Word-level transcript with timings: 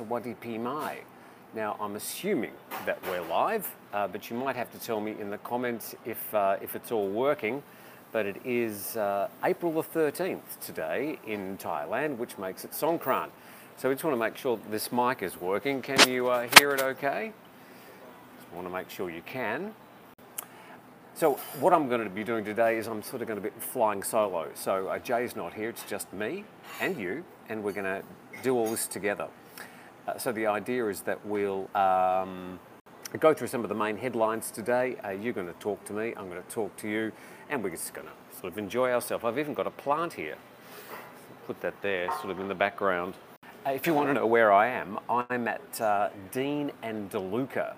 Mai. 0.00 0.98
Now, 1.54 1.76
I'm 1.80 1.96
assuming 1.96 2.52
that 2.86 2.98
we're 3.08 3.22
live, 3.22 3.66
uh, 3.92 4.06
but 4.06 4.30
you 4.30 4.36
might 4.36 4.56
have 4.56 4.70
to 4.72 4.78
tell 4.78 5.00
me 5.00 5.16
in 5.20 5.30
the 5.30 5.38
comments 5.38 5.94
if, 6.04 6.34
uh, 6.34 6.56
if 6.62 6.76
it's 6.76 6.92
all 6.92 7.08
working. 7.08 7.62
But 8.12 8.26
it 8.26 8.36
is 8.44 8.96
uh, 8.96 9.28
April 9.44 9.72
the 9.72 9.82
13th 9.82 10.60
today 10.60 11.18
in 11.26 11.58
Thailand, 11.58 12.16
which 12.18 12.38
makes 12.38 12.64
it 12.64 12.72
Songkran. 12.72 13.28
So 13.76 13.88
we 13.88 13.94
just 13.94 14.04
want 14.04 14.14
to 14.14 14.20
make 14.20 14.36
sure 14.36 14.58
this 14.70 14.92
mic 14.92 15.22
is 15.22 15.40
working. 15.40 15.82
Can 15.82 16.08
you 16.08 16.28
uh, 16.28 16.48
hear 16.58 16.70
it 16.72 16.82
okay? 16.82 17.32
Just 18.40 18.52
want 18.52 18.66
to 18.66 18.72
make 18.72 18.90
sure 18.90 19.10
you 19.10 19.22
can. 19.22 19.74
So 21.14 21.34
what 21.60 21.72
I'm 21.72 21.88
going 21.88 22.02
to 22.04 22.10
be 22.10 22.24
doing 22.24 22.44
today 22.44 22.78
is 22.78 22.86
I'm 22.86 23.02
sort 23.02 23.22
of 23.22 23.28
going 23.28 23.42
to 23.42 23.48
be 23.48 23.54
flying 23.58 24.02
solo. 24.02 24.48
So 24.54 24.88
uh, 24.88 24.98
Jay's 24.98 25.36
not 25.36 25.52
here, 25.52 25.68
it's 25.68 25.84
just 25.84 26.12
me 26.12 26.44
and 26.80 26.96
you, 26.96 27.24
and 27.48 27.62
we're 27.62 27.72
going 27.72 27.84
to 27.84 28.02
do 28.42 28.56
all 28.56 28.70
this 28.70 28.86
together. 28.86 29.28
Uh, 30.06 30.18
so 30.18 30.32
the 30.32 30.46
idea 30.46 30.86
is 30.88 31.02
that 31.02 31.24
we'll 31.26 31.68
um, 31.76 32.58
go 33.18 33.34
through 33.34 33.46
some 33.46 33.62
of 33.62 33.68
the 33.68 33.74
main 33.74 33.96
headlines 33.96 34.50
today. 34.50 34.96
Uh, 35.04 35.10
you're 35.10 35.32
going 35.32 35.46
to 35.46 35.52
talk 35.54 35.84
to 35.84 35.92
me, 35.92 36.14
I'm 36.16 36.28
going 36.28 36.42
to 36.42 36.48
talk 36.48 36.74
to 36.78 36.88
you, 36.88 37.12
and 37.48 37.62
we're 37.62 37.70
just 37.70 37.92
going 37.92 38.06
to 38.06 38.38
sort 38.38 38.52
of 38.52 38.58
enjoy 38.58 38.92
ourselves. 38.92 39.24
I've 39.24 39.38
even 39.38 39.54
got 39.54 39.66
a 39.66 39.70
plant 39.70 40.14
here. 40.14 40.36
Put 41.46 41.60
that 41.60 41.80
there, 41.82 42.10
sort 42.20 42.30
of 42.30 42.40
in 42.40 42.48
the 42.48 42.54
background. 42.54 43.14
Uh, 43.66 43.70
if 43.70 43.86
you 43.86 43.92
want 43.92 44.08
to 44.08 44.14
know 44.14 44.26
where 44.26 44.52
I 44.52 44.68
am, 44.68 44.98
I'm 45.08 45.46
at 45.46 45.80
uh, 45.80 46.08
Dean 46.32 46.72
and 46.82 47.10
DeLuca. 47.10 47.74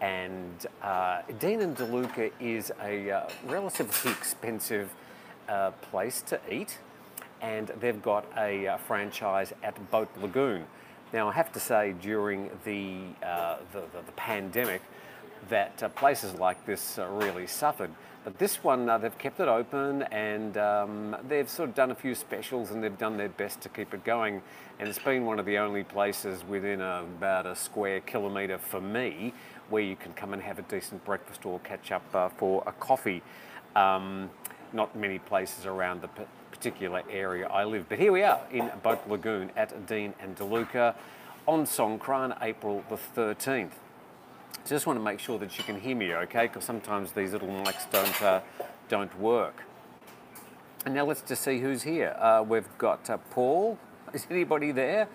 And 0.00 0.66
uh, 0.82 1.22
Dean 1.38 1.62
and 1.62 1.76
DeLuca 1.76 2.30
is 2.40 2.72
a 2.82 3.24
relatively 3.46 4.10
expensive 4.10 4.90
place 5.90 6.20
to 6.22 6.38
eat, 6.50 6.78
and 7.40 7.68
they've 7.80 8.02
got 8.02 8.26
a 8.36 8.78
franchise 8.86 9.54
at 9.62 9.90
Boat 9.90 10.10
Lagoon. 10.20 10.66
Now, 11.14 11.28
I 11.28 11.32
have 11.34 11.52
to 11.52 11.60
say, 11.60 11.94
during 12.02 12.50
the, 12.64 12.98
uh, 13.24 13.58
the, 13.72 13.82
the, 13.92 14.02
the, 14.04 14.12
pandemic, 14.16 14.82
that 15.48 15.80
uh, 15.80 15.88
places 15.90 16.34
like 16.34 16.66
this 16.66 16.98
really 17.08 17.46
suffered. 17.46 17.92
But 18.24 18.36
this 18.40 18.64
one, 18.64 18.86
they've 19.00 19.16
kept 19.16 19.38
it 19.38 19.46
open 19.46 20.02
and 20.10 20.56
um, 20.56 21.16
they've 21.28 21.48
sort 21.48 21.68
of 21.68 21.76
done 21.76 21.92
a 21.92 21.94
few 21.94 22.16
specials 22.16 22.72
and 22.72 22.82
they've 22.82 22.98
done 22.98 23.16
their 23.16 23.28
best 23.28 23.60
to 23.60 23.68
keep 23.68 23.94
it 23.94 24.02
going. 24.02 24.42
And 24.80 24.88
it's 24.88 24.98
been 24.98 25.24
one 25.24 25.38
of 25.38 25.46
the 25.46 25.56
only 25.56 25.84
places 25.84 26.42
within 26.48 26.80
a, 26.80 27.04
about 27.04 27.46
a 27.46 27.54
square 27.54 28.00
kilometre 28.00 28.58
for 28.58 28.80
me 28.80 29.32
where 29.70 29.84
you 29.84 29.94
can 29.94 30.14
come 30.14 30.32
and 30.32 30.42
have 30.42 30.58
a 30.58 30.62
decent 30.62 31.04
breakfast 31.04 31.46
or 31.46 31.60
catch 31.60 31.92
up 31.92 32.02
uh, 32.12 32.28
for 32.28 32.64
a 32.66 32.72
coffee. 32.72 33.22
Um, 33.76 34.30
not 34.72 34.96
many 34.96 35.20
places 35.20 35.64
around 35.64 36.02
the 36.02 36.08
particular 36.50 37.02
area 37.10 37.46
I 37.48 37.64
live, 37.64 37.88
but 37.88 37.98
here 37.98 38.12
we 38.12 38.22
are 38.22 38.40
in 38.50 38.70
Boat 38.82 39.00
Lagoon 39.08 39.50
at 39.56 39.86
Dean 39.86 40.14
and 40.20 40.36
DeLuca 40.36 40.94
on 41.46 41.64
Songkran, 41.64 42.36
April 42.42 42.84
the 42.88 42.96
13th. 42.96 43.72
Just 44.66 44.86
want 44.86 44.98
to 44.98 45.02
make 45.02 45.20
sure 45.20 45.38
that 45.38 45.58
you 45.58 45.64
can 45.64 45.78
hear 45.78 45.94
me 45.94 46.14
okay, 46.14 46.46
because 46.46 46.64
sometimes 46.64 47.12
these 47.12 47.32
little 47.32 47.48
mics 47.48 47.90
don't, 47.90 48.22
uh, 48.22 48.40
don't 48.88 49.18
work. 49.20 49.64
And 50.86 50.94
now 50.94 51.04
let's 51.04 51.22
just 51.22 51.42
see 51.42 51.60
who's 51.60 51.82
here. 51.82 52.16
Uh, 52.18 52.44
we've 52.46 52.68
got 52.78 53.08
uh, 53.10 53.18
Paul. 53.30 53.78
Is 54.14 54.26
anybody 54.30 54.72
there? 54.72 55.08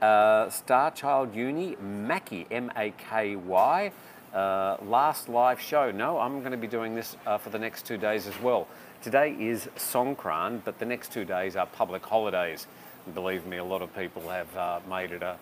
Uh, 0.00 0.48
Star 0.48 0.90
Child 0.90 1.34
Uni, 1.34 1.76
Macky, 1.76 2.46
M 2.50 2.70
A 2.76 2.92
K 2.92 3.36
Y. 3.36 3.92
Uh, 4.32 4.76
last 4.82 5.28
live 5.28 5.60
show. 5.60 5.90
No, 5.90 6.18
I'm 6.18 6.40
going 6.40 6.52
to 6.52 6.58
be 6.58 6.66
doing 6.66 6.94
this 6.94 7.16
uh, 7.26 7.38
for 7.38 7.50
the 7.50 7.58
next 7.58 7.86
two 7.86 7.96
days 7.96 8.26
as 8.26 8.38
well. 8.40 8.68
Today 9.02 9.34
is 9.38 9.68
Songkran, 9.76 10.60
but 10.64 10.78
the 10.78 10.84
next 10.84 11.12
two 11.12 11.24
days 11.24 11.56
are 11.56 11.66
public 11.66 12.04
holidays. 12.04 12.66
And 13.06 13.14
believe 13.14 13.46
me, 13.46 13.56
a 13.56 13.64
lot 13.64 13.80
of 13.80 13.94
people 13.96 14.28
have 14.28 14.56
uh, 14.56 14.80
made 14.88 15.12
it 15.12 15.22
a, 15.22 15.36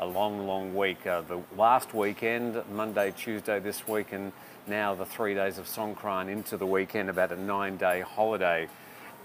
a 0.00 0.06
long, 0.06 0.46
long 0.46 0.74
week. 0.74 1.06
Uh, 1.06 1.20
the 1.20 1.42
last 1.58 1.92
weekend, 1.92 2.60
Monday, 2.72 3.12
Tuesday 3.14 3.60
this 3.60 3.86
week, 3.86 4.12
and 4.12 4.32
now 4.66 4.94
the 4.94 5.04
three 5.04 5.34
days 5.34 5.58
of 5.58 5.66
Songkran 5.66 6.30
into 6.30 6.56
the 6.56 6.64
weekend, 6.64 7.10
about 7.10 7.32
a 7.32 7.36
nine 7.40 7.76
day 7.76 8.00
holiday. 8.00 8.66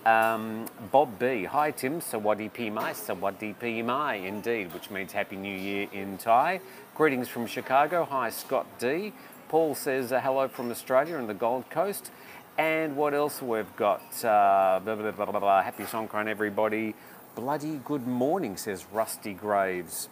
Um, 0.06 0.66
Bob 0.92 1.18
B. 1.18 1.46
Hi 1.46 1.72
Tim, 1.72 2.02
Sawadi 2.02 2.54
Pi 2.54 2.70
Mai, 2.70 2.92
Sawadi 2.92 3.58
Pi 3.58 3.82
Mai 3.84 4.16
indeed, 4.16 4.74
which 4.74 4.92
means 4.92 5.14
Happy 5.14 5.38
New 5.38 5.58
Year 5.58 5.88
in 5.94 6.18
Thai. 6.18 6.60
Greetings 6.94 7.30
from 7.30 7.48
Chicago. 7.48 8.04
Hi 8.04 8.30
Scott 8.30 8.68
D. 8.78 9.14
Paul 9.48 9.76
says 9.76 10.12
uh, 10.12 10.20
hello 10.20 10.50
from 10.50 10.70
Australia 10.72 11.18
and 11.18 11.30
the 11.30 11.34
Gold 11.34 11.70
Coast. 11.70 12.12
And 12.58 12.98
what 12.98 13.14
else 13.14 13.42
we've 13.42 13.76
got? 13.78 14.02
Uh, 14.24 14.82
blah, 14.84 14.96
blah, 14.96 15.12
blah, 15.12 15.40
blah, 15.40 15.62
Happy 15.64 15.84
Songkran 15.84 16.28
everybody. 16.28 16.96
Bloody 17.34 17.80
good 17.86 18.06
morning, 18.06 18.58
says 18.58 18.86
Rusty 18.92 19.34
Graves. 19.34 20.10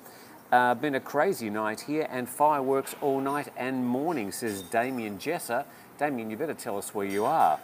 Uh, 0.53 0.75
been 0.75 0.93
a 0.93 0.99
crazy 0.99 1.49
night 1.49 1.81
here 1.81 2.05
and 2.11 2.29
fireworks 2.29 2.93
all 3.01 3.19
night 3.19 3.51
and 3.57 3.83
morning, 3.83 4.31
says 4.31 4.61
Damien 4.61 5.17
Jesser. 5.17 5.65
Damien, 5.97 6.29
you 6.29 6.37
better 6.37 6.53
tell 6.53 6.77
us 6.77 6.93
where 6.93 7.07
you 7.07 7.25
are. 7.25 7.59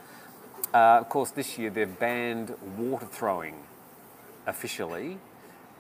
Uh, 0.74 0.98
of 1.00 1.08
course, 1.08 1.30
this 1.30 1.60
year 1.60 1.70
they've 1.70 2.00
banned 2.00 2.56
water 2.80 3.06
throwing 3.06 3.54
officially. 4.48 5.20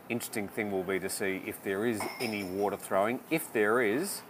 Interesting 0.07 0.47
thing 0.47 0.71
will 0.71 0.83
be 0.83 0.99
to 0.99 1.09
see 1.09 1.41
if 1.47 1.63
there 1.63 1.87
is 1.87 1.99
any 2.21 2.43
water 2.43 2.77
throwing. 2.77 3.21
If 3.31 3.51
there 3.53 3.81
is, 3.81 4.21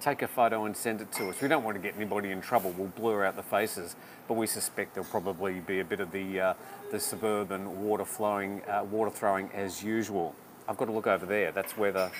take 0.00 0.22
a 0.22 0.26
photo 0.26 0.64
and 0.64 0.76
send 0.76 1.00
it 1.00 1.12
to 1.12 1.28
us. 1.28 1.40
We 1.40 1.46
don't 1.46 1.62
want 1.62 1.76
to 1.76 1.80
get 1.80 1.94
anybody 1.94 2.32
in 2.32 2.40
trouble. 2.40 2.74
We'll 2.76 2.88
blur 2.88 3.24
out 3.24 3.36
the 3.36 3.44
faces, 3.44 3.94
but 4.26 4.34
we 4.34 4.48
suspect 4.48 4.94
there'll 4.94 5.08
probably 5.08 5.60
be 5.60 5.78
a 5.78 5.84
bit 5.84 6.00
of 6.00 6.10
the 6.10 6.40
uh, 6.40 6.54
the 6.90 6.98
suburban 6.98 7.84
water 7.84 8.04
flowing, 8.04 8.60
uh, 8.68 8.82
water 8.90 9.12
throwing 9.12 9.50
as 9.54 9.84
usual. 9.84 10.34
I've 10.68 10.76
got 10.76 10.86
to 10.86 10.92
look 10.92 11.06
over 11.06 11.26
there. 11.26 11.52
That's 11.52 11.76
where 11.76 11.92
the 11.92 12.10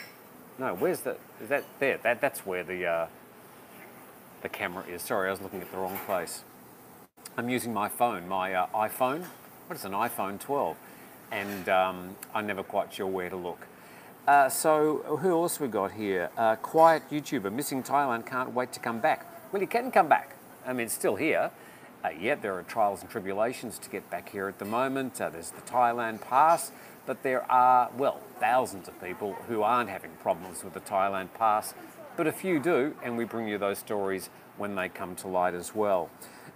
no. 0.58 0.74
Where's 0.74 1.00
the? 1.00 1.16
Is 1.42 1.48
that 1.48 1.64
there? 1.78 1.98
That 1.98 2.20
that's 2.20 2.44
where 2.44 2.64
the 2.64 2.86
uh, 2.86 3.06
the 4.42 4.48
camera 4.48 4.84
is. 4.86 5.02
Sorry, 5.02 5.28
I 5.28 5.30
was 5.30 5.40
looking 5.40 5.60
at 5.60 5.70
the 5.70 5.78
wrong 5.78 5.98
place. 6.06 6.42
I'm 7.36 7.48
using 7.48 7.72
my 7.72 7.88
phone, 7.88 8.28
my 8.28 8.54
uh, 8.54 8.66
iPhone. 8.74 9.24
What 9.66 9.78
is 9.78 9.84
an 9.84 9.92
iPhone 9.92 10.40
12? 10.40 10.76
And 11.30 11.68
um, 11.68 12.16
I'm 12.34 12.46
never 12.46 12.62
quite 12.62 12.92
sure 12.92 13.06
where 13.06 13.30
to 13.30 13.36
look. 13.36 13.66
Uh, 14.26 14.48
so 14.48 15.18
who 15.20 15.30
else 15.30 15.60
we 15.60 15.68
got 15.68 15.92
here? 15.92 16.30
Uh, 16.36 16.56
quiet 16.56 17.02
YouTuber, 17.10 17.52
missing 17.52 17.82
Thailand, 17.82 18.26
can't 18.26 18.52
wait 18.52 18.72
to 18.72 18.80
come 18.80 19.00
back. 19.00 19.26
Well, 19.52 19.62
you 19.62 19.68
can 19.68 19.90
come 19.90 20.08
back. 20.08 20.36
I 20.66 20.72
mean, 20.72 20.86
it's 20.86 20.94
still 20.94 21.16
here. 21.16 21.50
Uh, 22.04 22.10
yeah, 22.18 22.34
there 22.34 22.54
are 22.54 22.62
trials 22.62 23.02
and 23.02 23.10
tribulations 23.10 23.78
to 23.78 23.90
get 23.90 24.08
back 24.10 24.30
here 24.30 24.48
at 24.48 24.58
the 24.58 24.64
moment. 24.64 25.20
Uh, 25.20 25.30
there's 25.30 25.50
the 25.50 25.60
Thailand 25.62 26.20
pass, 26.20 26.72
but 27.10 27.24
there 27.24 27.50
are, 27.50 27.90
well, 27.98 28.20
thousands 28.38 28.86
of 28.86 29.02
people 29.02 29.32
who 29.48 29.64
aren't 29.64 29.90
having 29.90 30.12
problems 30.22 30.62
with 30.62 30.74
the 30.74 30.80
Thailand 30.80 31.34
pass, 31.34 31.74
but 32.16 32.28
a 32.28 32.30
few 32.30 32.60
do, 32.60 32.94
and 33.02 33.16
we 33.16 33.24
bring 33.24 33.48
you 33.48 33.58
those 33.58 33.80
stories 33.80 34.30
when 34.58 34.76
they 34.76 34.88
come 34.88 35.16
to 35.16 35.26
light 35.26 35.52
as 35.52 35.74
well. 35.74 36.08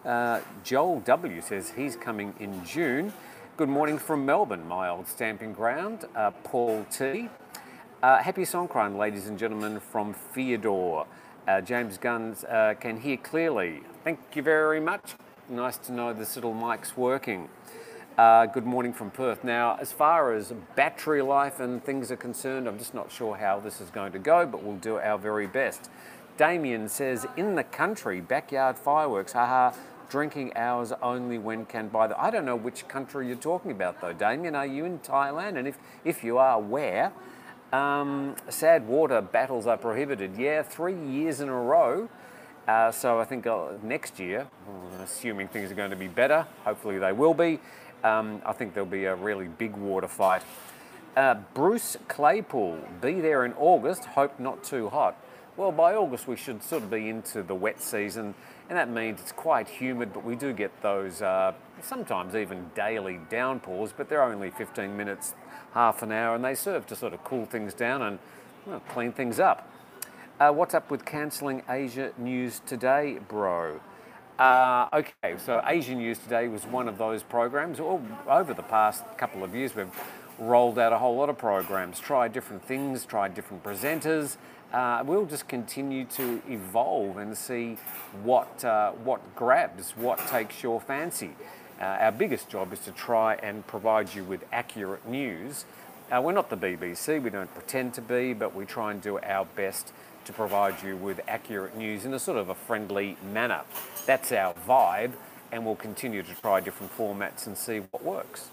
Uh, 0.05 0.39
Joel 0.63 1.01
W 1.01 1.41
says 1.41 1.73
he's 1.77 1.97
coming 1.97 2.35
in 2.39 2.65
June. 2.65 3.13
Good 3.57 3.69
morning 3.69 3.99
from 3.99 4.25
Melbourne, 4.25 4.69
my 4.69 4.89
old 4.89 5.09
stamping 5.09 5.53
ground. 5.53 6.05
Uh, 6.15 6.31
Paul 6.45 6.87
T. 6.89 7.29
Uh, 8.01 8.23
happy 8.23 8.43
Songkran, 8.43 8.97
ladies 8.97 9.27
and 9.27 9.37
gentlemen, 9.37 9.81
from 9.81 10.15
Theodore. 10.15 11.09
Uh, 11.49 11.63
James 11.63 11.99
Guns 11.99 12.45
uh, 12.45 12.75
can 12.79 13.01
hear 13.01 13.17
clearly. 13.17 13.81
Thank 14.05 14.21
you 14.35 14.43
very 14.43 14.79
much. 14.79 15.17
Nice 15.49 15.79
to 15.79 15.93
know 15.93 16.13
this 16.13 16.37
little 16.37 16.55
mic's 16.55 16.97
working. 16.97 17.49
Uh, 18.17 18.47
good 18.47 18.65
morning 18.65 18.93
from 18.93 19.11
Perth. 19.11 19.43
Now, 19.43 19.77
as 19.81 19.91
far 19.91 20.33
as 20.33 20.53
battery 20.77 21.21
life 21.21 21.59
and 21.59 21.83
things 21.83 22.13
are 22.13 22.17
concerned, 22.17 22.69
I'm 22.69 22.79
just 22.79 22.95
not 22.95 23.11
sure 23.11 23.35
how 23.35 23.59
this 23.59 23.81
is 23.81 23.91
going 23.91 24.13
to 24.13 24.21
go, 24.21 24.47
but 24.47 24.63
we'll 24.63 24.77
do 24.77 24.99
our 24.99 25.19
very 25.19 25.49
best. 25.49 25.91
Damien 26.37 26.89
says, 26.89 27.27
in 27.37 27.57
the 27.57 27.65
country, 27.65 28.21
backyard 28.21 28.79
fireworks, 28.79 29.33
haha, 29.33 29.77
drinking 30.09 30.57
hours 30.57 30.93
only 31.03 31.39
when 31.39 31.67
can 31.67 31.89
buy 31.89 32.07
them. 32.07 32.17
I 32.21 32.31
don't 32.31 32.45
know 32.45 32.55
which 32.55 32.87
country 32.87 33.27
you're 33.27 33.37
talking 33.37 33.73
about 33.73 34.01
though, 34.01 34.13
Damien. 34.13 34.55
Are 34.55 34.65
you 34.65 34.85
in 34.85 35.01
Thailand? 35.01 35.59
And 35.59 35.67
if, 35.67 35.77
if 36.05 36.23
you 36.23 36.39
are, 36.39 36.61
where? 36.61 37.13
Um, 37.73 38.37
sad 38.49 38.87
water 38.87 39.23
battles 39.23 39.67
are 39.67 39.77
prohibited. 39.77 40.37
Yeah, 40.37 40.63
three 40.63 40.95
years 40.95 41.41
in 41.41 41.49
a 41.49 41.61
row. 41.61 42.09
Uh, 42.69 42.91
so 42.91 43.19
I 43.19 43.25
think 43.25 43.47
uh, 43.47 43.73
next 43.83 44.19
year, 44.19 44.47
assuming 45.03 45.49
things 45.49 45.71
are 45.71 45.75
going 45.75 45.91
to 45.91 45.97
be 45.97 46.09
better, 46.09 46.47
hopefully 46.65 46.99
they 46.99 47.13
will 47.13 47.35
be, 47.35 47.59
um, 48.05 48.41
I 48.47 48.53
think 48.53 48.75
there'll 48.75 48.89
be 48.89 49.07
a 49.07 49.15
really 49.17 49.49
big 49.49 49.77
water 49.77 50.09
fight. 50.09 50.43
Uh, 51.17 51.37
Bruce 51.55 51.97
Claypool, 52.09 52.79
be 53.01 53.21
there 53.21 53.45
in 53.45 53.53
August, 53.55 54.05
hope 54.05 54.39
not 54.39 54.63
too 54.63 54.89
hot. 54.89 55.17
Well, 55.57 55.73
by 55.73 55.95
August 55.95 56.29
we 56.29 56.37
should 56.37 56.63
sort 56.63 56.83
of 56.83 56.91
be 56.91 57.09
into 57.09 57.43
the 57.43 57.55
wet 57.55 57.81
season 57.81 58.35
and 58.69 58.79
that 58.79 58.89
means 58.89 59.21
it's 59.21 59.33
quite 59.33 59.69
humid, 59.69 60.13
but 60.13 60.25
we 60.25 60.37
do 60.37 60.53
get 60.53 60.71
those 60.83 61.21
uh, 61.21 61.53
sometimes 61.83 62.35
even 62.35 62.71
daily 62.75 63.21
downpours, 63.29 63.93
but 63.95 64.09
they're 64.09 64.23
only 64.23 64.51
15 64.51 64.97
minutes, 64.97 65.35
half 65.75 66.03
an 66.03 66.13
hour, 66.13 66.35
and 66.35 66.45
they 66.45 66.55
serve 66.55 66.87
to 66.87 66.97
sort 66.97 67.13
of 67.13 67.23
cool 67.25 67.45
things 67.45 67.75
down 67.75 68.01
and 68.01 68.19
well, 68.67 68.81
clean 68.89 69.13
things 69.13 69.39
up. 69.39 69.71
Uh, 70.41 70.51
what's 70.51 70.75
up 70.75 70.91
with 70.91 71.05
cancelling 71.05 71.63
Asia 71.69 72.13
News 72.17 72.61
Today, 72.67 73.19
bro? 73.29 73.81
Uh, 74.39 74.89
okay, 74.93 75.37
so 75.39 75.63
Asian 75.65 75.99
News 75.99 76.19
Today 76.19 76.49
was 76.49 76.65
one 76.67 76.89
of 76.89 76.99
those 76.99 77.23
programs. 77.23 77.79
over 77.79 78.53
the 78.53 78.65
past 78.65 79.05
couple 79.17 79.45
of 79.45 79.55
years, 79.55 79.77
we've 79.77 79.89
rolled 80.41 80.77
out 80.77 80.93
a 80.93 80.99
whole 80.99 81.17
lot 81.17 81.29
of 81.29 81.39
programs, 81.39 82.01
tried 82.01 82.33
different 82.33 82.65
things, 82.65 83.05
tried 83.05 83.35
different 83.35 83.63
presenters. 83.63 84.37
Uh, 84.73 85.05
we'll 85.07 85.25
just 85.25 85.47
continue 85.47 86.05
to 86.07 86.43
evolve 86.49 87.17
and 87.17 87.39
see 87.39 87.79
what, 88.25 88.65
uh, 88.65 88.91
what 88.91 89.37
grabs, 89.37 89.93
what 89.93 90.19
takes 90.27 90.65
your 90.65 90.81
fancy. 90.81 91.31
Uh, 91.81 91.85
our 91.85 92.13
biggest 92.13 92.49
job 92.49 92.73
is 92.73 92.81
to 92.81 92.91
try 92.91 93.37
and 93.37 93.65
provide 93.69 94.13
you 94.17 94.25
with 94.25 94.43
accurate 94.53 95.07
news. 95.07 95.65
Uh, 96.11 96.21
we're 96.21 96.33
not 96.33 96.51
the 96.51 96.57
BBC, 96.57 97.23
we 97.23 97.31
don't 97.31 97.53
pretend 97.55 97.95
to 97.95 98.03
be, 98.03 98.33
but 98.33 98.53
we 98.53 98.65
try 98.65 98.91
and 98.91 99.01
do 99.01 99.17
our 99.21 99.45
best 99.45 99.93
to 100.25 100.33
provide 100.33 100.83
you 100.83 100.97
with 100.97 101.21
accurate 101.29 101.77
news 101.77 102.05
in 102.05 102.15
a 102.15 102.19
sort 102.19 102.39
of 102.39 102.49
a 102.49 102.55
friendly 102.55 103.17
manner. 103.33 103.63
That's 104.07 104.33
our 104.33 104.55
vibe, 104.55 105.13
and 105.53 105.65
we'll 105.65 105.77
continue 105.77 106.23
to 106.23 106.35
try 106.35 106.61
different 106.61 106.97
formats 106.97 107.47
and 107.47 107.57
see 107.57 107.81
what 107.91 108.03
works. 108.03 108.51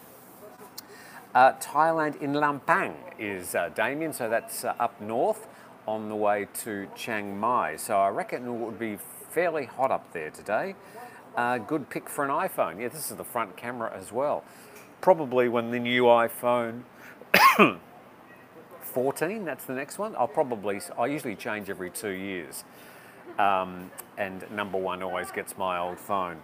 Uh, 1.33 1.53
Thailand 1.53 2.21
in 2.21 2.33
Lampang 2.33 2.93
is 3.17 3.55
uh, 3.55 3.69
Damien, 3.69 4.11
so 4.11 4.29
that's 4.29 4.65
uh, 4.65 4.73
up 4.79 4.99
north 4.99 5.47
on 5.87 6.09
the 6.09 6.15
way 6.15 6.47
to 6.55 6.87
Chiang 6.95 7.39
Mai. 7.39 7.77
So 7.77 7.97
I 7.97 8.09
reckon 8.09 8.45
it 8.45 8.51
would 8.51 8.77
be 8.77 8.97
fairly 9.29 9.65
hot 9.65 9.91
up 9.91 10.11
there 10.13 10.29
today. 10.29 10.75
Uh, 11.35 11.57
good 11.57 11.89
pick 11.89 12.09
for 12.09 12.25
an 12.25 12.31
iPhone. 12.31 12.81
Yeah, 12.81 12.89
this 12.89 13.09
is 13.09 13.15
the 13.15 13.23
front 13.23 13.55
camera 13.55 13.91
as 13.97 14.11
well. 14.11 14.43
Probably 14.99 15.47
when 15.47 15.71
the 15.71 15.79
new 15.79 16.03
iPhone 16.03 16.83
14, 18.91 19.45
that's 19.45 19.65
the 19.65 19.73
next 19.73 19.97
one. 19.97 20.15
I'll 20.15 20.27
probably, 20.27 20.81
I 20.97 21.07
usually 21.07 21.35
change 21.35 21.69
every 21.69 21.89
two 21.89 22.11
years. 22.11 22.63
Um, 23.39 23.91
and 24.17 24.49
number 24.51 24.77
one 24.77 25.01
always 25.01 25.31
gets 25.31 25.57
my 25.57 25.79
old 25.79 25.99
phone. 25.99 26.37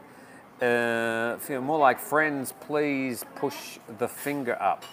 Uh, 0.62 1.38
feel 1.38 1.62
more 1.62 1.78
like 1.78 2.00
friends, 2.00 2.54
please 2.62 3.24
push 3.36 3.78
the 4.00 4.08
finger 4.08 4.60
up. 4.62 4.86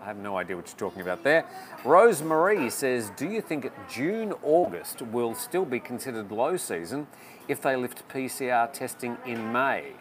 I 0.00 0.06
have 0.06 0.16
no 0.18 0.36
idea 0.36 0.54
what 0.56 0.66
you're 0.68 0.76
talking 0.76 1.02
about 1.02 1.24
there. 1.24 1.46
Rose 1.84 2.22
Marie 2.22 2.68
says, 2.70 3.10
Do 3.16 3.28
you 3.28 3.40
think 3.40 3.70
June, 3.90 4.34
August 4.42 5.00
will 5.00 5.34
still 5.34 5.64
be 5.64 5.80
considered 5.80 6.30
low 6.30 6.56
season 6.56 7.06
if 7.48 7.62
they 7.62 7.74
lift 7.74 8.06
PCR 8.08 8.70
testing 8.72 9.16
in 9.26 9.50
May? 9.52 9.92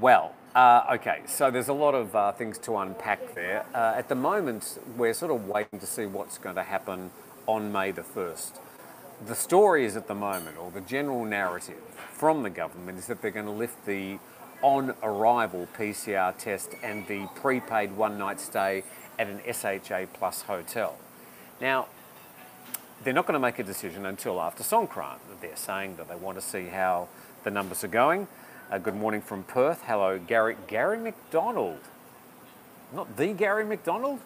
Well, 0.00 0.34
uh, 0.54 0.84
okay, 0.94 1.22
so 1.26 1.50
there's 1.50 1.68
a 1.68 1.72
lot 1.72 1.94
of 1.94 2.14
uh, 2.14 2.32
things 2.32 2.58
to 2.58 2.76
unpack 2.76 3.34
there. 3.34 3.64
Uh, 3.74 3.94
at 3.96 4.08
the 4.08 4.14
moment, 4.14 4.78
we're 4.96 5.14
sort 5.14 5.32
of 5.32 5.48
waiting 5.48 5.78
to 5.78 5.86
see 5.86 6.04
what's 6.04 6.36
going 6.36 6.56
to 6.56 6.62
happen 6.62 7.10
on 7.46 7.72
May 7.72 7.90
the 7.90 8.02
1st. 8.02 8.58
The 9.26 9.34
story 9.34 9.84
is 9.84 9.96
at 9.96 10.08
the 10.08 10.14
moment, 10.14 10.58
or 10.58 10.70
the 10.70 10.80
general 10.80 11.24
narrative 11.24 11.80
from 12.12 12.42
the 12.42 12.50
government, 12.50 12.98
is 12.98 13.06
that 13.06 13.22
they're 13.22 13.30
going 13.30 13.46
to 13.46 13.52
lift 13.52 13.86
the 13.86 14.18
on 14.62 14.94
arrival 15.02 15.68
PCR 15.76 16.36
test 16.36 16.74
and 16.82 17.06
the 17.08 17.28
prepaid 17.34 17.96
one 17.96 18.18
night 18.18 18.38
stay 18.38 18.84
at 19.18 19.26
an 19.28 19.40
SHA 19.50 20.06
Plus 20.12 20.42
hotel. 20.42 20.96
Now, 21.60 21.86
they're 23.02 23.14
not 23.14 23.26
going 23.26 23.34
to 23.34 23.40
make 23.40 23.58
a 23.58 23.64
decision 23.64 24.06
until 24.06 24.40
after 24.40 24.62
Songkran. 24.62 25.16
They're 25.40 25.56
saying 25.56 25.96
that 25.96 26.08
they 26.08 26.14
want 26.14 26.38
to 26.38 26.42
see 26.42 26.66
how 26.66 27.08
the 27.42 27.50
numbers 27.50 27.82
are 27.82 27.88
going. 27.88 28.28
Uh, 28.72 28.78
good 28.78 28.96
morning 28.96 29.20
from 29.20 29.42
Perth. 29.42 29.82
Hello, 29.82 30.18
Gary. 30.18 30.56
Gary 30.66 30.96
McDonald. 30.96 31.80
Not 32.94 33.18
the 33.18 33.34
Gary 33.34 33.66
McDonald? 33.66 34.18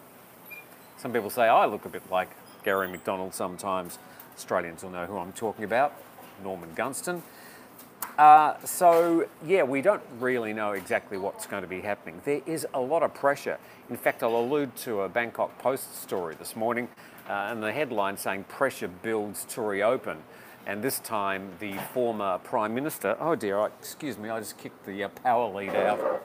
Some 0.95 1.11
people 1.11 1.29
say 1.29 1.49
I 1.49 1.65
look 1.65 1.83
a 1.83 1.89
bit 1.89 2.09
like 2.09 2.29
Gary 2.63 2.87
McDonald 2.87 3.33
sometimes. 3.33 3.99
Australians 4.37 4.83
will 4.83 4.91
know 4.91 5.05
who 5.05 5.17
I'm 5.17 5.33
talking 5.33 5.65
about. 5.65 5.95
Norman 6.41 6.69
Gunston. 6.75 7.23
Uh, 8.17 8.57
so, 8.63 9.27
yeah, 9.45 9.63
we 9.63 9.81
don't 9.81 10.03
really 10.17 10.53
know 10.53 10.71
exactly 10.71 11.17
what's 11.17 11.45
going 11.45 11.63
to 11.63 11.67
be 11.67 11.81
happening. 11.81 12.21
There 12.23 12.39
is 12.45 12.65
a 12.73 12.79
lot 12.79 13.03
of 13.03 13.13
pressure. 13.13 13.57
In 13.89 13.97
fact, 13.97 14.23
I'll 14.23 14.37
allude 14.37 14.73
to 14.77 15.01
a 15.01 15.09
Bangkok 15.09 15.59
Post 15.59 16.01
story 16.01 16.35
this 16.35 16.55
morning, 16.55 16.87
uh, 17.27 17.49
and 17.51 17.61
the 17.61 17.73
headline 17.73 18.15
saying 18.15 18.45
pressure 18.45 18.87
builds 18.87 19.43
to 19.49 19.61
reopen. 19.61 20.19
And 20.67 20.83
this 20.83 20.99
time, 20.99 21.49
the 21.59 21.73
former 21.93 22.39
Prime 22.39 22.75
Minister, 22.75 23.15
oh 23.21 23.35
dear, 23.35 23.57
I, 23.57 23.67
excuse 23.67 24.17
me, 24.17 24.29
I 24.29 24.39
just 24.39 24.57
kicked 24.57 24.85
the 24.85 25.05
uh, 25.05 25.07
power 25.07 25.47
lead 25.47 25.73
out. 25.73 26.21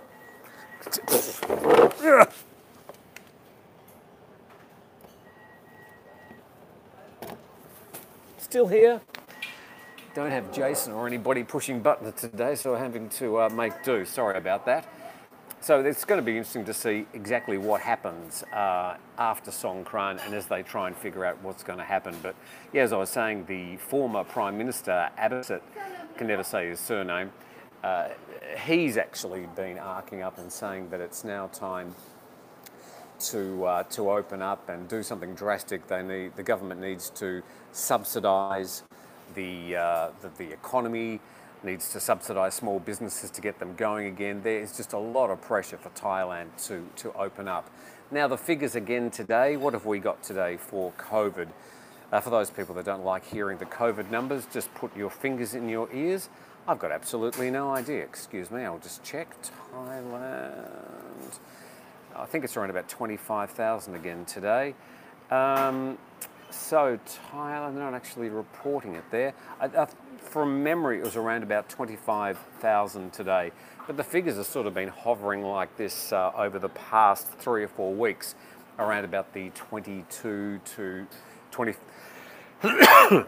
Still 8.38 8.66
here? 8.66 9.00
don't 10.14 10.30
have 10.30 10.52
Jason 10.52 10.92
or 10.92 11.06
anybody 11.06 11.42
pushing 11.42 11.80
buttons 11.80 12.20
today, 12.20 12.54
so 12.54 12.74
I'm 12.74 12.82
having 12.82 13.08
to 13.10 13.40
uh, 13.40 13.48
make 13.48 13.82
do. 13.82 14.04
Sorry 14.04 14.36
about 14.36 14.66
that. 14.66 14.86
So 15.62 15.78
it's 15.78 16.04
going 16.04 16.18
to 16.18 16.24
be 16.24 16.36
interesting 16.36 16.64
to 16.64 16.74
see 16.74 17.06
exactly 17.14 17.56
what 17.56 17.80
happens 17.82 18.42
uh, 18.52 18.96
after 19.16 19.52
Songkran 19.52 20.18
and 20.26 20.34
as 20.34 20.46
they 20.46 20.64
try 20.64 20.88
and 20.88 20.96
figure 20.96 21.24
out 21.24 21.40
what's 21.40 21.62
going 21.62 21.78
to 21.78 21.84
happen. 21.84 22.16
But 22.20 22.34
yeah, 22.72 22.82
as 22.82 22.92
I 22.92 22.96
was 22.96 23.10
saying, 23.10 23.44
the 23.44 23.76
former 23.76 24.24
Prime 24.24 24.58
Minister, 24.58 25.08
Abhisit, 25.16 25.60
can 26.16 26.26
never 26.26 26.42
say 26.42 26.70
his 26.70 26.80
surname, 26.80 27.30
uh, 27.84 28.08
he's 28.66 28.96
actually 28.96 29.46
been 29.54 29.78
arcing 29.78 30.20
up 30.20 30.36
and 30.36 30.50
saying 30.50 30.90
that 30.90 31.00
it's 31.00 31.22
now 31.22 31.46
time 31.46 31.94
to 33.20 33.64
uh, 33.64 33.82
to 33.84 34.10
open 34.10 34.42
up 34.42 34.68
and 34.68 34.88
do 34.88 35.00
something 35.04 35.32
drastic. 35.36 35.86
They 35.86 36.02
need 36.02 36.34
the 36.34 36.42
government 36.42 36.80
needs 36.80 37.08
to 37.10 37.40
subsidise 37.70 38.82
the, 39.36 39.76
uh, 39.76 40.10
the, 40.22 40.30
the 40.38 40.52
economy 40.52 41.20
needs 41.64 41.92
to 41.92 42.00
subsidise 42.00 42.54
small 42.54 42.78
businesses 42.78 43.30
to 43.30 43.40
get 43.40 43.58
them 43.58 43.74
going 43.76 44.06
again. 44.06 44.42
There 44.42 44.60
is 44.60 44.76
just 44.76 44.92
a 44.92 44.98
lot 44.98 45.30
of 45.30 45.40
pressure 45.40 45.76
for 45.76 45.90
Thailand 45.90 46.48
to, 46.66 46.86
to 46.96 47.12
open 47.14 47.48
up. 47.48 47.70
Now, 48.10 48.28
the 48.28 48.36
figures 48.36 48.74
again 48.74 49.10
today, 49.10 49.56
what 49.56 49.72
have 49.72 49.86
we 49.86 49.98
got 49.98 50.22
today 50.22 50.56
for 50.56 50.92
COVID? 50.98 51.48
Uh, 52.12 52.20
for 52.20 52.28
those 52.28 52.50
people 52.50 52.74
that 52.74 52.84
don't 52.84 53.04
like 53.04 53.24
hearing 53.24 53.56
the 53.56 53.64
COVID 53.64 54.10
numbers, 54.10 54.46
just 54.52 54.72
put 54.74 54.94
your 54.94 55.08
fingers 55.08 55.54
in 55.54 55.68
your 55.68 55.90
ears. 55.94 56.28
I've 56.68 56.78
got 56.78 56.92
absolutely 56.92 57.50
no 57.50 57.70
idea. 57.70 58.04
Excuse 58.04 58.50
me, 58.50 58.64
I'll 58.64 58.78
just 58.78 59.02
check. 59.02 59.34
Thailand. 59.72 61.38
I 62.14 62.26
think 62.26 62.44
it's 62.44 62.56
around 62.56 62.70
about 62.70 62.88
25,000 62.88 63.94
again 63.94 64.24
today. 64.26 64.74
Um, 65.30 65.96
so 66.50 66.98
Thailand, 67.32 67.74
they're 67.74 67.84
not 67.84 67.94
actually 67.94 68.28
reporting 68.28 68.94
it 68.94 69.04
there. 69.10 69.32
I, 69.58 69.66
I, 69.66 69.86
from 70.22 70.62
memory, 70.62 70.98
it 70.98 71.04
was 71.04 71.16
around 71.16 71.42
about 71.42 71.68
25,000 71.68 73.12
today. 73.12 73.52
But 73.86 73.96
the 73.96 74.04
figures 74.04 74.36
have 74.36 74.46
sort 74.46 74.66
of 74.66 74.74
been 74.74 74.88
hovering 74.88 75.42
like 75.42 75.76
this 75.76 76.12
uh, 76.12 76.32
over 76.36 76.58
the 76.58 76.68
past 76.68 77.28
three 77.28 77.64
or 77.64 77.68
four 77.68 77.92
weeks, 77.94 78.34
around 78.78 79.04
about 79.04 79.32
the 79.34 79.50
22 79.50 80.60
to 80.64 81.06
20. 81.50 81.74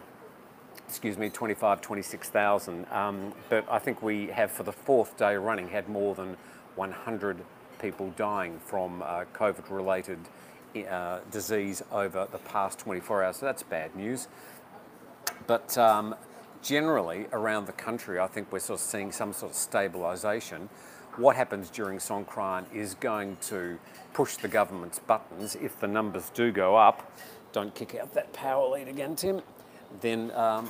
excuse 0.89 1.19
me, 1.19 1.29
25, 1.29 1.81
26,000. 1.81 2.87
Um, 2.93 3.33
but 3.49 3.67
I 3.71 3.79
think 3.79 4.03
we 4.03 4.29
have, 4.29 4.53
for 4.53 4.63
the 4.63 4.73
fourth 4.73 5.17
day 5.17 5.35
running, 5.37 5.69
had 5.69 5.89
more 5.89 6.15
than 6.15 6.37
100 6.77 7.39
people 7.81 8.13
dying 8.17 8.61
from 8.65 9.03
uh, 9.03 9.25
COVID 9.35 9.71
related 9.71 10.19
uh, 10.89 11.21
disease 11.31 11.83
over 11.93 12.29
the 12.31 12.39
past 12.39 12.79
24 12.79 13.25
hours. 13.25 13.37
So 13.39 13.47
that's 13.47 13.63
bad 13.63 13.95
news. 13.97 14.29
But 15.47 15.77
um, 15.77 16.15
generally, 16.65 17.27
around 17.33 17.67
the 17.67 17.73
country, 17.73 18.19
I 18.19 18.27
think 18.27 18.51
we're 18.51 18.59
sort 18.59 18.81
of 18.81 18.87
seeing 18.87 19.13
some 19.13 19.33
sort 19.33 19.53
of 19.53 19.57
stabilisation. 19.57 20.69
What 21.17 21.37
happens 21.37 21.71
during 21.71 21.99
Songkran 21.99 22.65
is 22.75 22.95
going 22.95 23.37
to 23.43 23.79
push 24.15 24.37
the 24.37 24.49
government's 24.49 24.99
buttons. 24.99 25.55
If 25.55 25.79
the 25.79 25.87
numbers 25.87 26.31
do 26.35 26.51
go 26.51 26.75
up, 26.75 27.13
don't 27.53 27.73
kick 27.75 27.95
out 27.95 28.15
that 28.15 28.33
power 28.33 28.69
lead 28.69 28.89
again, 28.89 29.15
Tim, 29.15 29.43
then 30.01 30.33
um, 30.33 30.69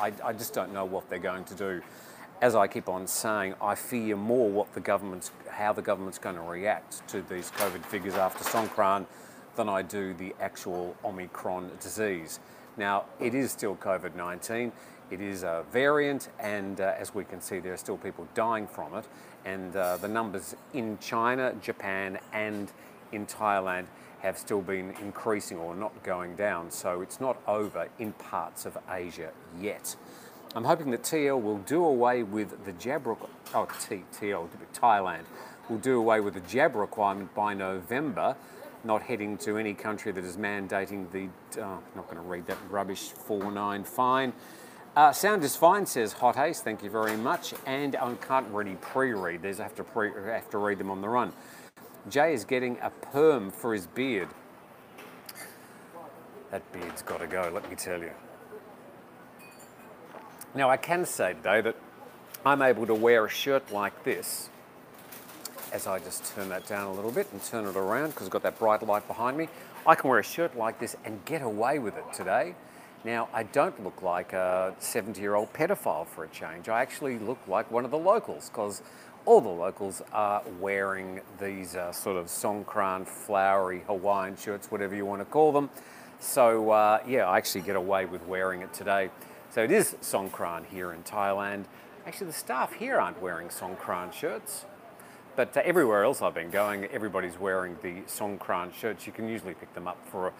I, 0.00 0.12
I 0.24 0.32
just 0.32 0.52
don't 0.52 0.72
know 0.72 0.84
what 0.84 1.08
they're 1.08 1.20
going 1.20 1.44
to 1.44 1.54
do 1.54 1.82
as 2.44 2.54
I 2.54 2.66
keep 2.66 2.88
on 2.88 3.06
saying, 3.06 3.54
I 3.62 3.74
fear 3.74 4.16
more 4.16 4.50
what 4.50 4.72
the 4.74 4.80
government's, 4.80 5.30
how 5.50 5.72
the 5.72 5.82
government's 5.82 6.18
going 6.18 6.36
to 6.36 6.42
react 6.42 7.06
to 7.08 7.22
these 7.22 7.50
COVID 7.52 7.84
figures 7.86 8.16
after 8.16 8.44
Songkran 8.44 9.06
than 9.56 9.68
I 9.68 9.82
do 9.82 10.14
the 10.14 10.34
actual 10.40 10.96
Omicron 11.04 11.70
disease. 11.80 12.40
Now, 12.76 13.04
it 13.20 13.34
is 13.34 13.52
still 13.52 13.76
COVID 13.76 14.16
19, 14.16 14.72
it 15.14 15.20
is 15.20 15.44
a 15.44 15.64
variant, 15.70 16.28
and 16.40 16.80
uh, 16.80 16.94
as 16.98 17.14
we 17.14 17.24
can 17.24 17.40
see, 17.40 17.60
there 17.60 17.72
are 17.72 17.76
still 17.76 17.96
people 17.96 18.26
dying 18.34 18.66
from 18.66 18.94
it. 18.94 19.04
And 19.44 19.74
uh, 19.76 19.96
the 19.96 20.08
numbers 20.08 20.56
in 20.72 20.98
China, 20.98 21.54
Japan, 21.62 22.18
and 22.32 22.72
in 23.12 23.24
Thailand 23.26 23.86
have 24.22 24.36
still 24.36 24.60
been 24.60 24.90
increasing 25.00 25.58
or 25.58 25.76
not 25.76 26.02
going 26.02 26.34
down. 26.34 26.70
So 26.70 27.00
it's 27.00 27.20
not 27.20 27.40
over 27.46 27.88
in 28.00 28.12
parts 28.14 28.66
of 28.66 28.76
Asia 28.90 29.30
yet. 29.60 29.94
I'm 30.56 30.64
hoping 30.64 30.90
that 30.90 31.02
TL 31.02 31.40
will 31.40 31.58
do 31.58 31.84
away 31.84 32.24
with 32.24 32.64
the 32.64 32.72
jab, 32.72 33.06
oh, 33.06 33.68
T, 33.86 34.02
TL, 34.12 34.48
Thailand, 34.74 35.24
will 35.68 35.78
do 35.78 35.96
away 35.98 36.20
with 36.20 36.34
the 36.34 36.40
jab 36.40 36.74
requirement 36.74 37.32
by 37.34 37.54
November 37.54 38.34
not 38.84 39.02
heading 39.02 39.38
to 39.38 39.56
any 39.56 39.74
country 39.74 40.12
that 40.12 40.24
is 40.24 40.36
mandating 40.36 41.10
the, 41.10 41.28
oh, 41.62 41.78
not 41.96 42.04
going 42.04 42.16
to 42.16 42.22
read 42.22 42.46
that 42.46 42.58
rubbish, 42.70 43.10
4-9 43.28 43.86
fine. 43.86 44.32
Uh, 44.96 45.10
sound 45.10 45.42
is 45.42 45.56
fine, 45.56 45.84
says 45.84 46.12
Hot 46.12 46.38
Ace, 46.38 46.60
thank 46.60 46.84
you 46.84 46.88
very 46.88 47.16
much. 47.16 47.52
And 47.66 47.96
I 47.96 48.14
can't 48.14 48.46
really 48.50 48.76
pre-read 48.76 49.42
these, 49.42 49.58
I 49.58 49.64
have 49.64 49.74
to, 49.74 49.82
pre, 49.82 50.12
have 50.26 50.48
to 50.50 50.58
read 50.58 50.78
them 50.78 50.88
on 50.88 51.00
the 51.00 51.08
run. 51.08 51.32
Jay 52.08 52.32
is 52.32 52.44
getting 52.44 52.78
a 52.80 52.90
perm 52.90 53.50
for 53.50 53.74
his 53.74 53.88
beard. 53.88 54.28
That 56.52 56.70
beard's 56.72 57.02
got 57.02 57.18
to 57.18 57.26
go, 57.26 57.50
let 57.52 57.68
me 57.68 57.74
tell 57.74 58.00
you. 58.00 58.12
Now, 60.54 60.70
I 60.70 60.76
can 60.76 61.04
say 61.06 61.32
today 61.34 61.60
that 61.62 61.74
I'm 62.46 62.62
able 62.62 62.86
to 62.86 62.94
wear 62.94 63.24
a 63.24 63.28
shirt 63.28 63.72
like 63.72 64.04
this 64.04 64.48
as 65.72 65.88
I 65.88 65.98
just 65.98 66.36
turn 66.36 66.50
that 66.50 66.68
down 66.68 66.86
a 66.86 66.92
little 66.92 67.10
bit 67.10 67.26
and 67.32 67.42
turn 67.42 67.66
it 67.66 67.74
around 67.74 68.10
because 68.10 68.28
I've 68.28 68.32
got 68.32 68.44
that 68.44 68.60
bright 68.60 68.86
light 68.86 69.08
behind 69.08 69.36
me. 69.36 69.48
I 69.88 69.96
can 69.96 70.08
wear 70.08 70.20
a 70.20 70.24
shirt 70.24 70.56
like 70.56 70.78
this 70.78 70.94
and 71.04 71.24
get 71.24 71.42
away 71.42 71.80
with 71.80 71.96
it 71.96 72.04
today. 72.12 72.54
Now, 73.04 73.28
I 73.34 73.42
don't 73.42 73.84
look 73.84 74.00
like 74.00 74.32
a 74.32 74.74
70 74.78 75.20
year 75.20 75.34
old 75.34 75.52
pedophile 75.52 76.06
for 76.06 76.24
a 76.24 76.28
change. 76.28 76.70
I 76.70 76.80
actually 76.80 77.18
look 77.18 77.38
like 77.46 77.70
one 77.70 77.84
of 77.84 77.90
the 77.90 77.98
locals 77.98 78.48
because 78.48 78.80
all 79.26 79.42
the 79.42 79.48
locals 79.48 80.00
are 80.10 80.42
wearing 80.58 81.20
these 81.38 81.76
uh, 81.76 81.92
sort 81.92 82.16
of 82.16 82.26
Songkran 82.26 83.06
flowery 83.06 83.82
Hawaiian 83.86 84.36
shirts, 84.36 84.70
whatever 84.70 84.94
you 84.94 85.04
want 85.04 85.20
to 85.20 85.26
call 85.26 85.52
them. 85.52 85.68
So, 86.18 86.70
uh, 86.70 87.00
yeah, 87.06 87.26
I 87.26 87.36
actually 87.36 87.60
get 87.60 87.76
away 87.76 88.06
with 88.06 88.26
wearing 88.26 88.62
it 88.62 88.72
today. 88.72 89.10
So, 89.50 89.62
it 89.62 89.70
is 89.70 89.96
Songkran 90.00 90.64
here 90.64 90.90
in 90.92 91.02
Thailand. 91.02 91.66
Actually, 92.06 92.28
the 92.28 92.32
staff 92.32 92.72
here 92.72 92.98
aren't 92.98 93.20
wearing 93.20 93.48
Songkran 93.48 94.14
shirts. 94.14 94.64
But 95.36 95.56
uh, 95.56 95.62
everywhere 95.64 96.04
else 96.04 96.22
I've 96.22 96.34
been 96.34 96.50
going, 96.50 96.86
everybody's 96.86 97.38
wearing 97.38 97.76
the 97.82 98.02
Songkran 98.02 98.72
shirts. 98.72 99.06
You 99.06 99.12
can 99.12 99.28
usually 99.28 99.54
pick 99.54 99.74
them 99.74 99.88
up 99.88 99.98
for, 100.10 100.28
a, 100.28 100.32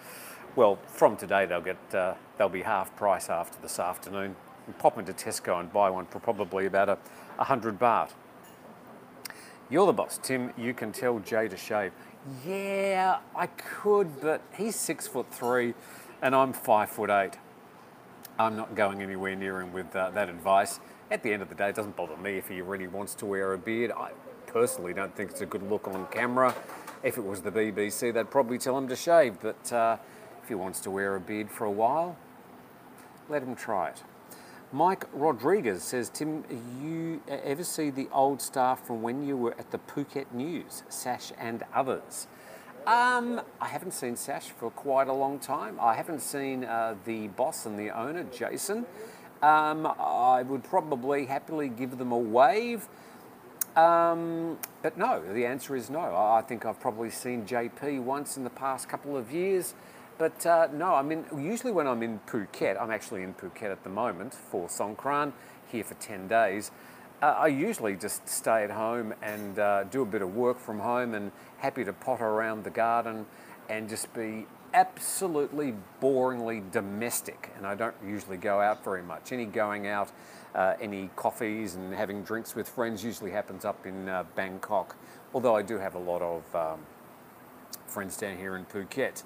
well, 0.55 0.79
from 0.87 1.17
today 1.17 1.45
they'll 1.45 1.61
get 1.61 1.77
uh, 1.93 2.13
they'll 2.37 2.49
be 2.49 2.61
half 2.61 2.95
price 2.95 3.29
after 3.29 3.61
this 3.61 3.79
afternoon. 3.79 4.35
Pop 4.79 4.97
into 4.97 5.13
Tesco 5.13 5.59
and 5.59 5.71
buy 5.71 5.89
one 5.89 6.05
for 6.05 6.19
probably 6.19 6.65
about 6.65 6.89
a, 6.89 6.97
a 7.37 7.43
hundred 7.43 7.79
baht. 7.79 8.11
You're 9.69 9.85
the 9.85 9.93
boss, 9.93 10.19
Tim. 10.21 10.53
You 10.57 10.73
can 10.73 10.91
tell 10.91 11.19
Jay 11.19 11.47
to 11.47 11.57
shave. 11.57 11.91
Yeah, 12.45 13.19
I 13.35 13.47
could, 13.47 14.21
but 14.21 14.41
he's 14.55 14.75
six 14.75 15.07
foot 15.07 15.31
three, 15.31 15.73
and 16.21 16.35
I'm 16.35 16.53
five 16.53 16.89
foot 16.89 17.09
eight. 17.09 17.33
I'm 18.37 18.55
not 18.57 18.75
going 18.75 19.01
anywhere 19.01 19.35
near 19.35 19.61
him 19.61 19.71
with 19.71 19.95
uh, 19.95 20.09
that 20.11 20.29
advice. 20.29 20.79
At 21.11 21.23
the 21.23 21.31
end 21.31 21.41
of 21.41 21.49
the 21.49 21.55
day, 21.55 21.69
it 21.69 21.75
doesn't 21.75 21.95
bother 21.95 22.17
me 22.17 22.37
if 22.37 22.49
he 22.49 22.61
really 22.61 22.87
wants 22.87 23.13
to 23.15 23.25
wear 23.25 23.53
a 23.53 23.57
beard. 23.57 23.91
I 23.91 24.11
personally 24.47 24.93
don't 24.93 25.15
think 25.15 25.31
it's 25.31 25.41
a 25.41 25.45
good 25.45 25.63
look 25.69 25.87
on 25.87 26.07
camera. 26.07 26.53
If 27.03 27.17
it 27.17 27.23
was 27.23 27.41
the 27.41 27.51
BBC, 27.51 28.13
they'd 28.13 28.29
probably 28.29 28.57
tell 28.57 28.77
him 28.77 28.87
to 28.87 28.95
shave, 28.95 29.37
but 29.39 29.71
uh, 29.71 29.97
if 30.45 30.49
he 30.49 30.53
wants 30.53 30.79
to 30.79 30.91
wear 30.91 31.15
a 31.15 31.19
beard 31.19 31.49
for 31.49 31.65
a 31.65 31.71
while, 31.71 32.15
let 33.29 33.41
him 33.41 33.55
try 33.55 33.89
it. 33.89 34.03
Mike 34.71 35.05
Rodriguez 35.11 35.81
says, 35.81 36.07
Tim, 36.07 36.43
you 36.79 37.19
ever 37.27 37.63
see 37.63 37.89
the 37.89 38.07
old 38.11 38.43
staff 38.43 38.85
from 38.85 39.01
when 39.01 39.25
you 39.25 39.35
were 39.35 39.55
at 39.57 39.71
the 39.71 39.79
Phuket 39.79 40.31
News, 40.31 40.83
Sash 40.87 41.31
and 41.39 41.63
others? 41.73 42.27
Um, 42.85 43.41
I 43.59 43.69
haven't 43.69 43.93
seen 43.93 44.15
Sash 44.15 44.49
for 44.49 44.69
quite 44.69 45.07
a 45.07 45.13
long 45.13 45.39
time. 45.39 45.79
I 45.81 45.95
haven't 45.95 46.21
seen 46.21 46.63
uh, 46.63 46.93
the 47.05 47.29
boss 47.29 47.65
and 47.65 47.79
the 47.79 47.89
owner, 47.89 48.23
Jason. 48.25 48.85
Um, 49.41 49.91
I 49.99 50.43
would 50.43 50.63
probably 50.63 51.25
happily 51.25 51.69
give 51.69 51.97
them 51.97 52.11
a 52.11 52.19
wave. 52.19 52.87
Um, 53.75 54.59
but 54.83 54.95
no, 54.95 55.23
the 55.33 55.47
answer 55.47 55.75
is 55.75 55.89
no. 55.89 56.01
I 56.01 56.43
think 56.47 56.67
I've 56.67 56.79
probably 56.79 57.09
seen 57.09 57.47
JP 57.47 58.03
once 58.03 58.37
in 58.37 58.43
the 58.43 58.51
past 58.51 58.87
couple 58.87 59.17
of 59.17 59.31
years. 59.31 59.73
But 60.17 60.45
uh, 60.45 60.67
no, 60.71 60.93
I 60.95 61.01
mean, 61.01 61.25
usually 61.37 61.73
when 61.73 61.87
I'm 61.87 62.01
in 62.01 62.19
Phuket, 62.27 62.81
I'm 62.81 62.91
actually 62.91 63.23
in 63.23 63.33
Phuket 63.33 63.71
at 63.71 63.83
the 63.83 63.89
moment 63.89 64.33
for 64.33 64.67
Songkran, 64.67 65.33
here 65.69 65.83
for 65.83 65.95
10 65.95 66.27
days. 66.27 66.71
Uh, 67.21 67.35
I 67.37 67.47
usually 67.47 67.95
just 67.95 68.27
stay 68.27 68.63
at 68.63 68.71
home 68.71 69.13
and 69.21 69.59
uh, 69.59 69.83
do 69.85 70.01
a 70.01 70.05
bit 70.05 70.21
of 70.21 70.35
work 70.35 70.59
from 70.59 70.79
home 70.79 71.13
and 71.13 71.31
happy 71.57 71.83
to 71.83 71.91
potter 71.91 72.25
around 72.25 72.63
the 72.63 72.69
garden 72.69 73.25
and 73.69 73.89
just 73.89 74.13
be 74.13 74.45
absolutely 74.73 75.73
boringly 76.01 76.69
domestic. 76.71 77.51
And 77.57 77.65
I 77.65 77.75
don't 77.75 77.95
usually 78.05 78.37
go 78.37 78.61
out 78.61 78.83
very 78.83 79.01
much. 79.01 79.31
Any 79.31 79.45
going 79.45 79.87
out 79.87 80.11
uh, 80.55 80.75
any 80.79 81.09
coffees 81.15 81.75
and 81.75 81.93
having 81.93 82.23
drinks 82.23 82.55
with 82.55 82.69
friends 82.69 83.03
usually 83.03 83.31
happens 83.31 83.65
up 83.65 83.85
in 83.85 84.07
uh, 84.07 84.23
Bangkok, 84.35 84.95
although 85.33 85.55
I 85.55 85.61
do 85.61 85.77
have 85.77 85.95
a 85.95 85.99
lot 85.99 86.21
of 86.21 86.55
um, 86.55 86.79
friends 87.87 88.15
down 88.17 88.37
here 88.37 88.55
in 88.55 88.65
Phuket. 88.65 89.23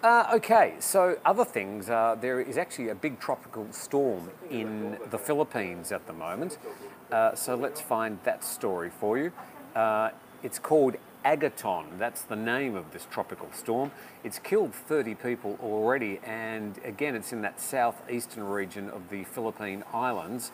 Uh, 0.00 0.30
okay, 0.32 0.74
so 0.78 1.18
other 1.24 1.44
things. 1.44 1.90
Uh, 1.90 2.16
there 2.20 2.40
is 2.40 2.56
actually 2.56 2.88
a 2.88 2.94
big 2.94 3.18
tropical 3.18 3.66
storm 3.72 4.30
in 4.48 4.96
the 5.10 5.18
Philippines 5.18 5.90
at 5.90 6.06
the 6.06 6.12
moment. 6.12 6.56
Uh, 7.10 7.34
so 7.34 7.56
let's 7.56 7.80
find 7.80 8.16
that 8.22 8.44
story 8.44 8.90
for 8.90 9.18
you. 9.18 9.32
Uh, 9.74 10.10
it's 10.44 10.60
called 10.60 10.94
Agaton, 11.24 11.98
that's 11.98 12.22
the 12.22 12.36
name 12.36 12.76
of 12.76 12.92
this 12.92 13.08
tropical 13.10 13.50
storm. 13.52 13.90
It's 14.22 14.38
killed 14.38 14.72
30 14.72 15.16
people 15.16 15.58
already, 15.60 16.20
and 16.22 16.78
again, 16.84 17.16
it's 17.16 17.32
in 17.32 17.42
that 17.42 17.60
southeastern 17.60 18.44
region 18.44 18.88
of 18.90 19.10
the 19.10 19.24
Philippine 19.24 19.82
Islands. 19.92 20.52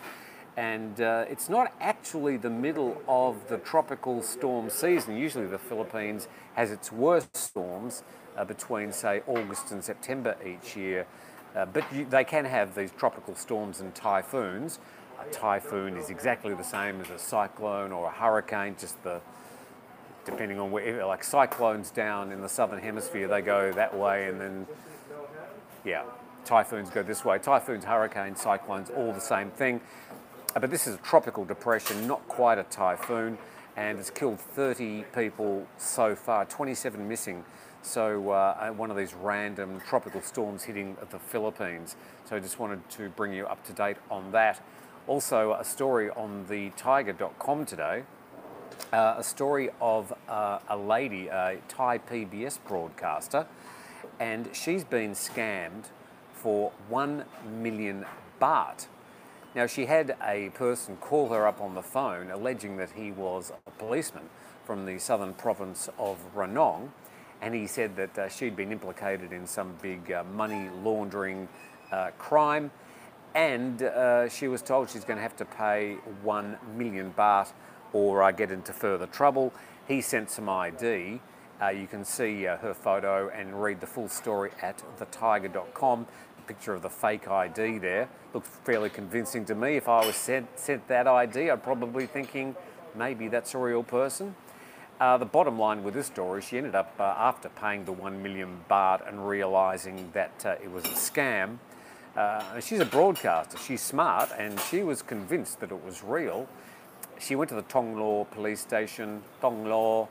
And 0.57 1.01
uh, 1.03 1.27
it's 1.29 1.51
not 1.51 1.75
actually 1.81 2.39
the 2.39 2.49
middle 2.49 3.03
of 3.07 3.49
the 3.49 3.59
tropical 3.59 4.23
storm 4.23 4.71
season. 4.71 5.19
Usually, 5.19 5.47
the 5.47 5.59
Philippines 5.59 6.29
has 6.55 6.71
its 6.71 6.91
worst 6.91 7.37
storms 7.37 8.05
uh, 8.37 8.45
between, 8.45 8.93
say, 8.93 9.23
August 9.27 9.71
and 9.73 9.83
September 9.83 10.37
each 10.45 10.77
year. 10.77 11.07
Uh, 11.55 11.65
but 11.67 11.85
you, 11.93 12.05
they 12.05 12.25
can 12.25 12.45
have 12.45 12.75
these 12.75 12.91
tropical 12.93 13.35
storms 13.35 13.81
and 13.81 13.95
typhoons. 13.95 14.79
A 15.21 15.33
typhoon 15.33 15.97
is 15.97 16.11
exactly 16.11 16.55
the 16.55 16.65
same 16.65 17.01
as 17.01 17.11
a 17.11 17.19
cyclone 17.19 17.93
or 17.93 18.07
a 18.07 18.11
hurricane, 18.11 18.75
just 18.79 19.03
the 19.05 19.21
depending 20.25 20.59
on 20.59 20.71
where, 20.71 21.05
like 21.07 21.23
cyclones 21.23 21.91
down 21.91 22.33
in 22.33 22.41
the 22.41 22.49
southern 22.49 22.81
hemisphere, 22.81 23.29
they 23.29 23.43
go 23.43 23.73
that 23.73 23.97
way, 23.97 24.29
and 24.29 24.41
then, 24.41 24.67
yeah, 25.85 26.03
typhoons 26.45 26.91
go 26.91 27.03
this 27.03 27.25
way. 27.25 27.39
Typhoons, 27.39 27.85
hurricanes, 27.85 28.41
cyclones, 28.41 28.91
all 28.91 29.13
the 29.13 29.21
same 29.21 29.51
thing. 29.51 29.81
Uh, 30.55 30.61
but 30.61 30.71
this 30.71 30.87
is 30.87 30.95
a 30.95 30.99
tropical 30.99 31.45
depression, 31.45 32.07
not 32.07 32.27
quite 32.29 32.59
a 32.59 32.63
typhoon, 32.65 33.39
and 33.77 33.99
it's 33.99 34.11
killed 34.11 34.41
30 34.41 35.05
people 35.15 35.67
so 35.79 36.15
far, 36.15 36.45
27 36.45 37.07
missing. 37.09 37.45
So, 37.85 38.31
uh, 38.31 38.71
one 38.71 38.91
of 38.91 38.97
these 38.97 39.13
random 39.13 39.79
tropical 39.87 40.23
storms 40.23 40.65
hitting 40.65 40.97
the 41.11 41.19
Philippines. 41.19 41.97
So, 42.25 42.35
I 42.35 42.41
just 42.41 42.59
wanted 42.59 42.89
to 42.91 43.11
bring 43.11 43.35
you 43.35 43.47
up 43.47 43.63
to 43.67 43.73
date 43.75 43.99
on 44.11 44.33
that. 44.33 44.61
Also, 45.07 45.53
a 45.53 45.65
story 45.65 46.09
on 46.09 46.47
the 46.49 46.71
thaiger.com 46.71 47.67
today 47.67 48.05
uh, 48.93 49.15
a 49.19 49.25
story 49.25 49.71
of 49.81 50.13
uh, 50.29 50.61
a 50.69 50.77
lady, 50.77 51.29
a 51.29 51.59
Thai 51.69 51.99
PBS 51.99 52.59
broadcaster, 52.67 53.47
and 54.19 54.49
she's 54.53 54.85
been 54.85 55.13
scammed 55.13 55.87
for 56.33 56.73
1 56.89 57.25
million 57.61 58.07
baht. 58.41 58.87
Now, 59.55 59.67
she 59.67 59.87
had 59.87 60.17
a 60.23 60.51
person 60.51 60.97
call 60.97 61.29
her 61.29 61.47
up 61.47 61.61
on 61.61 61.75
the 61.75 61.83
phone 61.83 62.31
alleging 62.31 62.77
that 62.79 62.93
he 62.93 63.11
was 63.11 63.53
a 63.67 63.71
policeman 63.73 64.29
from 64.65 64.87
the 64.87 64.99
southern 64.99 65.35
province 65.35 65.89
of 65.99 66.19
Ranong, 66.35 66.89
and 67.45 67.55
he 67.55 67.67
said 67.67 67.95
that 67.97 68.19
uh, 68.19 68.27
she'd 68.27 68.57
been 68.57 68.73
implicated 68.73 69.31
in 69.31 69.47
some 69.47 69.75
big 69.83 70.11
uh, 70.11 70.25
money 70.33 70.71
laundering 70.83 71.47
uh, 71.93 72.11
crime, 72.17 72.71
and 73.35 73.83
uh, 73.83 74.27
she 74.31 74.49
was 74.49 74.63
told 74.63 74.89
she's 74.89 75.05
going 75.05 75.19
to 75.19 75.23
have 75.23 75.37
to 75.37 75.45
pay 75.45 75.97
1 76.23 76.57
million 76.75 77.13
baht 77.13 77.53
or 77.93 78.23
uh, 78.23 78.31
get 78.31 78.51
into 78.51 78.73
further 78.73 79.07
trouble. 79.07 79.53
He 79.87 80.01
sent 80.01 80.31
some 80.31 80.49
ID. 80.49 81.21
Uh, 81.61 81.69
you 81.69 81.87
can 81.87 82.03
see 82.07 82.45
her 82.45 82.73
photo 82.73 83.29
and 83.29 83.63
read 83.63 83.79
the 83.79 83.87
full 83.87 84.09
story 84.09 84.51
at 84.63 84.83
thethaiger.com. 84.99 86.07
Picture 86.47 86.75
of 86.75 86.83
the 86.83 86.91
fake 86.91 87.29
ID 87.29 87.79
there 87.79 88.09
looks 88.33 88.49
fairly 88.65 88.89
convincing 88.89 89.45
to 89.47 89.55
me. 89.55 89.77
If 89.77 89.89
I 89.89 90.07
was 90.07 90.17
sent, 90.17 90.59
sent 90.59 90.89
that 90.89 91.07
ID, 91.07 91.51
I'd 91.51 91.63
probably 91.63 92.07
thinking 92.07 92.57
maybe 92.95 93.29
that's 93.29 93.55
a 93.55 93.59
real 93.59 93.83
person. 93.83 94.35
Uh, 95.01 95.19
the 95.19 95.27
bottom 95.27 95.59
line 95.59 95.83
with 95.83 95.93
this 95.93 96.07
story, 96.07 96.41
she 96.41 96.57
ended 96.57 96.77
up, 96.77 96.95
uh, 97.01 97.03
after 97.03 97.49
paying 97.49 97.85
the 97.85 97.91
1 97.93 98.23
million 98.23 98.61
baht 98.71 99.07
and 99.09 99.29
realising 99.29 100.09
that 100.13 100.47
uh, 100.47 100.55
it 100.63 100.71
was 100.71 100.85
a 100.85 100.89
scam, 100.89 101.59
uh, 102.17 102.61
she's 102.61 102.79
a 102.79 102.85
broadcaster, 102.85 103.59
she's 103.59 103.83
smart, 103.83 104.31
and 104.39 104.61
she 104.61 104.85
was 104.85 105.03
convinced 105.03 105.59
that 105.59 105.73
it 105.73 105.85
was 105.85 106.05
real. 106.05 106.47
She 107.19 107.35
went 107.35 107.49
to 107.49 107.57
the 107.57 107.65
Tonglo 107.65 108.31
police 108.31 108.61
station, 108.61 109.25
Tonglo, 109.43 110.07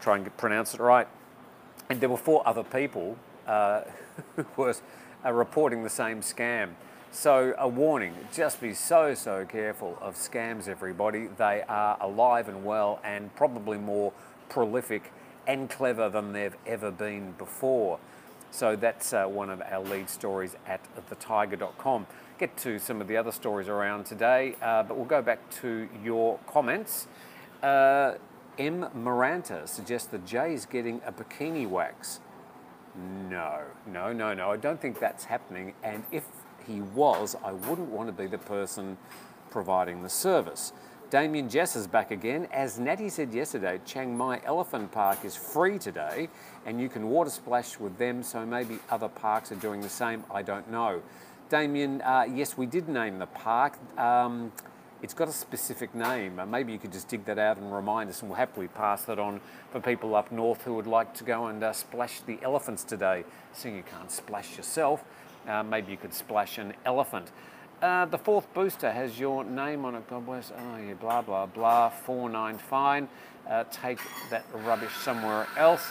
try 0.00 0.16
and 0.16 0.36
pronounce 0.36 0.74
it 0.74 0.78
right, 0.78 1.08
and 1.90 2.00
there 2.00 2.08
were 2.08 2.16
four 2.16 2.46
other 2.46 2.62
people 2.62 3.16
uh, 3.48 3.80
who 4.36 4.46
were 4.56 4.74
uh, 5.24 5.32
reporting 5.32 5.82
the 5.82 5.90
same 5.90 6.20
scam. 6.20 6.70
So 7.10 7.54
a 7.58 7.66
warning, 7.66 8.14
just 8.32 8.60
be 8.60 8.74
so, 8.74 9.14
so 9.14 9.46
careful 9.46 9.96
of 10.00 10.16
scams, 10.16 10.68
everybody. 10.68 11.28
They 11.28 11.62
are 11.68 11.96
alive 12.00 12.48
and 12.48 12.64
well 12.64 13.00
and 13.02 13.34
probably 13.34 13.78
more 13.78 14.12
prolific 14.48 15.12
and 15.46 15.70
clever 15.70 16.08
than 16.08 16.32
they've 16.32 16.56
ever 16.66 16.90
been 16.90 17.32
before. 17.32 17.98
So 18.50 18.76
that's 18.76 19.12
uh, 19.12 19.26
one 19.26 19.50
of 19.50 19.62
our 19.62 19.82
lead 19.82 20.10
stories 20.10 20.56
at 20.66 20.80
thethaiger.com 21.08 22.06
get 22.38 22.56
to 22.58 22.78
some 22.78 23.00
of 23.00 23.08
the 23.08 23.16
other 23.16 23.32
stories 23.32 23.68
around 23.68 24.04
today, 24.04 24.56
uh, 24.62 24.82
but 24.82 24.96
we'll 24.96 25.06
go 25.06 25.22
back 25.22 25.48
to 25.50 25.88
your 26.02 26.38
comments. 26.46 27.08
Uh, 27.62 28.14
M. 28.58 28.86
Maranta 28.96 29.66
suggests 29.68 30.08
that 30.08 30.24
Jay 30.26 30.54
is 30.54 30.66
getting 30.66 31.00
a 31.06 31.12
bikini 31.12 31.68
wax. 31.68 32.20
No, 33.28 33.60
no, 33.86 34.12
no, 34.12 34.32
no. 34.32 34.50
I 34.50 34.56
don't 34.56 34.80
think 34.80 34.98
that's 34.98 35.24
happening. 35.24 35.74
And 35.82 36.04
if 36.10 36.24
he 36.66 36.80
was, 36.80 37.36
I 37.44 37.52
wouldn't 37.52 37.90
want 37.90 38.08
to 38.08 38.12
be 38.12 38.26
the 38.26 38.38
person 38.38 38.96
providing 39.50 40.02
the 40.02 40.08
service. 40.08 40.72
Damien 41.08 41.48
Jess 41.48 41.76
is 41.76 41.86
back 41.86 42.10
again. 42.10 42.48
As 42.52 42.80
Natty 42.80 43.08
said 43.08 43.32
yesterday, 43.32 43.80
Chiang 43.84 44.16
Mai 44.16 44.40
Elephant 44.44 44.90
Park 44.90 45.24
is 45.24 45.36
free 45.36 45.78
today 45.78 46.28
and 46.64 46.80
you 46.80 46.88
can 46.88 47.08
water 47.08 47.30
splash 47.30 47.78
with 47.78 47.96
them, 47.96 48.24
so 48.24 48.44
maybe 48.44 48.78
other 48.90 49.08
parks 49.08 49.52
are 49.52 49.56
doing 49.56 49.80
the 49.80 49.88
same. 49.88 50.24
I 50.32 50.42
don't 50.42 50.68
know. 50.68 51.02
Damien, 51.48 52.02
uh, 52.02 52.26
yes, 52.28 52.58
we 52.58 52.66
did 52.66 52.88
name 52.88 53.20
the 53.20 53.26
park. 53.26 53.78
Um, 53.96 54.50
it's 55.00 55.14
got 55.14 55.28
a 55.28 55.32
specific 55.32 55.94
name. 55.94 56.40
Uh, 56.40 56.46
maybe 56.46 56.72
you 56.72 56.78
could 56.80 56.92
just 56.92 57.06
dig 57.06 57.24
that 57.26 57.38
out 57.38 57.58
and 57.58 57.72
remind 57.72 58.10
us, 58.10 58.20
and 58.20 58.30
we'll 58.30 58.38
happily 58.38 58.66
pass 58.66 59.04
that 59.04 59.20
on 59.20 59.40
for 59.70 59.80
people 59.80 60.16
up 60.16 60.32
north 60.32 60.62
who 60.62 60.74
would 60.74 60.88
like 60.88 61.14
to 61.14 61.22
go 61.22 61.46
and 61.46 61.62
uh, 61.62 61.72
splash 61.72 62.20
the 62.22 62.38
elephants 62.42 62.82
today. 62.82 63.22
Seeing 63.52 63.76
you 63.76 63.84
can't 63.84 64.10
splash 64.10 64.56
yourself, 64.56 65.04
uh, 65.48 65.62
maybe 65.62 65.92
you 65.92 65.96
could 65.96 66.14
splash 66.14 66.58
an 66.58 66.74
elephant. 66.84 67.30
Uh, 67.82 68.06
the 68.06 68.18
fourth 68.18 68.52
booster 68.54 68.90
has 68.90 69.18
your 69.18 69.44
name 69.44 69.84
on 69.84 69.94
it. 69.94 70.08
God 70.08 70.24
bless. 70.24 70.50
Oh, 70.56 70.76
yeah, 70.78 70.94
blah, 70.94 71.22
blah, 71.22 71.46
blah. 71.46 71.92
4-9, 72.06 72.58
fine. 72.58 73.08
Uh, 73.48 73.64
take 73.70 73.98
that 74.30 74.44
rubbish 74.64 74.92
somewhere 74.94 75.46
else. 75.56 75.86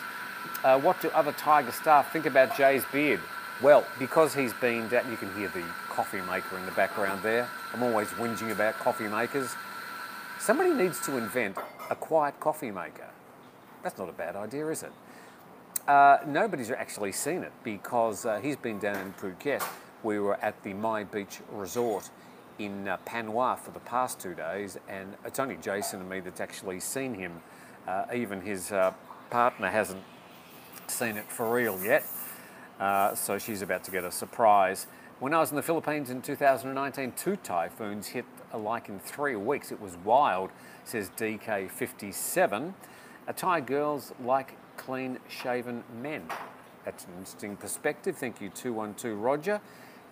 Uh, 0.64 0.80
what 0.80 1.00
do 1.02 1.10
other 1.10 1.32
Thaiger 1.34 1.72
staff 1.72 2.12
think 2.12 2.26
about 2.26 2.58
Jay's 2.58 2.84
beard? 2.92 3.20
Well, 3.62 3.86
because 4.00 4.34
he's 4.34 4.54
been 4.54 4.90
down, 4.90 5.10
you 5.10 5.18
can 5.18 5.34
hear 5.36 5.48
the 5.50 5.64
coffee 5.90 6.22
maker 6.22 6.58
in 6.58 6.66
the 6.66 6.72
background 6.74 7.24
there. 7.24 7.48
I'm 7.74 7.84
always 7.84 8.08
whinging 8.10 8.52
about 8.52 8.74
coffee 8.76 9.08
makers. 9.08 9.56
Somebody 10.40 10.72
needs 10.72 11.00
to 11.06 11.18
invent 11.18 11.58
a 11.90 11.96
quiet 11.96 12.40
coffee 12.40 12.72
maker. 12.72 13.08
That's 13.84 13.98
not 13.98 14.10
a 14.10 14.14
bad 14.14 14.36
idea, 14.36 14.68
is 14.68 14.84
it? 14.84 14.92
Uh, 15.88 16.18
nobody's 16.26 16.72
actually 16.72 17.12
seen 17.12 17.44
it 17.44 17.52
because 17.64 18.26
uh, 18.26 18.40
he's 18.40 18.56
been 18.56 18.80
down 18.80 18.96
in 18.98 19.14
Phuket 19.14 19.64
we 20.06 20.20
were 20.20 20.36
at 20.36 20.62
the 20.64 20.74
My 20.74 21.04
Beach 21.04 21.40
Resort 21.52 22.10
in 22.60 22.88
uh, 22.88 22.98
Panwa 23.06 23.58
for 23.58 23.72
the 23.72 23.80
past 23.80 24.20
two 24.20 24.36
days, 24.36 24.78
and 24.88 25.16
it's 25.26 25.40
only 25.40 25.58
Jason 25.58 26.00
and 26.00 26.10
me 26.10 26.20
that's 26.20 26.40
actually 26.40 26.80
seen 26.80 27.16
him. 27.16 27.42
Uh, 27.88 28.06
even 28.14 28.40
his 28.42 28.72
uh, 28.72 28.94
partner 29.32 29.68
hasn't 29.68 30.04
seen 30.88 31.18
it 31.18 31.26
for 31.26 31.52
real 31.52 31.84
yet, 31.84 32.06
uh, 32.80 33.16
so 33.16 33.40
she's 33.40 33.64
about 33.64 33.84
to 33.84 33.92
get 33.92 34.04
a 34.04 34.12
surprise. 34.12 34.86
When 35.20 35.34
I 35.34 35.40
was 35.40 35.50
in 35.50 35.56
the 35.56 35.64
Philippines 35.64 36.10
in 36.10 36.22
2019, 36.22 37.14
two 37.14 37.36
typhoons 37.38 38.08
hit 38.08 38.26
like 38.54 38.90
in 38.90 39.00
three 39.00 39.36
weeks. 39.36 39.72
It 39.72 39.82
was 39.82 39.98
wild, 39.98 40.52
says 40.84 41.10
DK57. 41.18 42.74
Thai 43.36 43.62
girls 43.62 44.14
like 44.24 44.56
clean 44.78 45.20
shaven 45.28 45.84
men. 46.02 46.24
That's 46.84 47.06
an 47.06 47.12
interesting 47.18 47.56
perspective. 47.56 48.18
Thank 48.18 48.42
you, 48.42 48.50
212 48.50 49.18
Roger. 49.20 49.62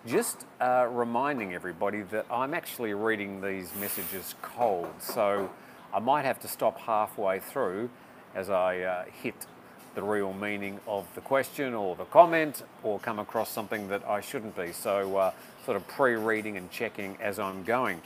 Just 0.06 0.46
uh, 0.60 0.88
reminding 0.92 1.54
everybody 1.54 2.02
that 2.02 2.26
I'm 2.30 2.54
actually 2.54 2.94
reading 2.94 3.42
these 3.42 3.72
messages 3.80 4.36
cold, 4.42 4.90
so 5.00 5.50
I 5.94 6.00
might 6.00 6.26
have 6.26 6.40
to 6.42 6.48
stop 6.48 6.80
halfway 6.80 7.40
through 7.40 7.90
as 8.36 8.50
I 8.50 8.80
uh, 8.80 9.06
hit 9.06 9.46
the 9.96 10.02
real 10.02 10.34
meaning 10.34 10.80
of 10.88 11.06
the 11.16 11.22
question 11.22 11.74
or 11.74 11.96
the 11.96 12.06
comment 12.06 12.64
or 12.82 13.00
come 13.00 13.20
across 13.20 13.50
something 13.50 13.88
that 13.90 14.04
I 14.08 14.22
shouldn't 14.22 14.56
be. 14.56 14.72
So, 14.72 15.16
uh, 15.18 15.32
sort 15.66 15.78
of 15.78 15.88
pre 15.88 16.16
reading 16.16 16.58
and 16.58 16.70
checking 16.72 17.18
as 17.22 17.40
I'm 17.40 17.64
going. 17.64 18.02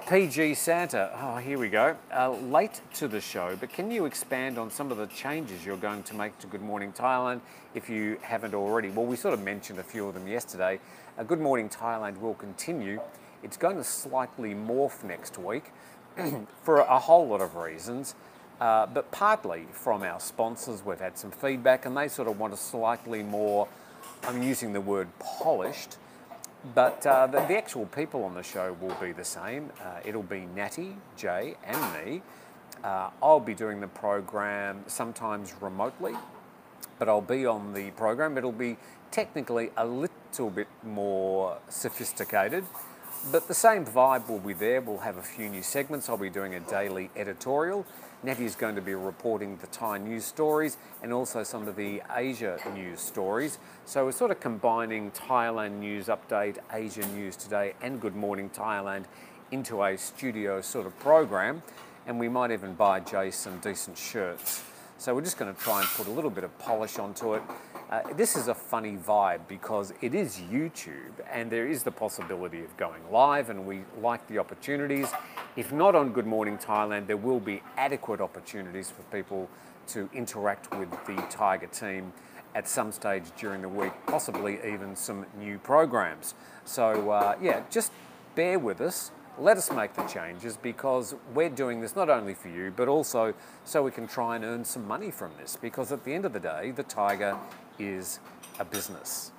PG 0.00 0.54
Santa, 0.54 1.10
oh, 1.20 1.36
here 1.36 1.58
we 1.58 1.68
go. 1.68 1.94
Uh, 2.12 2.30
late 2.30 2.80
to 2.94 3.06
the 3.08 3.20
show, 3.20 3.56
but 3.60 3.70
can 3.70 3.90
you 3.90 4.06
expand 4.06 4.56
on 4.56 4.70
some 4.70 4.90
of 4.90 4.96
the 4.96 5.06
changes 5.06 5.66
you're 5.66 5.76
going 5.76 6.02
to 6.04 6.14
make 6.14 6.36
to 6.38 6.46
Good 6.46 6.62
Morning 6.62 6.92
Thailand 6.92 7.40
if 7.74 7.90
you 7.90 8.18
haven't 8.22 8.54
already? 8.54 8.88
Well, 8.88 9.04
we 9.04 9.16
sort 9.16 9.34
of 9.34 9.42
mentioned 9.42 9.78
a 9.78 9.82
few 9.82 10.06
of 10.08 10.14
them 10.14 10.26
yesterday. 10.26 10.80
Uh, 11.18 11.24
Good 11.24 11.40
Morning 11.40 11.68
Thailand 11.68 12.20
will 12.20 12.34
continue. 12.34 13.00
It's 13.42 13.58
going 13.58 13.76
to 13.76 13.84
slightly 13.84 14.54
morph 14.54 15.04
next 15.04 15.36
week 15.36 15.70
for 16.62 16.78
a 16.78 16.98
whole 16.98 17.28
lot 17.28 17.42
of 17.42 17.54
reasons, 17.54 18.14
uh, 18.60 18.86
but 18.86 19.10
partly 19.12 19.66
from 19.72 20.02
our 20.02 20.20
sponsors. 20.20 20.82
We've 20.82 20.98
had 20.98 21.18
some 21.18 21.30
feedback 21.30 21.84
and 21.84 21.94
they 21.94 22.08
sort 22.08 22.28
of 22.28 22.40
want 22.40 22.54
a 22.54 22.58
slightly 22.58 23.22
more, 23.22 23.68
I'm 24.24 24.42
using 24.42 24.72
the 24.72 24.80
word 24.80 25.08
polished, 25.18 25.98
but 26.74 27.04
uh, 27.06 27.26
the, 27.26 27.40
the, 27.46 27.56
actual 27.56 27.86
people 27.86 28.24
on 28.24 28.34
the 28.34 28.42
show 28.42 28.76
will 28.80 28.96
be 29.00 29.12
the 29.12 29.24
same. 29.24 29.70
Uh, 29.80 30.00
it'll 30.04 30.22
be 30.22 30.46
Natty, 30.54 30.96
Jay, 31.16 31.56
and 31.64 32.06
me. 32.06 32.22
Uh, 32.84 33.10
I'll 33.22 33.40
be 33.40 33.54
doing 33.54 33.80
the 33.80 33.88
program 33.88 34.84
sometimes 34.86 35.54
remotely, 35.60 36.14
but 36.98 37.08
I'll 37.08 37.20
be 37.20 37.46
on 37.46 37.72
the 37.72 37.90
program. 37.92 38.38
It'll 38.38 38.52
be 38.52 38.76
technically 39.10 39.70
a 39.76 39.86
little 39.86 40.50
bit 40.50 40.68
more 40.84 41.58
sophisticated, 41.68 42.64
but 43.30 43.48
the 43.48 43.54
same 43.54 43.84
vibe 43.84 44.28
will 44.28 44.38
be 44.38 44.52
there. 44.52 44.80
We'll 44.80 44.98
have 44.98 45.16
a 45.16 45.22
few 45.22 45.48
new 45.48 45.62
segments. 45.62 46.08
I'll 46.08 46.16
be 46.16 46.30
doing 46.30 46.54
a 46.54 46.60
daily 46.60 47.10
editorial. 47.16 47.86
Natty 48.24 48.44
is 48.44 48.54
going 48.54 48.76
to 48.76 48.80
be 48.80 48.94
reporting 48.94 49.56
the 49.56 49.66
Thai 49.66 49.98
news 49.98 50.24
stories 50.24 50.76
and 51.02 51.12
also 51.12 51.42
some 51.42 51.66
of 51.66 51.74
the 51.74 52.00
Asia 52.14 52.56
news 52.72 53.00
stories. 53.00 53.58
So 53.84 54.04
we're 54.04 54.12
sort 54.12 54.30
of 54.30 54.38
combining 54.38 55.10
Thailand 55.10 55.80
news 55.80 56.06
update, 56.06 56.58
Asia 56.72 57.04
news 57.16 57.34
today, 57.34 57.74
and 57.82 58.00
Good 58.00 58.14
Morning 58.14 58.48
Thailand 58.48 59.06
into 59.50 59.82
a 59.82 59.98
studio 59.98 60.60
sort 60.60 60.86
of 60.86 60.96
program. 61.00 61.64
And 62.06 62.20
we 62.20 62.28
might 62.28 62.52
even 62.52 62.74
buy 62.74 63.00
Jay 63.00 63.32
some 63.32 63.58
decent 63.58 63.98
shirts. 63.98 64.62
So 64.98 65.16
we're 65.16 65.22
just 65.22 65.36
going 65.36 65.52
to 65.52 65.60
try 65.60 65.80
and 65.80 65.88
put 65.88 66.06
a 66.06 66.12
little 66.12 66.30
bit 66.30 66.44
of 66.44 66.56
polish 66.60 67.00
onto 67.00 67.34
it. 67.34 67.42
Uh, 67.92 68.00
this 68.14 68.36
is 68.36 68.48
a 68.48 68.54
funny 68.54 68.96
vibe 68.96 69.40
because 69.48 69.92
it 70.00 70.14
is 70.14 70.40
YouTube 70.50 71.12
and 71.30 71.50
there 71.50 71.68
is 71.68 71.82
the 71.82 71.90
possibility 71.90 72.64
of 72.64 72.74
going 72.78 73.02
live, 73.10 73.50
and 73.50 73.66
we 73.66 73.82
like 74.00 74.26
the 74.28 74.38
opportunities. 74.38 75.10
If 75.56 75.72
not 75.72 75.94
on 75.94 76.14
Good 76.14 76.26
Morning 76.26 76.56
Thailand, 76.56 77.06
there 77.06 77.18
will 77.18 77.38
be 77.38 77.62
adequate 77.76 78.22
opportunities 78.22 78.90
for 78.90 79.02
people 79.14 79.46
to 79.88 80.08
interact 80.14 80.74
with 80.74 80.90
the 81.04 81.20
Thaiger 81.30 81.70
team 81.70 82.14
at 82.54 82.66
some 82.66 82.92
stage 82.92 83.24
during 83.36 83.60
the 83.60 83.68
week, 83.68 83.92
possibly 84.06 84.54
even 84.64 84.96
some 84.96 85.26
new 85.38 85.58
programs. 85.58 86.34
So, 86.64 87.10
uh, 87.10 87.36
yeah, 87.42 87.60
just 87.68 87.92
bear 88.34 88.58
with 88.58 88.80
us 88.80 89.10
let 89.38 89.56
us 89.56 89.70
make 89.72 89.94
the 89.94 90.04
changes 90.04 90.56
because 90.56 91.14
we're 91.34 91.48
doing 91.48 91.80
this 91.80 91.96
not 91.96 92.10
only 92.10 92.34
for 92.34 92.48
you, 92.48 92.72
but 92.74 92.88
also 92.88 93.34
so 93.64 93.82
we 93.82 93.90
can 93.90 94.06
try 94.06 94.36
and 94.36 94.44
earn 94.44 94.64
some 94.64 94.86
money 94.86 95.10
from 95.10 95.32
this. 95.38 95.56
Because 95.56 95.90
at 95.90 96.04
the 96.04 96.12
end 96.12 96.24
of 96.24 96.32
the 96.32 96.40
day, 96.40 96.70
the 96.70 96.84
Thaiger 96.84 97.38
is 97.78 98.20
a 98.58 98.64
business. 98.64 99.32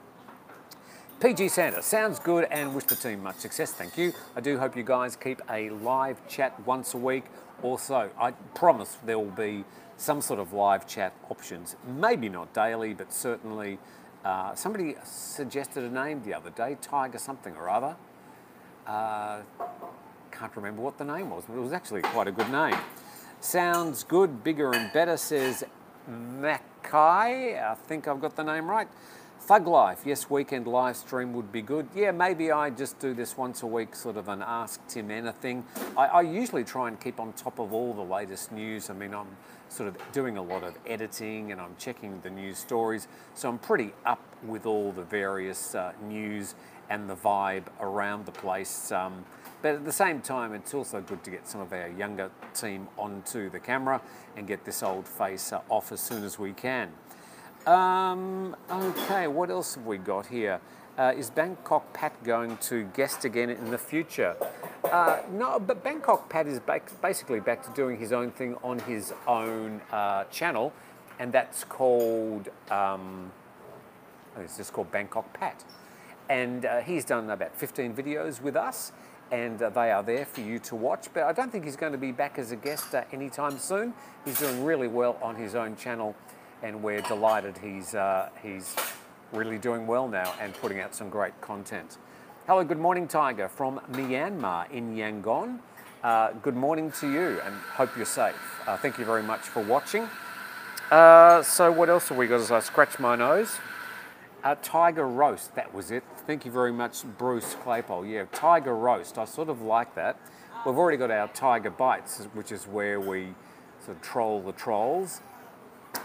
PG 1.19 1.47
Santa, 1.49 1.81
sounds 1.81 2.19
good 2.19 2.45
and 2.51 2.75
wish 2.75 2.83
the 2.85 2.95
team 2.95 3.23
much 3.23 3.37
success. 3.37 3.71
Thank 3.71 3.97
you. 3.97 4.13
I 4.35 4.41
do 4.41 4.57
hope 4.57 4.75
you 4.75 4.83
guys 4.83 5.15
keep 5.15 5.41
a 5.49 5.69
live 5.69 6.27
chat 6.27 6.59
once 6.65 6.93
a 6.93 6.97
week 6.97 7.25
or 7.61 7.79
so. 7.79 8.09
I 8.19 8.31
promise 8.55 8.97
there 9.05 9.17
will 9.17 9.31
be 9.31 9.63
some 9.95 10.21
sort 10.21 10.39
of 10.39 10.51
live 10.53 10.85
chat 10.87 11.13
options. 11.29 11.75
Maybe 11.87 12.29
not 12.29 12.53
daily, 12.53 12.93
but 12.93 13.13
certainly. 13.13 13.79
Uh, 14.25 14.55
somebody 14.55 14.95
suggested 15.03 15.83
a 15.83 15.89
name 15.89 16.23
the 16.23 16.33
other 16.33 16.49
day, 16.49 16.77
Tiger 16.81 17.17
something 17.17 17.55
or 17.55 17.69
other. 17.69 17.95
Uh, 18.85 19.39
can't 20.31 20.55
remember 20.55 20.81
what 20.81 20.97
the 20.97 21.05
name 21.05 21.29
was, 21.29 21.43
but 21.47 21.55
it 21.55 21.61
was 21.61 21.73
actually 21.73 22.01
quite 22.01 22.27
a 22.27 22.31
good 22.31 22.49
name. 22.51 22.75
Sounds 23.39 24.03
good, 24.03 24.43
bigger 24.43 24.73
and 24.73 24.91
better, 24.93 25.17
says 25.17 25.63
Mackay. 26.07 27.59
I 27.59 27.75
think 27.87 28.07
I've 28.07 28.21
got 28.21 28.35
the 28.35 28.43
name 28.43 28.69
right. 28.69 28.87
Thug 29.41 29.67
Life, 29.67 30.03
yes, 30.05 30.29
weekend 30.29 30.67
live 30.67 30.95
stream 30.95 31.33
would 31.33 31.51
be 31.51 31.61
good. 31.61 31.89
Yeah, 31.93 32.11
maybe 32.11 32.49
I 32.53 32.69
just 32.69 32.97
do 32.99 33.13
this 33.13 33.35
once 33.37 33.61
a 33.61 33.67
week, 33.67 33.93
sort 33.93 34.15
of 34.15 34.29
an 34.29 34.41
Ask 34.41 34.79
Tim 34.87 35.11
anything. 35.11 35.65
I, 35.97 36.05
I 36.05 36.21
usually 36.21 36.63
try 36.63 36.87
and 36.87 36.97
keep 36.97 37.19
on 37.19 37.33
top 37.33 37.59
of 37.59 37.73
all 37.73 37.93
the 37.93 38.01
latest 38.01 38.53
news. 38.53 38.89
I 38.89 38.93
mean, 38.93 39.13
I'm 39.13 39.27
sort 39.67 39.89
of 39.89 39.97
doing 40.13 40.37
a 40.37 40.41
lot 40.41 40.63
of 40.63 40.77
editing 40.87 41.51
and 41.51 41.59
I'm 41.59 41.75
checking 41.77 42.21
the 42.21 42.29
news 42.29 42.57
stories, 42.57 43.09
so 43.33 43.49
I'm 43.49 43.59
pretty 43.59 43.91
up 44.05 44.21
with 44.45 44.65
all 44.65 44.93
the 44.93 45.03
various 45.03 45.75
uh, 45.75 45.91
news 46.01 46.55
and 46.89 47.09
the 47.09 47.15
vibe 47.15 47.65
around 47.79 48.25
the 48.25 48.31
place. 48.31 48.91
Um, 48.91 49.25
but 49.61 49.75
at 49.75 49.85
the 49.85 49.93
same 49.93 50.19
time, 50.19 50.53
it's 50.53 50.73
also 50.73 50.99
good 50.99 51.23
to 51.23 51.31
get 51.31 51.47
some 51.47 51.61
of 51.61 51.71
our 51.71 51.87
younger 51.87 52.29
team 52.53 52.87
onto 52.97 53.49
the 53.49 53.59
camera 53.59 54.01
and 54.35 54.45
get 54.45 54.65
this 54.65 54.83
old 54.83 55.07
face 55.07 55.53
uh, 55.53 55.61
off 55.69 55.91
as 55.91 56.01
soon 56.01 56.23
as 56.23 56.37
we 56.37 56.51
can. 56.51 56.91
Um, 57.65 58.57
okay, 58.69 59.27
what 59.27 59.49
else 59.49 59.75
have 59.75 59.85
we 59.85 59.97
got 59.97 60.27
here? 60.27 60.59
Uh, 60.97 61.13
is 61.17 61.29
Bangkok 61.29 61.93
Pat 61.93 62.23
going 62.23 62.57
to 62.57 62.83
guest 62.93 63.23
again 63.23 63.49
in 63.49 63.71
the 63.71 63.77
future? 63.77 64.35
Uh, 64.83 65.21
no, 65.31 65.59
but 65.59 65.81
Bangkok 65.81 66.29
Pat 66.29 66.45
is 66.45 66.59
back, 66.59 66.91
basically 67.01 67.39
back 67.39 67.63
to 67.63 67.71
doing 67.71 67.97
his 67.97 68.11
own 68.11 68.31
thing 68.31 68.55
on 68.63 68.79
his 68.79 69.13
own 69.27 69.81
uh, 69.91 70.25
channel, 70.25 70.73
and 71.19 71.31
that's 71.31 71.63
called, 71.63 72.49
um, 72.69 73.31
it's 74.37 74.57
just 74.57 74.73
called 74.73 74.91
Bangkok 74.91 75.31
Pat 75.33 75.63
and 76.33 76.65
uh, 76.65 76.79
he's 76.79 77.05
done 77.05 77.29
about 77.29 77.55
15 77.55 77.93
videos 77.93 78.41
with 78.41 78.55
us 78.55 78.91
and 79.31 79.61
uh, 79.61 79.69
they 79.69 79.91
are 79.91 80.01
there 80.01 80.25
for 80.25 80.41
you 80.41 80.57
to 80.57 80.75
watch. 80.75 81.07
But 81.13 81.23
I 81.23 81.31
don't 81.31 81.51
think 81.51 81.63
he's 81.63 81.75
going 81.75 81.91
to 81.91 81.97
be 81.97 82.11
back 82.11 82.39
as 82.39 82.51
a 82.51 82.55
guest 82.55 82.95
uh, 82.95 83.03
anytime 83.11 83.59
soon. 83.59 83.93
He's 84.25 84.39
doing 84.39 84.63
really 84.65 84.87
well 84.87 85.17
on 85.21 85.35
his 85.35 85.53
own 85.53 85.75
channel, 85.75 86.15
and 86.63 86.81
we're 86.81 87.01
delighted 87.01 87.57
he's 87.59 87.93
uh, 87.93 88.29
he's 88.41 88.75
really 89.31 89.59
doing 89.59 89.85
well 89.85 90.07
now 90.07 90.33
and 90.41 90.53
putting 90.55 90.79
out 90.79 90.95
some 90.95 91.09
great 91.09 91.39
content. 91.39 91.97
Hello, 92.47 92.63
good 92.63 92.79
morning, 92.79 93.07
Thaiger, 93.07 93.49
from 93.49 93.79
Myanmar 93.91 94.69
in 94.71 94.95
Yangon. 94.95 95.59
Uh, 96.03 96.31
good 96.41 96.55
morning 96.55 96.91
to 96.99 97.11
you, 97.11 97.41
and 97.45 97.55
hope 97.75 97.95
you're 97.95 98.05
safe. 98.05 98.35
Uh, 98.67 98.75
thank 98.77 98.97
you 98.97 99.05
very 99.05 99.23
much 99.23 99.41
for 99.41 99.63
watching. 99.63 100.07
So, 100.89 101.71
what 101.71 101.89
else 101.89 102.09
have 102.09 102.17
we 102.17 102.27
got 102.27 102.39
as 102.39 102.51
I 102.51 102.59
scratch 102.59 102.99
my 102.99 103.15
nose? 103.15 103.59
Uh, 104.43 104.55
tiger 104.61 105.07
roast, 105.07 105.55
that 105.55 105.73
was 105.73 105.89
it. 105.89 106.03
Thank 106.27 106.43
you 106.43 106.51
very 106.51 106.73
much, 106.73 107.05
Bruce 107.17 107.55
Claypole. 107.63 108.11
Yeah, 108.11 108.25
tiger 108.33 108.75
roast, 108.75 109.17
I 109.17 109.23
sort 109.23 109.47
of 109.47 109.61
like 109.61 109.95
that. 109.95 110.19
We've 110.65 110.77
already 110.77 110.97
got 110.97 111.11
our 111.11 111.29
tiger 111.29 111.69
bites, 111.69 112.27
which 112.33 112.51
is 112.51 112.65
where 112.65 112.99
we 112.99 113.35
sort 113.85 113.95
of 113.95 114.03
troll 114.03 114.41
the 114.41 114.51
trolls. 114.51 115.21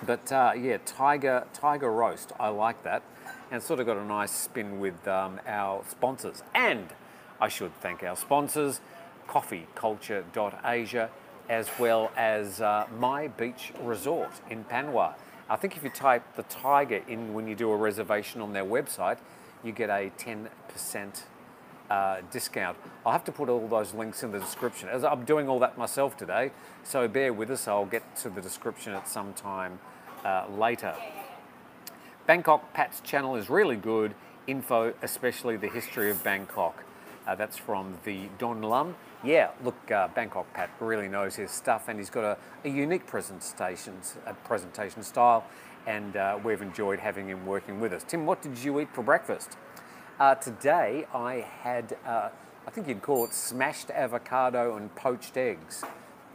But 0.06 0.30
uh, 0.30 0.52
yeah, 0.56 0.78
tiger 0.84 1.48
tiger 1.52 1.90
roast, 1.90 2.30
I 2.38 2.50
like 2.50 2.84
that, 2.84 3.02
and 3.50 3.60
sort 3.60 3.80
of 3.80 3.86
got 3.86 3.96
a 3.96 4.04
nice 4.04 4.30
spin 4.30 4.78
with 4.78 5.08
um, 5.08 5.40
our 5.44 5.82
sponsors. 5.88 6.44
And 6.54 6.90
I 7.40 7.48
should 7.48 7.74
thank 7.80 8.04
our 8.04 8.16
sponsors, 8.16 8.80
CoffeeCulture.Asia, 9.28 11.10
as 11.48 11.68
well 11.76 12.12
as 12.16 12.60
uh, 12.60 12.86
My 13.00 13.26
Beach 13.26 13.72
Resort 13.82 14.30
in 14.48 14.62
Panwa. 14.62 15.14
I 15.50 15.56
think 15.56 15.76
if 15.76 15.82
you 15.82 15.90
type 15.90 16.22
the 16.36 16.44
Thaiger 16.44 17.06
in 17.08 17.32
when 17.32 17.48
you 17.48 17.54
do 17.54 17.70
a 17.70 17.76
reservation 17.76 18.40
on 18.40 18.52
their 18.52 18.64
website, 18.64 19.18
you 19.64 19.72
get 19.72 19.88
a 19.88 20.10
10% 20.18 21.22
uh, 21.90 22.20
discount. 22.30 22.76
I'll 23.04 23.12
have 23.12 23.24
to 23.24 23.32
put 23.32 23.48
all 23.48 23.66
those 23.66 23.94
links 23.94 24.22
in 24.22 24.30
the 24.30 24.38
description. 24.38 24.88
As 24.88 25.04
I'm 25.04 25.24
doing 25.24 25.48
all 25.48 25.58
that 25.60 25.78
myself 25.78 26.16
today, 26.16 26.50
so 26.84 27.08
bear 27.08 27.32
with 27.32 27.50
us. 27.50 27.66
I'll 27.66 27.86
get 27.86 28.16
to 28.16 28.30
the 28.30 28.40
description 28.40 28.92
at 28.92 29.08
some 29.08 29.32
time 29.32 29.78
uh, 30.24 30.46
later. 30.50 30.94
Bangkok 32.26 32.74
Pat's 32.74 33.00
channel 33.00 33.36
is 33.36 33.48
really 33.48 33.76
good 33.76 34.14
info, 34.46 34.92
especially 35.02 35.56
the 35.56 35.68
history 35.68 36.10
of 36.10 36.22
Bangkok. 36.22 36.84
Uh, 37.28 37.34
that's 37.34 37.58
from 37.58 37.98
the 38.04 38.22
Don 38.38 38.62
Lum. 38.62 38.96
Yeah, 39.22 39.50
look, 39.62 39.90
uh, 39.90 40.08
Bangkok 40.08 40.50
Pat 40.54 40.70
really 40.80 41.08
knows 41.08 41.36
his 41.36 41.50
stuff 41.50 41.88
and 41.88 41.98
he's 41.98 42.08
got 42.08 42.24
a, 42.24 42.38
a 42.64 42.70
unique 42.70 43.06
presentation, 43.06 43.94
a 44.24 44.32
presentation 44.32 45.02
style 45.02 45.44
and 45.86 46.16
uh, 46.16 46.38
we've 46.42 46.62
enjoyed 46.62 46.98
having 46.98 47.28
him 47.28 47.44
working 47.44 47.80
with 47.80 47.92
us. 47.92 48.02
Tim, 48.08 48.24
what 48.24 48.40
did 48.40 48.56
you 48.56 48.80
eat 48.80 48.88
for 48.94 49.02
breakfast? 49.02 49.58
Uh, 50.18 50.36
today 50.36 51.06
I 51.12 51.46
had, 51.60 51.98
uh, 52.06 52.30
I 52.66 52.70
think 52.70 52.88
you'd 52.88 53.02
call 53.02 53.26
it 53.26 53.34
smashed 53.34 53.90
avocado 53.90 54.76
and 54.76 54.94
poached 54.94 55.36
eggs. 55.36 55.84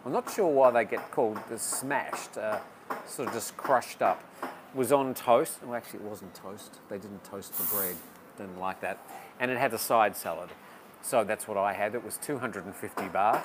I'm 0.06 0.12
not 0.12 0.32
sure 0.32 0.48
why 0.48 0.70
they 0.70 0.86
get 0.86 1.10
called 1.10 1.40
the 1.50 1.58
smashed, 1.58 2.38
uh, 2.38 2.60
sort 3.08 3.30
of 3.30 3.34
just 3.34 3.58
crushed 3.58 4.04
up. 4.04 4.24
It 4.44 4.78
was 4.78 4.92
on 4.92 5.16
toast. 5.16 5.58
Well, 5.64 5.76
actually, 5.76 6.02
it 6.02 6.06
wasn't 6.06 6.36
toast. 6.36 6.80
They 6.88 7.00
didn't 7.00 7.24
toast 7.24 7.58
the 7.58 7.64
bread. 7.76 7.96
Didn't 8.38 8.60
like 8.60 8.82
that. 8.82 9.00
And 9.40 9.50
it 9.50 9.58
had 9.58 9.74
a 9.74 9.80
side 9.80 10.16
salad. 10.16 10.50
So 11.04 11.26
that's 11.26 11.50
what 11.50 11.58
I 11.58 11.74
had. 11.74 11.96
It 11.96 12.04
was 12.04 12.18
250 12.18 13.04
baht, 13.10 13.44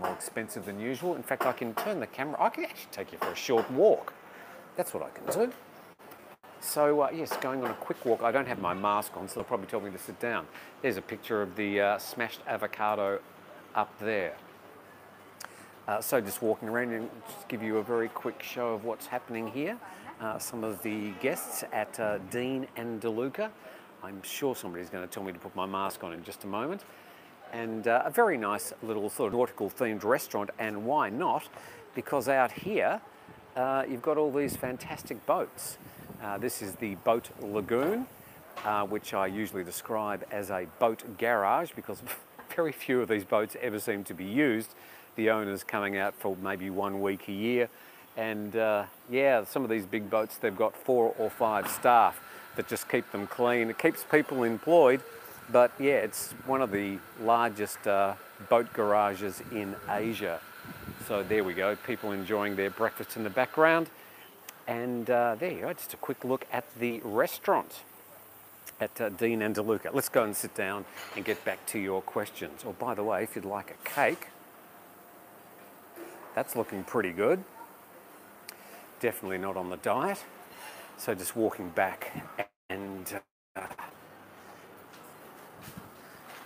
more 0.00 0.12
expensive 0.12 0.66
than 0.66 0.80
usual. 0.80 1.14
In 1.14 1.22
fact, 1.22 1.46
I 1.46 1.52
can 1.52 1.72
turn 1.74 2.00
the 2.00 2.08
camera. 2.08 2.36
I 2.42 2.48
can 2.48 2.64
actually 2.64 2.90
take 2.90 3.12
you 3.12 3.18
for 3.18 3.30
a 3.30 3.36
short 3.36 3.70
walk. 3.70 4.12
That's 4.76 4.92
what 4.92 5.04
I 5.04 5.10
can 5.10 5.46
do. 5.46 5.52
So 6.58 7.02
uh, 7.02 7.10
yes, 7.14 7.36
going 7.36 7.62
on 7.62 7.70
a 7.70 7.74
quick 7.74 8.04
walk. 8.04 8.22
I 8.22 8.32
don't 8.32 8.48
have 8.48 8.60
my 8.60 8.74
mask 8.74 9.16
on, 9.16 9.28
so 9.28 9.36
they'll 9.36 9.44
probably 9.44 9.68
tell 9.68 9.80
me 9.80 9.92
to 9.92 9.98
sit 9.98 10.18
down. 10.18 10.48
There's 10.82 10.96
a 10.96 11.02
picture 11.02 11.40
of 11.40 11.54
the 11.54 11.80
uh, 11.80 11.98
smashed 11.98 12.40
avocado 12.48 13.20
up 13.76 13.96
there. 14.00 14.34
Uh, 15.86 16.00
so 16.00 16.20
just 16.20 16.42
walking 16.42 16.68
around 16.68 16.92
and 16.92 17.08
just 17.28 17.46
give 17.46 17.62
you 17.62 17.78
a 17.78 17.82
very 17.82 18.08
quick 18.08 18.42
show 18.42 18.74
of 18.74 18.84
what's 18.84 19.06
happening 19.06 19.46
here. 19.46 19.78
Uh, 20.20 20.36
some 20.38 20.64
of 20.64 20.82
the 20.82 21.12
guests 21.20 21.62
at 21.72 22.00
uh, 22.00 22.18
Dean 22.30 22.66
and 22.76 23.00
DeLuca. 23.00 23.50
I'm 24.02 24.22
sure 24.22 24.54
somebody's 24.54 24.90
going 24.90 25.06
to 25.06 25.12
tell 25.12 25.22
me 25.22 25.32
to 25.32 25.38
put 25.38 25.54
my 25.56 25.66
mask 25.66 26.04
on 26.04 26.12
in 26.12 26.22
just 26.22 26.44
a 26.44 26.46
moment. 26.46 26.84
And 27.52 27.86
uh, 27.88 28.02
a 28.04 28.10
very 28.10 28.36
nice 28.36 28.72
little 28.82 29.08
sort 29.08 29.28
of 29.28 29.38
nautical 29.38 29.70
themed 29.70 30.04
restaurant, 30.04 30.50
and 30.58 30.84
why 30.84 31.10
not? 31.10 31.48
Because 31.94 32.28
out 32.28 32.52
here, 32.52 33.00
uh, 33.56 33.84
you've 33.88 34.02
got 34.02 34.18
all 34.18 34.30
these 34.30 34.56
fantastic 34.56 35.24
boats. 35.26 35.78
Uh, 36.22 36.38
this 36.38 36.60
is 36.60 36.74
the 36.74 36.96
Boat 36.96 37.30
Lagoon, 37.40 38.06
uh, 38.64 38.84
which 38.84 39.14
I 39.14 39.26
usually 39.26 39.64
describe 39.64 40.24
as 40.30 40.50
a 40.50 40.66
boat 40.78 41.04
garage 41.18 41.70
because 41.74 42.02
very 42.54 42.72
few 42.72 43.00
of 43.00 43.08
these 43.08 43.24
boats 43.24 43.56
ever 43.60 43.78
seem 43.78 44.04
to 44.04 44.14
be 44.14 44.24
used. 44.24 44.74
The 45.16 45.30
owners 45.30 45.64
coming 45.64 45.96
out 45.96 46.14
for 46.14 46.36
maybe 46.42 46.68
one 46.68 47.00
week 47.00 47.28
a 47.28 47.32
year. 47.32 47.68
And 48.16 48.56
uh, 48.56 48.84
yeah, 49.10 49.44
some 49.44 49.62
of 49.62 49.70
these 49.70 49.86
big 49.86 50.10
boats, 50.10 50.36
they've 50.36 50.56
got 50.56 50.76
four 50.76 51.14
or 51.18 51.30
five 51.30 51.68
staff 51.70 52.20
that 52.56 52.68
just 52.68 52.88
keep 52.88 53.10
them 53.12 53.26
clean. 53.26 53.70
It 53.70 53.78
keeps 53.78 54.02
people 54.02 54.42
employed, 54.42 55.00
but 55.50 55.70
yeah, 55.78 55.96
it's 55.96 56.32
one 56.46 56.62
of 56.62 56.72
the 56.72 56.98
largest 57.22 57.86
uh, 57.86 58.14
boat 58.48 58.72
garages 58.72 59.42
in 59.52 59.76
Asia. 59.88 60.40
So 61.06 61.22
there 61.22 61.44
we 61.44 61.54
go, 61.54 61.76
people 61.76 62.12
enjoying 62.12 62.56
their 62.56 62.70
breakfast 62.70 63.16
in 63.16 63.22
the 63.24 63.30
background. 63.30 63.88
And 64.66 65.08
uh, 65.08 65.36
there 65.38 65.52
you 65.52 65.60
go, 65.60 65.72
just 65.72 65.94
a 65.94 65.96
quick 65.96 66.24
look 66.24 66.46
at 66.50 66.64
the 66.78 67.00
restaurant 67.04 67.82
at 68.80 69.00
uh, 69.00 69.10
Dean 69.10 69.42
and 69.42 69.54
DeLuca. 69.54 69.94
Let's 69.94 70.08
go 70.08 70.24
and 70.24 70.34
sit 70.34 70.54
down 70.54 70.84
and 71.14 71.24
get 71.24 71.44
back 71.44 71.64
to 71.66 71.78
your 71.78 72.02
questions. 72.02 72.64
Or 72.64 72.70
oh, 72.70 72.72
by 72.72 72.94
the 72.94 73.04
way, 73.04 73.22
if 73.22 73.36
you'd 73.36 73.44
like 73.44 73.70
a 73.70 73.88
cake, 73.88 74.28
that's 76.34 76.56
looking 76.56 76.84
pretty 76.84 77.12
good. 77.12 77.42
Definitely 79.00 79.38
not 79.38 79.56
on 79.56 79.70
the 79.70 79.76
diet. 79.78 80.22
So 80.98 81.14
just 81.14 81.36
walking 81.36 81.68
back 81.70 82.45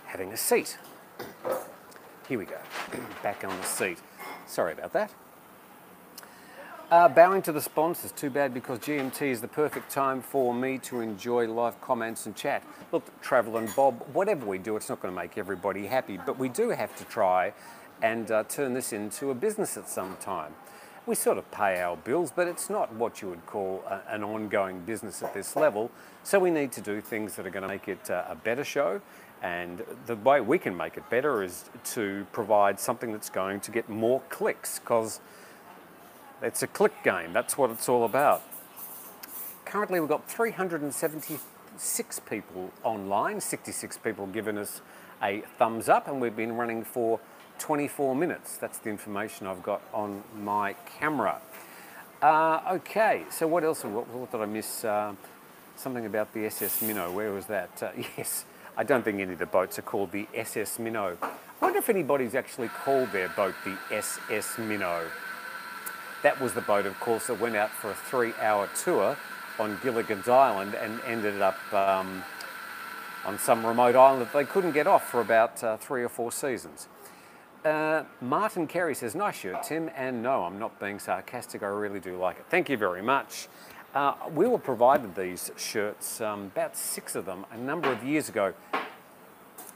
having 0.05 0.31
a 0.33 0.37
seat. 0.37 0.77
Here 2.27 2.37
we 2.37 2.45
go, 2.45 2.57
back 3.23 3.43
on 3.43 3.57
the 3.57 3.65
seat. 3.65 3.97
Sorry 4.47 4.73
about 4.73 4.93
that. 4.93 5.11
Uh, 6.91 7.07
bowing 7.07 7.41
to 7.41 7.53
the 7.53 7.61
sponsors, 7.61 8.11
too 8.11 8.29
bad 8.29 8.53
because 8.53 8.77
GMT 8.79 9.21
is 9.21 9.39
the 9.39 9.47
perfect 9.47 9.89
time 9.89 10.21
for 10.21 10.53
me 10.53 10.77
to 10.79 10.99
enjoy 10.99 11.47
live 11.47 11.79
comments 11.79 12.25
and 12.25 12.35
chat. 12.35 12.63
Look, 12.91 13.21
Travel 13.21 13.55
and 13.55 13.73
Bob, 13.75 14.03
whatever 14.11 14.45
we 14.45 14.57
do, 14.57 14.75
it's 14.75 14.89
not 14.89 15.01
going 15.01 15.13
to 15.13 15.19
make 15.19 15.37
everybody 15.37 15.87
happy, 15.87 16.19
but 16.25 16.37
we 16.37 16.49
do 16.49 16.69
have 16.71 16.93
to 16.97 17.05
try 17.05 17.53
and 18.01 18.29
uh, 18.29 18.43
turn 18.43 18.73
this 18.73 18.91
into 18.91 19.31
a 19.31 19.33
business 19.33 19.77
at 19.77 19.87
some 19.87 20.17
time. 20.17 20.53
We 21.05 21.15
sort 21.15 21.37
of 21.37 21.49
pay 21.51 21.81
our 21.81 21.97
bills, 21.97 22.31
but 22.35 22.47
it's 22.47 22.69
not 22.69 22.93
what 22.93 23.21
you 23.21 23.29
would 23.29 23.45
call 23.45 23.83
a, 23.87 24.01
an 24.13 24.23
ongoing 24.23 24.81
business 24.81 25.23
at 25.23 25.33
this 25.33 25.55
level. 25.55 25.89
So 26.23 26.39
we 26.39 26.51
need 26.51 26.71
to 26.73 26.81
do 26.81 27.01
things 27.01 27.35
that 27.35 27.47
are 27.47 27.49
going 27.49 27.63
to 27.63 27.67
make 27.67 27.87
it 27.87 28.09
uh, 28.09 28.25
a 28.29 28.35
better 28.35 28.63
show 28.63 29.01
and 29.41 29.83
the 30.05 30.15
way 30.15 30.39
we 30.39 30.59
can 30.59 30.77
make 30.77 30.97
it 30.97 31.09
better 31.09 31.41
is 31.41 31.65
to 31.83 32.27
provide 32.31 32.79
something 32.79 33.11
that's 33.11 33.29
going 33.29 33.59
to 33.61 33.71
get 33.71 33.89
more 33.89 34.21
clicks 34.29 34.77
because 34.77 35.19
it's 36.43 36.61
a 36.61 36.67
click 36.67 37.03
game. 37.03 37.33
That's 37.33 37.57
what 37.57 37.71
it's 37.71 37.89
all 37.89 38.05
about. 38.05 38.43
Currently, 39.65 39.99
we've 39.99 40.09
got 40.09 40.29
376 40.29 42.19
people 42.19 42.71
online, 42.83 43.41
66 43.41 43.97
people 43.97 44.27
giving 44.27 44.59
us 44.59 44.81
a 45.23 45.41
thumbs 45.57 45.89
up, 45.89 46.07
and 46.07 46.21
we've 46.21 46.35
been 46.35 46.55
running 46.55 46.83
for 46.83 47.19
24 47.61 48.15
minutes. 48.15 48.57
That's 48.57 48.79
the 48.79 48.89
information 48.89 49.45
I've 49.45 49.61
got 49.61 49.81
on 49.93 50.23
my 50.35 50.73
camera. 50.99 51.39
Uh, 52.19 52.59
okay, 52.71 53.23
so 53.29 53.47
what 53.47 53.63
else? 53.63 53.83
What, 53.83 54.07
what 54.07 54.31
did 54.31 54.41
I 54.41 54.45
miss? 54.47 54.83
Uh, 54.83 55.13
something 55.75 56.05
about 56.05 56.33
the 56.33 56.45
SS 56.45 56.81
Minnow. 56.81 57.11
Where 57.11 57.31
was 57.31 57.45
that? 57.45 57.69
Uh, 57.81 57.91
yes. 58.17 58.45
I 58.75 58.83
don't 58.83 59.03
think 59.03 59.19
any 59.19 59.33
of 59.33 59.39
the 59.39 59.45
boats 59.45 59.77
are 59.77 59.83
called 59.83 60.11
the 60.11 60.27
SS 60.33 60.79
Minnow. 60.79 61.17
I 61.21 61.29
wonder 61.61 61.77
if 61.77 61.89
anybody's 61.89 62.33
actually 62.33 62.69
called 62.69 63.11
their 63.11 63.29
boat 63.29 63.53
the 63.63 63.77
SS 63.91 64.57
Minnow. 64.57 65.05
That 66.23 66.41
was 66.41 66.53
the 66.53 66.61
boat, 66.61 66.87
of 66.87 66.99
course, 66.99 67.27
that 67.27 67.39
went 67.39 67.55
out 67.55 67.69
for 67.69 67.91
a 67.91 67.95
three 67.95 68.33
hour 68.41 68.69
tour 68.83 69.17
on 69.59 69.77
Gilligan's 69.83 70.27
Island 70.27 70.73
and 70.73 70.99
ended 71.05 71.41
up 71.41 71.59
um, 71.73 72.23
on 73.23 73.37
some 73.37 73.63
remote 73.63 73.95
island 73.95 74.21
that 74.23 74.33
they 74.33 74.45
couldn't 74.45 74.71
get 74.71 74.87
off 74.87 75.07
for 75.09 75.21
about 75.21 75.63
uh, 75.63 75.77
three 75.77 76.01
or 76.01 76.09
four 76.09 76.31
seasons. 76.31 76.87
Uh, 77.63 78.03
Martin 78.21 78.65
Carey 78.65 78.95
says, 78.95 79.13
nice 79.13 79.37
shirt, 79.37 79.61
Tim. 79.63 79.89
And 79.95 80.23
no, 80.23 80.43
I'm 80.43 80.57
not 80.57 80.79
being 80.79 80.97
sarcastic. 80.97 81.61
I 81.61 81.67
really 81.67 81.99
do 81.99 82.17
like 82.17 82.37
it. 82.37 82.45
Thank 82.49 82.69
you 82.69 82.77
very 82.77 83.03
much. 83.03 83.47
Uh, 83.93 84.15
we 84.33 84.47
were 84.47 84.57
provided 84.57 85.15
these 85.15 85.51
shirts, 85.57 86.21
um, 86.21 86.45
about 86.45 86.75
six 86.75 87.15
of 87.15 87.25
them, 87.25 87.45
a 87.51 87.57
number 87.57 87.91
of 87.91 88.03
years 88.03 88.29
ago, 88.29 88.53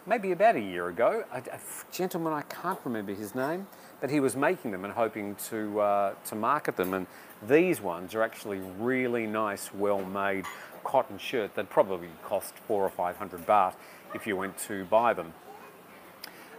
maybe 0.07 0.31
about 0.31 0.55
a 0.55 0.61
year 0.61 0.87
ago. 0.87 1.25
A, 1.31 1.37
a 1.37 1.59
gentleman, 1.91 2.33
I 2.33 2.41
can't 2.43 2.79
remember 2.85 3.13
his 3.13 3.35
name, 3.35 3.67
but 3.99 4.09
he 4.09 4.19
was 4.19 4.35
making 4.35 4.71
them 4.71 4.85
and 4.85 4.93
hoping 4.93 5.35
to, 5.49 5.79
uh, 5.79 6.13
to 6.25 6.35
market 6.35 6.77
them. 6.77 6.93
And 6.93 7.07
these 7.47 7.81
ones 7.81 8.15
are 8.15 8.23
actually 8.23 8.61
really 8.79 9.27
nice, 9.27 9.73
well-made 9.73 10.45
cotton 10.83 11.17
shirt 11.17 11.55
that 11.55 11.69
probably 11.69 12.09
cost 12.23 12.53
four 12.67 12.83
or 12.83 12.89
five 12.89 13.17
hundred 13.17 13.45
baht 13.45 13.73
if 14.13 14.25
you 14.25 14.37
went 14.37 14.57
to 14.59 14.85
buy 14.85 15.13
them. 15.13 15.33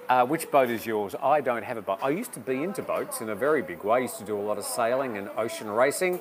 Uh, 0.08 0.24
which 0.24 0.48
boat 0.52 0.70
is 0.70 0.86
yours? 0.86 1.16
I 1.20 1.40
don't 1.40 1.64
have 1.64 1.76
a 1.76 1.82
boat. 1.82 1.98
I 2.00 2.10
used 2.10 2.32
to 2.34 2.40
be 2.40 2.62
into 2.62 2.80
boats 2.80 3.20
in 3.20 3.28
a 3.28 3.34
very 3.34 3.60
big 3.60 3.82
way. 3.82 3.96
I 3.96 4.02
used 4.02 4.18
to 4.18 4.24
do 4.24 4.38
a 4.38 4.40
lot 4.40 4.56
of 4.56 4.64
sailing 4.64 5.16
and 5.18 5.28
ocean 5.36 5.68
racing 5.68 6.20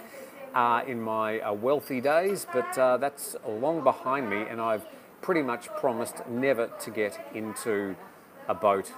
uh, 0.56 0.82
in 0.88 1.00
my 1.00 1.40
uh, 1.40 1.54
wealthy 1.54 2.02
days, 2.02 2.48
but 2.52 2.76
uh, 2.80 2.98
that's 2.98 3.36
long 3.48 3.84
behind 3.84 4.28
me, 4.28 4.42
and 4.50 4.60
I've 4.60 4.88
pretty 5.22 5.44
much 5.44 5.68
promised 5.76 6.28
never 6.28 6.72
to 6.80 6.90
get 6.90 7.20
into 7.36 7.96
a 8.48 8.56
boat 8.56 8.92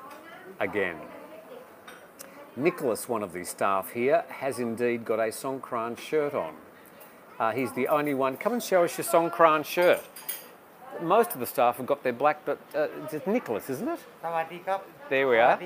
again. 0.62 0.96
Nicholas, 2.56 3.10
one 3.10 3.24
of 3.24 3.34
the 3.34 3.44
staff 3.44 3.92
here, 3.92 4.24
has 4.30 4.58
indeed 4.58 5.04
got 5.04 5.20
a 5.20 5.32
Songkran 5.32 6.00
shirt 6.00 6.34
on. 6.34 6.56
Uh, 7.38 7.52
he's 7.52 7.74
the 7.74 7.90
only 7.90 8.14
one. 8.14 8.38
Come 8.38 8.54
and 8.54 8.64
show 8.64 8.86
us 8.86 8.98
your 8.98 9.06
Songkran 9.06 9.66
shirt 9.66 10.02
most 11.02 11.34
of 11.34 11.40
the 11.40 11.46
staff 11.46 11.78
have 11.78 11.86
got 11.86 12.04
their 12.04 12.14
black, 12.14 12.44
but 12.46 12.60
uh, 12.76 12.88
it's 13.12 13.28
Nicholas, 13.28 13.70
isn't 13.70 13.88
it? 13.88 14.00
There 15.10 15.28
we 15.28 15.38
are. 15.38 15.58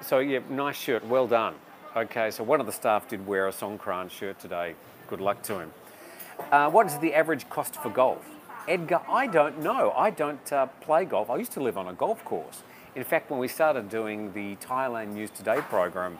So, 0.00 0.18
yeah, 0.20 0.40
nice 0.48 0.76
shirt. 0.76 1.04
Well 1.06 1.26
done. 1.26 1.54
Okay, 1.96 2.30
so 2.30 2.42
one 2.44 2.60
of 2.60 2.66
the 2.66 2.72
staff 2.72 3.08
did 3.08 3.26
wear 3.26 3.48
a 3.48 3.52
Songkran 3.52 4.10
shirt 4.10 4.38
today. 4.38 4.74
Good 5.08 5.20
luck 5.20 5.42
to 5.44 5.60
him. 5.60 5.72
Uh, 6.50 6.70
what 6.70 6.86
is 6.86 6.98
the 6.98 7.14
average 7.14 7.48
cost 7.48 7.76
for 7.76 7.90
golf? 7.90 8.28
Edgar, 8.66 9.00
I 9.08 9.26
don't 9.26 9.62
know. 9.62 9.92
I 9.96 10.10
don't 10.10 10.52
uh, 10.52 10.66
play 10.80 11.04
golf. 11.04 11.30
I 11.30 11.36
used 11.36 11.52
to 11.52 11.62
live 11.62 11.76
on 11.76 11.88
a 11.88 11.92
golf 11.92 12.24
course. 12.24 12.62
In 12.94 13.04
fact, 13.04 13.30
when 13.30 13.38
we 13.40 13.48
started 13.48 13.88
doing 13.88 14.32
the 14.32 14.56
Thailand 14.56 15.12
News 15.12 15.30
Today 15.30 15.60
program 15.68 16.18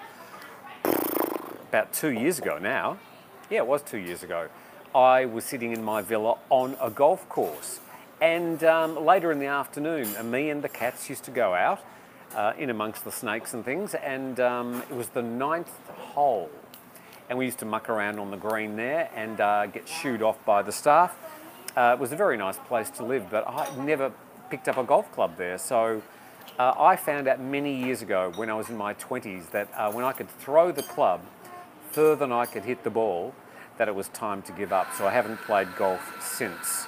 about 1.68 1.92
two 1.92 2.10
years 2.10 2.38
ago 2.38 2.58
now, 2.58 2.98
yeah, 3.50 3.58
it 3.58 3.66
was 3.66 3.82
two 3.82 3.98
years 3.98 4.22
ago. 4.22 4.48
I 4.94 5.24
was 5.24 5.44
sitting 5.44 5.72
in 5.72 5.82
my 5.82 6.02
villa 6.02 6.36
on 6.50 6.76
a 6.80 6.88
golf 6.88 7.28
course. 7.28 7.80
And 8.20 8.62
um, 8.62 9.04
later 9.04 9.32
in 9.32 9.40
the 9.40 9.46
afternoon, 9.46 10.14
uh, 10.16 10.22
me 10.22 10.50
and 10.50 10.62
the 10.62 10.68
cats 10.68 11.10
used 11.10 11.24
to 11.24 11.32
go 11.32 11.52
out 11.52 11.80
uh, 12.36 12.52
in 12.56 12.70
amongst 12.70 13.04
the 13.04 13.10
snakes 13.10 13.54
and 13.54 13.64
things, 13.64 13.94
and 13.94 14.38
um, 14.38 14.84
it 14.88 14.94
was 14.94 15.08
the 15.08 15.22
ninth 15.22 15.72
hole. 15.88 16.48
And 17.28 17.36
we 17.38 17.44
used 17.44 17.58
to 17.58 17.64
muck 17.64 17.88
around 17.88 18.20
on 18.20 18.30
the 18.30 18.36
green 18.36 18.76
there 18.76 19.10
and 19.16 19.40
uh, 19.40 19.66
get 19.66 19.88
shooed 19.88 20.22
off 20.22 20.42
by 20.44 20.62
the 20.62 20.72
staff. 20.72 21.16
Uh, 21.76 21.96
it 21.98 22.00
was 22.00 22.12
a 22.12 22.16
very 22.16 22.36
nice 22.36 22.58
place 22.58 22.88
to 22.90 23.04
live, 23.04 23.28
but 23.30 23.48
I 23.48 23.74
never 23.76 24.12
picked 24.48 24.68
up 24.68 24.76
a 24.76 24.84
golf 24.84 25.10
club 25.10 25.36
there. 25.36 25.58
So 25.58 26.02
uh, 26.56 26.74
I 26.78 26.94
found 26.94 27.26
out 27.26 27.40
many 27.40 27.74
years 27.74 28.00
ago 28.00 28.32
when 28.36 28.48
I 28.48 28.54
was 28.54 28.68
in 28.68 28.76
my 28.76 28.94
20s 28.94 29.50
that 29.50 29.68
uh, 29.76 29.90
when 29.90 30.04
I 30.04 30.12
could 30.12 30.28
throw 30.28 30.70
the 30.70 30.84
club 30.84 31.20
further 31.90 32.14
than 32.14 32.30
I 32.30 32.46
could 32.46 32.64
hit 32.64 32.84
the 32.84 32.90
ball, 32.90 33.34
that 33.78 33.88
it 33.88 33.94
was 33.94 34.08
time 34.08 34.42
to 34.42 34.52
give 34.52 34.72
up. 34.72 34.88
So 34.96 35.06
I 35.06 35.12
haven't 35.12 35.38
played 35.38 35.68
golf 35.76 36.16
since. 36.20 36.86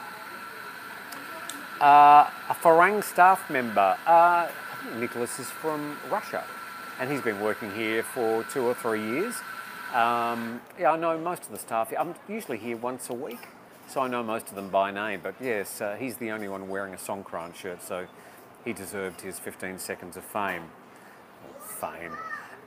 Uh, 1.81 2.31
a 2.49 2.55
Farang 2.55 3.05
staff 3.05 3.51
member, 3.51 3.97
uh, 4.07 4.49
Nicholas 4.99 5.39
is 5.39 5.51
from 5.51 5.99
Russia, 6.11 6.43
and 6.99 7.11
he's 7.11 7.21
been 7.21 7.41
working 7.41 7.71
here 7.75 8.03
for 8.03 8.45
two 8.45 8.63
or 8.63 8.73
three 8.73 9.03
years. 9.03 9.35
Um, 9.93 10.63
yeah, 10.79 10.93
I 10.93 10.97
know 10.97 11.19
most 11.19 11.43
of 11.43 11.51
the 11.51 11.59
staff. 11.59 11.93
I'm 11.99 12.15
usually 12.29 12.57
here 12.57 12.79
once 12.79 13.11
a 13.11 13.15
week, 13.15 13.49
so 13.89 14.01
I 14.01 14.09
know 14.09 14.23
most 14.23 14.49
of 14.49 14.55
them 14.55 14.71
by 14.71 14.91
name. 14.91 15.21
But 15.23 15.35
yes, 15.39 15.83
uh, 15.83 15.97
he's 15.99 16.17
the 16.17 16.31
only 16.31 16.49
one 16.49 16.69
wearing 16.69 16.95
a 16.95 16.97
Songkran 16.97 17.55
shirt, 17.55 17.83
so 17.83 18.07
he 18.65 18.73
deserved 18.73 19.21
his 19.21 19.39
15 19.39 19.79
seconds 19.79 20.17
of 20.17 20.25
fame. 20.25 20.65
Fame. 21.61 22.13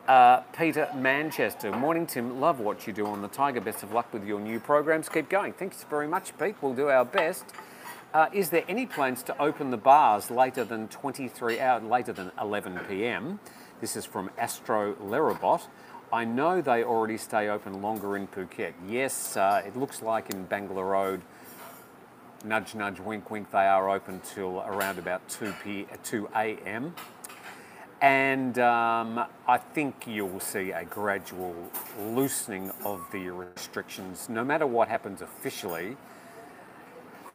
Uh, 0.10 0.42
Peter 0.58 0.90
Manchester, 0.96 1.72
morning 1.72 2.08
Tim, 2.08 2.42
love 2.42 2.60
what 2.60 2.88
you 2.88 2.94
do 2.94 3.06
on 3.06 3.22
the 3.22 3.30
Thaiger. 3.30 3.64
Best 3.64 3.84
of 3.84 3.92
luck 3.92 4.12
with 4.12 4.26
your 4.26 4.40
new 4.40 4.60
programs. 4.60 5.08
Keep 5.08 5.30
going. 5.30 5.54
Thanks 5.54 5.86
very 5.88 6.08
much, 6.08 6.36
Pete. 6.40 6.56
We'll 6.64 6.74
do 6.74 6.90
our 6.90 7.06
best. 7.06 7.46
Uh, 8.12 8.26
is 8.34 8.50
there 8.50 8.64
any 8.68 8.88
plans 8.88 9.22
to 9.22 9.40
open 9.40 9.70
the 9.70 9.78
bars 9.78 10.32
later 10.32 10.64
than 10.64 10.88
23 10.88 11.60
hours, 11.60 11.84
later 11.84 12.12
than 12.12 12.32
11 12.42 12.80
p.m.? 12.90 13.40
This 13.82 13.96
is 13.96 14.04
from 14.04 14.32
Astro 14.36 14.96
Lerobot. 14.96 15.68
I 16.12 16.26
know 16.26 16.60
they 16.60 16.84
already 16.84 17.18
stay 17.18 17.48
open 17.48 17.84
longer 17.84 18.18
in 18.18 18.26
Phuket. 18.30 18.74
Yes, 18.88 19.38
uh, 19.38 19.62
it 19.64 19.78
looks 19.78 20.02
like 20.02 20.32
in 20.32 20.48
Bangla 20.48 20.90
Road, 20.90 21.22
nudge, 22.44 22.74
nudge, 22.74 23.00
wink, 23.00 23.30
wink, 23.30 23.52
they 23.52 23.68
are 23.68 23.92
open 23.92 24.22
till 24.22 24.62
around 24.62 24.98
about 24.98 25.30
2 25.30 25.54
p 25.64 25.86
2 26.02 26.30
a.m. 26.36 26.96
And 28.02 28.58
um, 28.60 29.26
I 29.46 29.58
think 29.58 30.08
you'll 30.08 30.40
see 30.40 30.72
a 30.72 30.86
gradual 30.86 31.56
loosening 32.00 32.72
of 32.86 33.06
the 33.12 33.30
restrictions, 33.30 34.30
no 34.30 34.44
matter 34.44 34.66
what 34.66 34.88
happens 34.88 35.22
officially. 35.22 35.98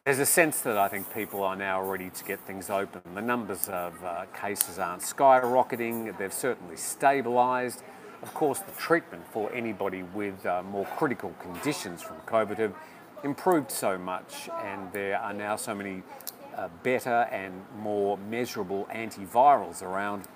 There's 0.05 0.19
a 0.19 0.25
sense 0.25 0.61
that 0.61 0.77
I 0.77 0.87
think 0.87 1.13
people 1.13 1.43
are 1.43 1.55
now 1.55 1.81
ready 1.81 2.09
to 2.09 2.23
get 2.23 2.39
things 2.41 2.69
open. 2.69 3.01
The 3.13 3.21
numbers 3.21 3.69
of 3.69 4.03
uh, 4.03 4.25
cases 4.39 4.79
aren't 4.79 5.01
skyrocketing, 5.01 6.17
they've 6.17 6.33
certainly 6.33 6.75
stabilised. 6.75 7.81
Of 8.23 8.33
course, 8.33 8.59
the 8.59 8.71
treatment 8.71 9.27
for 9.27 9.51
anybody 9.53 10.01
with 10.01 10.45
uh, 10.45 10.63
more 10.63 10.85
critical 10.97 11.33
conditions 11.39 12.01
from 12.01 12.17
COVID 12.25 12.57
have 12.57 12.73
improved 13.23 13.69
so 13.69 13.99
much, 13.99 14.49
and 14.63 14.91
there 14.93 15.19
are 15.19 15.33
now 15.33 15.55
so 15.55 15.75
many 15.75 16.01
uh, 16.55 16.69
better 16.81 17.27
and 17.31 17.53
more 17.77 18.17
measurable 18.17 18.87
antivirals 18.93 19.83
around 19.83 20.27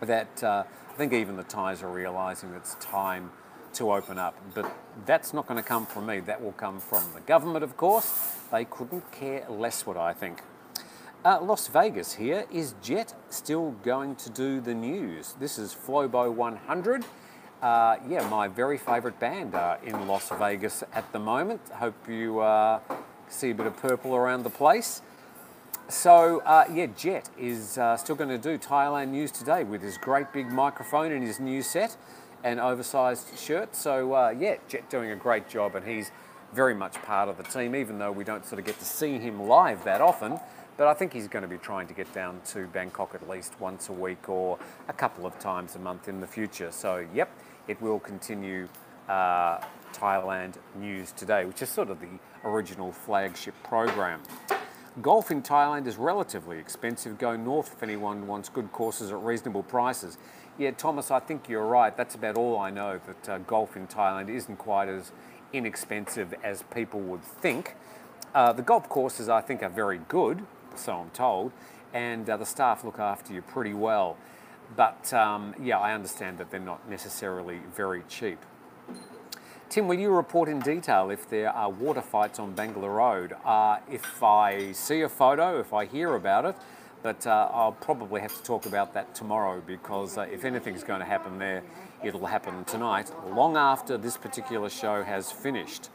that 0.00 0.42
uh, 0.42 0.64
I 0.88 0.92
think 0.94 1.12
even 1.12 1.36
the 1.36 1.44
Thais 1.44 1.82
are 1.82 1.90
realising 1.90 2.52
it's 2.54 2.74
time 2.76 3.30
to 3.74 3.92
open 3.92 4.18
up. 4.18 4.36
But 4.54 4.70
that's 5.06 5.32
not 5.32 5.46
going 5.46 5.62
to 5.62 5.66
come 5.66 5.86
from 5.86 6.06
me. 6.06 6.20
That 6.20 6.42
will 6.42 6.52
come 6.52 6.80
from 6.80 7.04
the 7.14 7.20
government, 7.20 7.64
of 7.64 7.76
course. 7.76 8.34
They 8.50 8.64
couldn't 8.64 9.10
care 9.12 9.44
less 9.48 9.86
what 9.86 9.96
I 9.96 10.12
think. 10.12 10.42
Uh, 11.24 11.40
Las 11.40 11.68
Vegas 11.68 12.14
here. 12.14 12.46
Is 12.50 12.74
Jet 12.82 13.14
still 13.28 13.72
going 13.82 14.16
to 14.16 14.30
do 14.30 14.60
the 14.60 14.74
news? 14.74 15.34
This 15.38 15.58
is 15.58 15.74
Flobo 15.74 16.32
100. 16.32 17.04
Uh, 17.60 17.96
yeah, 18.08 18.28
my 18.28 18.46
very 18.46 18.78
favourite 18.78 19.18
band 19.18 19.54
uh, 19.54 19.76
in 19.84 20.06
Las 20.06 20.28
Vegas 20.38 20.84
at 20.92 21.12
the 21.12 21.18
moment. 21.18 21.60
Hope 21.74 22.08
you 22.08 22.38
uh, 22.38 22.78
see 23.28 23.50
a 23.50 23.54
bit 23.54 23.66
of 23.66 23.76
purple 23.76 24.14
around 24.14 24.44
the 24.44 24.50
place. 24.50 25.02
So, 25.90 26.40
uh, 26.40 26.66
yeah, 26.70 26.84
Jet 26.98 27.30
is 27.38 27.78
uh, 27.78 27.96
still 27.96 28.14
going 28.14 28.28
to 28.28 28.36
do 28.36 28.58
Thailand 28.58 29.08
News 29.08 29.30
today 29.30 29.64
with 29.64 29.80
his 29.80 29.96
great 29.96 30.34
big 30.34 30.52
microphone 30.52 31.12
and 31.12 31.24
his 31.24 31.40
new 31.40 31.62
set 31.62 31.96
and 32.44 32.60
oversized 32.60 33.38
shirt. 33.38 33.74
So, 33.74 34.12
uh, 34.12 34.34
yeah, 34.38 34.56
Jet 34.68 34.90
doing 34.90 35.12
a 35.12 35.16
great 35.16 35.48
job 35.48 35.74
and 35.76 35.86
he's 35.86 36.10
very 36.52 36.74
much 36.74 37.00
part 37.02 37.30
of 37.30 37.38
the 37.38 37.42
team, 37.42 37.74
even 37.74 37.98
though 37.98 38.12
we 38.12 38.22
don't 38.22 38.44
sort 38.44 38.58
of 38.58 38.66
get 38.66 38.78
to 38.78 38.84
see 38.84 39.16
him 39.18 39.40
live 39.48 39.82
that 39.84 40.02
often. 40.02 40.38
But 40.76 40.88
I 40.88 40.94
think 40.94 41.14
he's 41.14 41.26
going 41.26 41.42
to 41.42 41.48
be 41.48 41.56
trying 41.56 41.86
to 41.86 41.94
get 41.94 42.12
down 42.12 42.42
to 42.48 42.66
Bangkok 42.66 43.14
at 43.14 43.26
least 43.26 43.58
once 43.58 43.88
a 43.88 43.94
week 43.94 44.28
or 44.28 44.58
a 44.88 44.92
couple 44.92 45.24
of 45.24 45.38
times 45.38 45.74
a 45.74 45.78
month 45.78 46.06
in 46.06 46.20
the 46.20 46.26
future. 46.26 46.70
So, 46.70 47.06
yep, 47.14 47.30
it 47.66 47.80
will 47.80 47.98
continue 47.98 48.68
uh, 49.08 49.60
Thailand 49.94 50.56
News 50.78 51.12
today, 51.12 51.46
which 51.46 51.62
is 51.62 51.70
sort 51.70 51.88
of 51.88 51.98
the 51.98 52.08
original 52.44 52.92
flagship 52.92 53.54
program. 53.64 54.20
Golf 55.02 55.30
in 55.30 55.42
Thailand 55.42 55.86
is 55.86 55.96
relatively 55.96 56.58
expensive. 56.58 57.18
Go 57.18 57.36
north 57.36 57.74
if 57.74 57.82
anyone 57.82 58.26
wants 58.26 58.48
good 58.48 58.72
courses 58.72 59.12
at 59.12 59.22
reasonable 59.22 59.62
prices. 59.62 60.18
Yeah, 60.56 60.72
Thomas, 60.72 61.10
I 61.10 61.20
think 61.20 61.48
you're 61.48 61.66
right. 61.66 61.96
That's 61.96 62.14
about 62.14 62.36
all 62.36 62.58
I 62.58 62.70
know 62.70 62.98
that 63.06 63.28
uh, 63.28 63.38
golf 63.38 63.76
in 63.76 63.86
Thailand 63.86 64.28
isn't 64.28 64.56
quite 64.56 64.88
as 64.88 65.12
inexpensive 65.52 66.34
as 66.42 66.64
people 66.74 67.00
would 67.00 67.22
think. 67.22 67.76
Uh, 68.34 68.52
the 68.52 68.62
golf 68.62 68.88
courses, 68.88 69.28
I 69.28 69.40
think, 69.40 69.62
are 69.62 69.68
very 69.68 70.00
good, 70.08 70.44
so 70.74 70.94
I'm 70.94 71.10
told, 71.10 71.52
and 71.92 72.28
uh, 72.28 72.36
the 72.36 72.46
staff 72.46 72.82
look 72.82 72.98
after 72.98 73.32
you 73.32 73.42
pretty 73.42 73.74
well. 73.74 74.16
But 74.74 75.12
um, 75.12 75.54
yeah, 75.62 75.78
I 75.78 75.94
understand 75.94 76.38
that 76.38 76.50
they're 76.50 76.60
not 76.60 76.88
necessarily 76.90 77.60
very 77.74 78.02
cheap. 78.08 78.38
Tim, 79.70 79.86
will 79.86 79.98
you 79.98 80.08
report 80.08 80.48
in 80.48 80.60
detail 80.60 81.10
if 81.10 81.28
there 81.28 81.50
are 81.50 81.68
water 81.68 82.00
fights 82.00 82.38
on 82.38 82.54
Bangla 82.54 82.88
Road? 82.88 83.34
Uh, 83.44 83.80
if 83.90 84.22
I 84.22 84.72
see 84.72 85.02
a 85.02 85.10
photo, 85.10 85.60
if 85.60 85.74
I 85.74 85.84
hear 85.84 86.14
about 86.14 86.46
it, 86.46 86.56
but 87.02 87.26
uh, 87.26 87.50
I'll 87.52 87.72
probably 87.72 88.22
have 88.22 88.34
to 88.34 88.42
talk 88.42 88.64
about 88.64 88.94
that 88.94 89.14
tomorrow 89.14 89.62
because 89.66 90.16
uh, 90.16 90.22
if 90.22 90.46
anything's 90.46 90.82
going 90.82 91.00
to 91.00 91.06
happen 91.06 91.38
there, 91.38 91.62
it'll 92.02 92.24
happen 92.24 92.64
tonight, 92.64 93.12
long 93.28 93.58
after 93.58 93.98
this 93.98 94.16
particular 94.16 94.70
show 94.70 95.02
has 95.02 95.30
finished. 95.30 95.90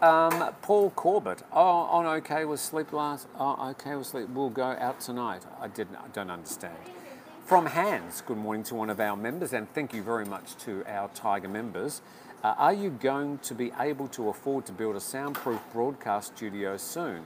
Um, 0.00 0.54
Paul 0.62 0.90
Corbett, 0.90 1.42
oh, 1.52 1.60
on 1.60 2.06
okay 2.18 2.44
with 2.44 2.60
sleep 2.60 2.92
last. 2.92 3.26
Oh, 3.36 3.70
okay 3.70 3.96
with 3.96 4.06
sleep. 4.06 4.28
We'll 4.28 4.48
go 4.48 4.76
out 4.78 5.00
tonight. 5.00 5.42
I 5.60 5.66
didn't. 5.66 5.96
I 5.96 6.06
don't 6.12 6.30
understand. 6.30 6.76
From 7.46 7.66
Hans, 7.66 8.22
good 8.22 8.38
morning 8.38 8.64
to 8.64 8.74
one 8.74 8.90
of 8.90 9.00
our 9.00 9.16
members, 9.16 9.52
and 9.52 9.72
thank 9.72 9.94
you 9.94 10.02
very 10.02 10.24
much 10.24 10.56
to 10.58 10.84
our 10.86 11.08
Thaiger 11.08 11.50
members. 11.50 12.02
Uh, 12.46 12.54
are 12.58 12.72
you 12.72 12.90
going 12.90 13.38
to 13.38 13.56
be 13.56 13.72
able 13.80 14.06
to 14.06 14.28
afford 14.28 14.64
to 14.64 14.70
build 14.70 14.94
a 14.94 15.00
soundproof 15.00 15.60
broadcast 15.72 16.36
studio 16.36 16.76
soon? 16.76 17.22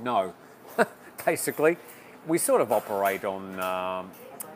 No. 0.00 0.34
Basically, 1.24 1.76
we 2.26 2.36
sort 2.36 2.60
of 2.60 2.72
operate 2.72 3.24
on 3.24 3.60
um, 3.60 4.10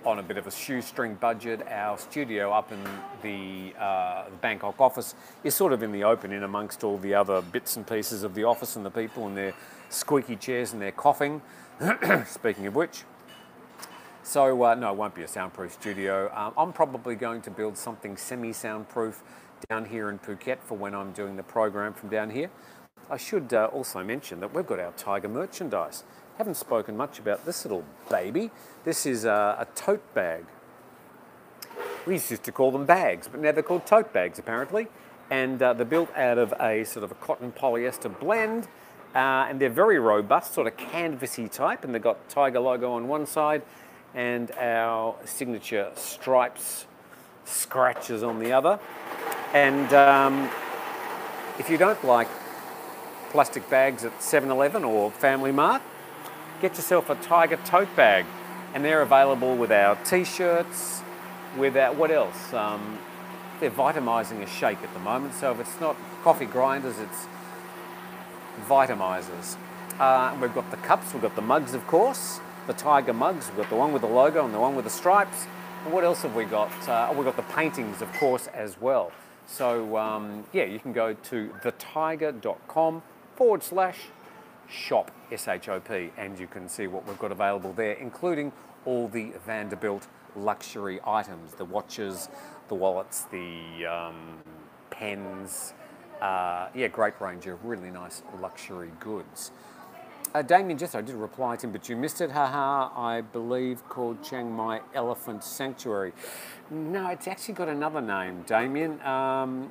on 0.05 0.19
a 0.19 0.25
bit 0.25 0.39
of 0.39 0.49
a 0.49 0.51
shoestring 0.51 1.15
budget. 1.15 1.65
Our 1.71 1.97
studio 1.99 2.51
up 2.51 2.73
in 2.73 2.83
the, 3.23 3.79
uh, 3.81 4.25
the 4.25 4.37
Bangkok 4.39 4.81
office 4.81 5.15
is 5.45 5.55
sort 5.55 5.73
of 5.73 5.85
in 5.85 5.93
the 5.93 6.03
open, 6.03 6.33
in 6.33 6.43
amongst 6.43 6.83
all 6.83 6.99
the 6.99 7.15
other 7.15 7.41
bits 7.41 7.77
and 7.77 7.87
pieces 7.87 8.25
of 8.25 8.35
the 8.35 8.43
office 8.43 8.75
and 8.75 8.85
the 8.85 8.91
people 8.91 9.29
and 9.29 9.37
their 9.37 9.55
squeaky 9.89 10.35
chairs 10.35 10.73
and 10.73 10.83
their 10.83 10.91
coughing. 10.91 11.41
Speaking 12.27 12.67
of 12.67 12.75
which, 12.75 13.05
so 14.25 14.65
uh, 14.65 14.75
no, 14.75 14.91
it 14.91 14.97
won't 14.97 15.15
be 15.15 15.23
a 15.23 15.29
soundproof 15.29 15.75
studio. 15.75 16.33
Um, 16.35 16.55
I'm 16.57 16.73
probably 16.73 17.15
going 17.15 17.43
to 17.43 17.51
build 17.51 17.77
something 17.77 18.17
semi-soundproof 18.17 19.23
down 19.69 19.85
here 19.87 20.11
in 20.11 20.19
Phuket 20.19 20.59
for 20.61 20.77
when 20.77 20.95
I'm 20.95 21.13
doing 21.13 21.37
the 21.37 21.43
program 21.43 21.95
from 21.95 22.09
down 22.09 22.31
here. 22.31 22.51
I 23.11 23.17
should 23.17 23.53
uh, 23.53 23.67
also 23.73 24.03
mention 24.03 24.41
that 24.41 24.55
we've 24.55 24.67
got 24.67 24.79
our 24.79 24.93
Thaiger 24.93 25.31
merchandise. 25.31 26.05
Haven't 26.39 26.57
spoken 26.57 26.97
much 26.97 27.19
about 27.19 27.45
this 27.47 27.65
little 27.65 27.85
baby. 28.11 28.51
This 28.85 29.07
is 29.07 29.25
a, 29.25 29.57
a 29.61 29.67
tote 29.75 30.15
bag. 30.15 30.45
We 32.07 32.15
used 32.15 32.43
to 32.43 32.53
call 32.53 32.71
them 32.71 32.85
bags, 32.87 33.29
but 33.29 33.41
now 33.41 33.53
they're 33.53 33.63
called 33.63 33.87
tote 33.87 34.13
bags 34.13 34.39
apparently. 34.39 34.89
And 35.31 35.63
uh, 35.63 35.73
they're 35.73 35.87
built 35.87 36.15
out 36.17 36.39
of 36.39 36.53
a 36.61 36.85
sort 36.85 37.05
of 37.05 37.13
a 37.13 37.15
cotton 37.15 37.53
polyester 37.53 38.19
blend. 38.19 38.69
Uh, 39.15 39.47
and 39.49 39.61
they're 39.61 39.71
very 39.71 39.99
robust, 39.99 40.55
sort 40.55 40.67
of 40.67 40.77
canvasy 40.77 41.51
type. 41.51 41.85
And 41.85 41.95
they've 41.95 42.03
got 42.03 42.29
Thaiger 42.29 42.63
logo 42.63 42.93
on 42.93 43.09
one 43.09 43.27
side 43.27 43.63
and 44.15 44.53
our 44.53 45.17
signature 45.25 45.91
stripes 45.97 46.87
scratches 47.45 48.23
on 48.23 48.39
the 48.39 48.53
other. 48.53 48.79
And 49.53 49.93
um, 49.93 50.51
if 51.59 51.71
you 51.71 51.77
don't 51.77 52.03
like 52.05 52.29
plastic 53.31 53.69
bags 53.71 54.05
at 54.05 54.19
7-Eleven 54.19 54.85
or 54.85 55.11
Family 55.11 55.53
Mart, 55.53 55.83
get 56.61 56.77
yourself 56.77 57.11
a 57.11 57.17
Thaiger 57.17 57.63
tote 57.65 57.95
bag. 57.97 58.27
And 58.75 58.85
they're 58.85 59.03
available 59.03 59.57
with 59.57 59.71
our 59.71 59.97
t-shirts, 60.05 61.03
with 61.57 61.77
our, 61.77 61.93
what 61.93 62.11
else? 62.11 62.53
Um, 62.53 62.99
they're 63.61 63.71
vitamising 63.71 64.43
a 64.43 64.47
shake 64.47 64.83
at 64.83 64.93
the 64.93 64.99
moment, 65.01 65.35
so 65.35 65.53
if 65.53 65.61
it's 65.61 65.81
not 65.81 65.97
coffee 66.23 66.47
grinders, 66.47 66.99
it's 66.99 67.27
vitamizers. 68.67 69.57
Uh, 70.01 70.37
we've 70.41 70.55
got 70.55 70.69
the 70.73 70.77
cups, 70.79 71.13
we've 71.13 71.23
got 71.23 71.37
the 71.37 71.43
mugs, 71.43 71.73
of 71.73 71.87
course, 71.87 72.41
the 72.67 72.75
Thaiger 72.75 73.15
mugs. 73.15 73.49
We've 73.49 73.59
got 73.59 73.69
the 73.69 73.77
one 73.77 73.93
with 73.93 74.03
the 74.03 74.09
logo 74.09 74.45
and 74.45 74.53
the 74.53 74.59
one 74.59 74.75
with 74.75 74.85
the 74.85 74.91
stripes. 74.91 75.47
What 75.91 76.03
else 76.03 76.23
have 76.23 76.35
we 76.35 76.45
got? 76.45 76.71
Uh, 76.89 77.13
we've 77.15 77.27
got 77.27 77.37
the 77.37 77.43
paintings, 77.55 78.01
of 78.01 78.11
course, 78.15 78.49
as 78.55 78.81
well. 78.81 79.13
So, 79.47 79.99
um, 79.99 80.45
yeah, 80.53 80.65
you 80.65 80.79
can 80.79 80.95
go 80.95 81.13
to 81.13 81.55
thethaiger.com 81.63 83.03
forward 83.37 83.63
slash 83.63 83.99
shop, 84.67 85.11
S 85.31 85.47
H 85.47 85.69
O 85.69 85.81
P, 85.81 86.11
and 86.17 86.39
you 86.39 86.47
can 86.47 86.71
see 86.71 86.87
what 86.87 87.07
we've 87.07 87.19
got 87.19 87.33
available 87.33 87.75
there, 87.75 87.93
including 87.93 88.51
all 88.87 89.09
the 89.09 89.33
Vanderbilt 89.45 90.09
luxury 90.35 91.01
items 91.07 91.53
the 91.53 91.67
watches, 91.67 92.31
the 92.69 92.75
wallets, 92.75 93.27
the 93.31 93.85
um, 93.85 94.39
pens. 94.89 95.75
Uh, 96.21 96.69
yeah, 96.75 96.89
great 96.89 97.21
range 97.21 97.47
of 97.47 97.63
really 97.63 97.91
nice 97.91 98.23
luxury 98.41 98.91
goods. 99.01 99.53
Uh, 100.35 100.43
Damien 100.43 100.77
Jethro 100.77 100.99
I 100.99 101.03
did 101.05 101.15
reply 101.15 101.55
to 101.55 101.67
him, 101.69 101.73
but 101.73 101.89
you 101.89 101.95
missed 101.95 102.21
it. 102.21 102.33
Haha, 102.33 102.91
I 103.01 103.21
believe 103.21 103.89
called 103.89 104.21
Chiang 104.25 104.51
Mai 104.51 104.81
Elephant 104.93 105.45
Sanctuary. 105.45 106.13
No, 106.71 107.07
it's 107.07 107.29
actually 107.29 107.55
got 107.55 107.69
another 107.69 108.01
name, 108.01 108.43
Damien. 108.43 109.01
Um, 109.03 109.71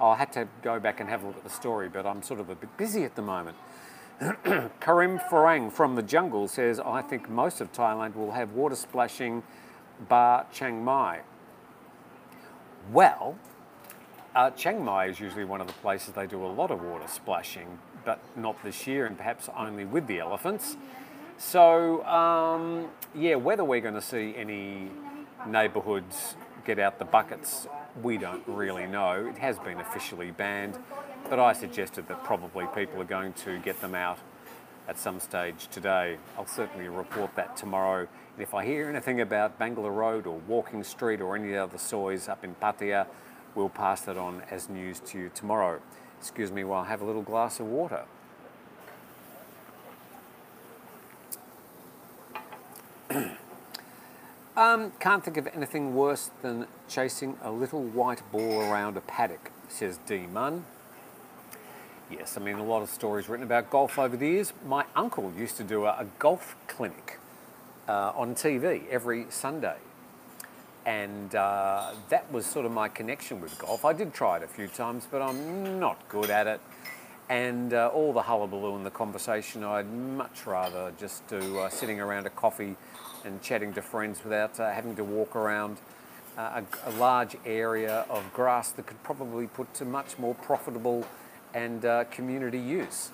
I'll 0.00 0.16
have 0.16 0.32
to 0.32 0.48
go 0.60 0.80
back 0.80 0.98
and 0.98 1.08
have 1.08 1.22
a 1.22 1.28
look 1.28 1.36
at 1.36 1.44
the 1.44 1.50
story, 1.50 1.88
but 1.88 2.04
I'm 2.04 2.20
sort 2.20 2.40
of 2.40 2.50
a 2.50 2.56
bit 2.56 2.76
busy 2.76 3.04
at 3.04 3.14
the 3.14 3.22
moment. 3.22 3.56
Karim 4.80 5.20
Farang 5.30 5.70
from 5.70 5.94
the 5.94 6.02
jungle 6.02 6.48
says, 6.48 6.80
I 6.80 7.00
think 7.00 7.30
most 7.30 7.60
of 7.60 7.72
Thailand 7.72 8.16
will 8.16 8.32
have 8.32 8.54
water 8.54 8.74
splashing 8.74 9.44
bar 10.08 10.46
Chiang 10.52 10.82
Mai. 10.82 11.20
Well, 12.90 13.38
uh, 14.34 14.50
Chiang 14.50 14.84
Mai 14.84 15.06
is 15.06 15.20
usually 15.20 15.44
one 15.44 15.60
of 15.60 15.68
the 15.68 15.72
places 15.74 16.14
they 16.14 16.26
do 16.26 16.44
a 16.44 16.48
lot 16.48 16.72
of 16.72 16.82
water 16.82 17.06
splashing, 17.06 17.78
but 18.04 18.20
not 18.36 18.62
this 18.62 18.86
year 18.86 19.06
and 19.06 19.16
perhaps 19.16 19.48
only 19.56 19.84
with 19.84 20.06
the 20.06 20.20
elephants. 20.20 20.76
So, 21.38 22.04
um, 22.04 22.88
yeah, 23.14 23.34
whether 23.34 23.64
we're 23.64 23.80
going 23.80 23.94
to 23.94 24.00
see 24.00 24.34
any 24.36 24.90
neighbourhoods 25.46 26.36
get 26.64 26.78
out 26.78 26.98
the 26.98 27.04
buckets, 27.04 27.66
we 28.02 28.16
don't 28.16 28.42
really 28.46 28.86
know. 28.86 29.26
It 29.26 29.38
has 29.38 29.58
been 29.58 29.80
officially 29.80 30.30
banned, 30.30 30.78
but 31.28 31.38
I 31.38 31.52
suggested 31.52 32.06
that 32.08 32.22
probably 32.24 32.66
people 32.74 33.00
are 33.00 33.06
going 33.06 33.32
to 33.44 33.58
get 33.58 33.80
them 33.80 33.94
out 33.94 34.18
at 34.88 34.98
some 34.98 35.20
stage 35.20 35.68
today. 35.70 36.16
I'll 36.36 36.46
certainly 36.46 36.88
report 36.88 37.34
that 37.36 37.56
tomorrow. 37.56 38.00
And 38.00 38.42
if 38.42 38.54
I 38.54 38.64
hear 38.64 38.88
anything 38.88 39.20
about 39.20 39.58
Bangla 39.58 39.94
Road 39.94 40.26
or 40.26 40.38
Walking 40.48 40.82
Street 40.84 41.20
or 41.20 41.36
any 41.36 41.56
other 41.56 41.78
soys 41.78 42.28
up 42.28 42.44
in 42.44 42.54
Pattaya, 42.56 43.06
we'll 43.54 43.68
pass 43.68 44.02
that 44.02 44.16
on 44.16 44.42
as 44.50 44.68
news 44.68 45.00
to 45.00 45.18
you 45.18 45.30
tomorrow. 45.34 45.80
Excuse 46.22 46.52
me 46.52 46.62
while 46.62 46.84
I 46.84 46.86
have 46.86 47.00
a 47.00 47.04
little 47.04 47.22
glass 47.22 47.58
of 47.58 47.66
water. 47.66 48.04
um, 54.56 54.92
can't 55.00 55.24
think 55.24 55.36
of 55.36 55.48
anything 55.48 55.96
worse 55.96 56.30
than 56.40 56.68
chasing 56.88 57.36
a 57.42 57.50
little 57.50 57.82
white 57.82 58.22
ball 58.30 58.60
around 58.60 58.96
a 58.96 59.00
paddock, 59.00 59.50
says 59.66 59.98
D. 60.06 60.28
Munn. 60.32 60.64
Yes, 62.08 62.36
I 62.36 62.40
mean, 62.40 62.54
a 62.54 62.64
lot 62.64 62.82
of 62.82 62.88
stories 62.88 63.28
written 63.28 63.44
about 63.44 63.68
golf 63.68 63.98
over 63.98 64.16
the 64.16 64.28
years. 64.28 64.52
My 64.64 64.84
uncle 64.94 65.32
used 65.36 65.56
to 65.56 65.64
do 65.64 65.86
a, 65.86 65.90
a 65.90 66.06
golf 66.20 66.54
clinic 66.68 67.18
uh, 67.88 68.12
on 68.14 68.36
TV 68.36 68.88
every 68.88 69.26
Sunday 69.28 69.78
and 70.84 71.34
uh, 71.34 71.90
that 72.08 72.30
was 72.32 72.46
sort 72.46 72.66
of 72.66 72.72
my 72.72 72.88
connection 72.88 73.40
with 73.40 73.56
golf. 73.58 73.84
I 73.84 73.92
did 73.92 74.12
try 74.12 74.38
it 74.38 74.42
a 74.42 74.48
few 74.48 74.68
times, 74.68 75.06
but 75.10 75.22
I'm 75.22 75.78
not 75.78 76.08
good 76.08 76.30
at 76.30 76.46
it. 76.46 76.60
And 77.28 77.72
uh, 77.72 77.90
all 77.94 78.12
the 78.12 78.22
hullabaloo 78.22 78.76
and 78.76 78.84
the 78.84 78.90
conversation, 78.90 79.64
I'd 79.64 79.90
much 79.90 80.46
rather 80.46 80.92
just 80.98 81.26
do 81.28 81.58
uh, 81.58 81.68
sitting 81.68 82.00
around 82.00 82.26
a 82.26 82.30
coffee 82.30 82.76
and 83.24 83.40
chatting 83.40 83.72
to 83.74 83.82
friends 83.82 84.22
without 84.24 84.58
uh, 84.58 84.70
having 84.70 84.96
to 84.96 85.04
walk 85.04 85.36
around 85.36 85.78
uh, 86.36 86.62
a, 86.84 86.90
a, 86.90 86.92
large 86.98 87.36
area 87.46 88.04
of 88.10 88.32
grass 88.32 88.72
that 88.72 88.86
could 88.86 89.02
probably 89.02 89.46
put 89.46 89.72
to 89.74 89.84
much 89.84 90.18
more 90.18 90.34
profitable 90.34 91.06
and 91.54 91.84
uh, 91.84 92.04
community 92.04 92.58
use. 92.58 93.10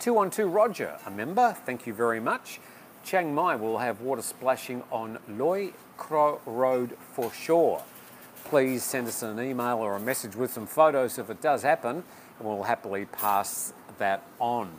212 0.00 0.52
Roger, 0.52 0.98
a 1.06 1.10
member, 1.10 1.54
thank 1.64 1.86
you 1.86 1.92
very 1.92 2.20
much. 2.20 2.58
Chiang 3.04 3.34
Mai 3.34 3.54
will 3.54 3.78
have 3.78 4.00
water 4.00 4.22
splashing 4.22 4.82
on 4.90 5.18
Loi 5.28 5.72
Kroh 6.00 6.40
Road 6.46 6.96
for 7.12 7.30
sure. 7.32 7.82
Please 8.44 8.82
send 8.82 9.06
us 9.06 9.22
an 9.22 9.38
email 9.38 9.76
or 9.76 9.94
a 9.94 10.00
message 10.00 10.34
with 10.34 10.50
some 10.52 10.66
photos 10.66 11.18
if 11.18 11.30
it 11.30 11.40
does 11.40 11.62
happen, 11.62 12.02
and 12.38 12.48
we'll 12.48 12.64
happily 12.64 13.04
pass 13.04 13.72
that 13.98 14.24
on. 14.40 14.72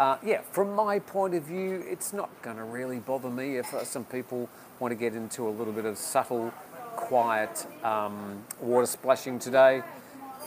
Uh, 0.00 0.16
yeah, 0.24 0.40
from 0.40 0.74
my 0.74 0.98
point 0.98 1.34
of 1.34 1.42
view, 1.42 1.84
it's 1.86 2.12
not 2.12 2.30
going 2.40 2.56
to 2.56 2.64
really 2.64 3.00
bother 3.00 3.28
me 3.28 3.58
if 3.58 3.74
uh, 3.74 3.84
some 3.84 4.04
people 4.04 4.48
want 4.78 4.90
to 4.90 4.96
get 4.96 5.14
into 5.14 5.46
a 5.46 5.50
little 5.50 5.72
bit 5.72 5.84
of 5.84 5.98
subtle, 5.98 6.50
quiet 6.96 7.66
um, 7.84 8.42
water 8.60 8.86
splashing 8.86 9.38
today. 9.38 9.82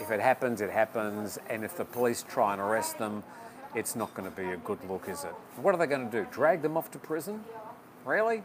If 0.01 0.09
it 0.11 0.19
happens, 0.19 0.61
it 0.61 0.71
happens, 0.71 1.37
and 1.49 1.63
if 1.63 1.77
the 1.77 1.85
police 1.85 2.23
try 2.27 2.53
and 2.53 2.61
arrest 2.61 2.97
them, 2.97 3.23
it's 3.75 3.95
not 3.95 4.13
going 4.15 4.29
to 4.29 4.35
be 4.35 4.51
a 4.51 4.57
good 4.57 4.79
look, 4.89 5.07
is 5.07 5.23
it? 5.23 5.35
What 5.61 5.75
are 5.75 5.77
they 5.77 5.85
going 5.85 6.09
to 6.09 6.23
do? 6.23 6.27
Drag 6.31 6.61
them 6.61 6.77
off 6.77 6.89
to 6.91 6.97
prison? 6.97 7.43
Really? 8.05 8.43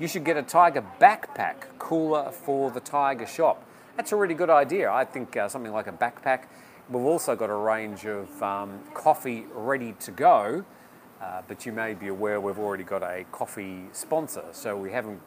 You 0.00 0.08
should 0.08 0.24
get 0.24 0.36
a 0.38 0.42
Thaiger 0.42 0.84
backpack 0.98 1.78
cooler 1.78 2.30
for 2.32 2.70
the 2.70 2.80
Thaiger 2.80 3.28
shop. 3.28 3.62
That's 3.96 4.10
a 4.12 4.16
really 4.16 4.34
good 4.34 4.48
idea. 4.48 4.90
I 4.90 5.04
think 5.04 5.36
uh, 5.36 5.48
something 5.48 5.72
like 5.72 5.86
a 5.86 5.92
backpack. 5.92 6.44
We've 6.88 7.04
also 7.04 7.36
got 7.36 7.50
a 7.50 7.54
range 7.54 8.06
of 8.06 8.42
um, 8.42 8.80
coffee 8.94 9.44
ready 9.54 9.92
to 10.00 10.10
go, 10.10 10.64
uh, 11.20 11.42
but 11.46 11.66
you 11.66 11.72
may 11.72 11.92
be 11.92 12.08
aware 12.08 12.40
we've 12.40 12.58
already 12.58 12.84
got 12.84 13.02
a 13.02 13.24
coffee 13.32 13.84
sponsor, 13.92 14.44
so 14.52 14.76
we 14.76 14.90
haven't 14.90 15.20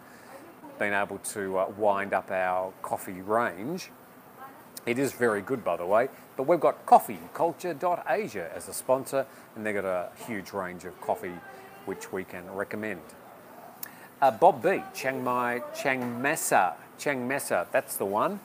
been 0.79 0.93
able 0.93 1.19
to 1.19 1.59
uh, 1.59 1.71
wind 1.77 2.13
up 2.13 2.31
our 2.31 2.73
coffee 2.81 3.21
range. 3.21 3.91
It 4.85 4.99
is 4.99 5.13
very 5.13 5.41
good, 5.41 5.63
by 5.63 5.77
the 5.77 5.85
way, 5.85 6.09
but 6.35 6.47
we've 6.47 6.59
got 6.59 6.85
coffeeculture.asia 6.87 8.51
as 8.53 8.67
a 8.67 8.73
sponsor, 8.73 9.27
and 9.55 9.65
they've 9.65 9.75
got 9.75 9.85
a 9.85 10.09
huge 10.27 10.53
range 10.53 10.85
of 10.85 10.99
coffee 11.01 11.35
which 11.85 12.11
we 12.11 12.23
can 12.23 12.49
recommend. 12.51 13.01
Uh, 14.25 14.31
Bob 14.31 14.63
B, 14.63 14.81
Chiang 14.95 15.23
Mai, 15.23 15.61
Chiang 15.79 16.19
Mesa, 16.19 16.73
Chiang 16.97 17.27
Mesa, 17.27 17.67
that's 17.71 17.95
the 17.95 18.05
one. 18.05 18.39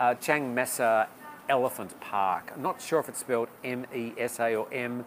Uh, 0.00 0.14
Chiang 0.14 0.54
Mesa 0.54 1.08
Elephant 1.50 2.00
Park. 2.00 2.52
I'm 2.54 2.62
not 2.62 2.80
sure 2.80 3.00
if 3.00 3.10
it's 3.10 3.18
spelled 3.18 3.48
M 3.62 3.84
E 3.94 4.14
S 4.16 4.40
A 4.40 4.54
or 4.54 4.66
M 4.72 5.04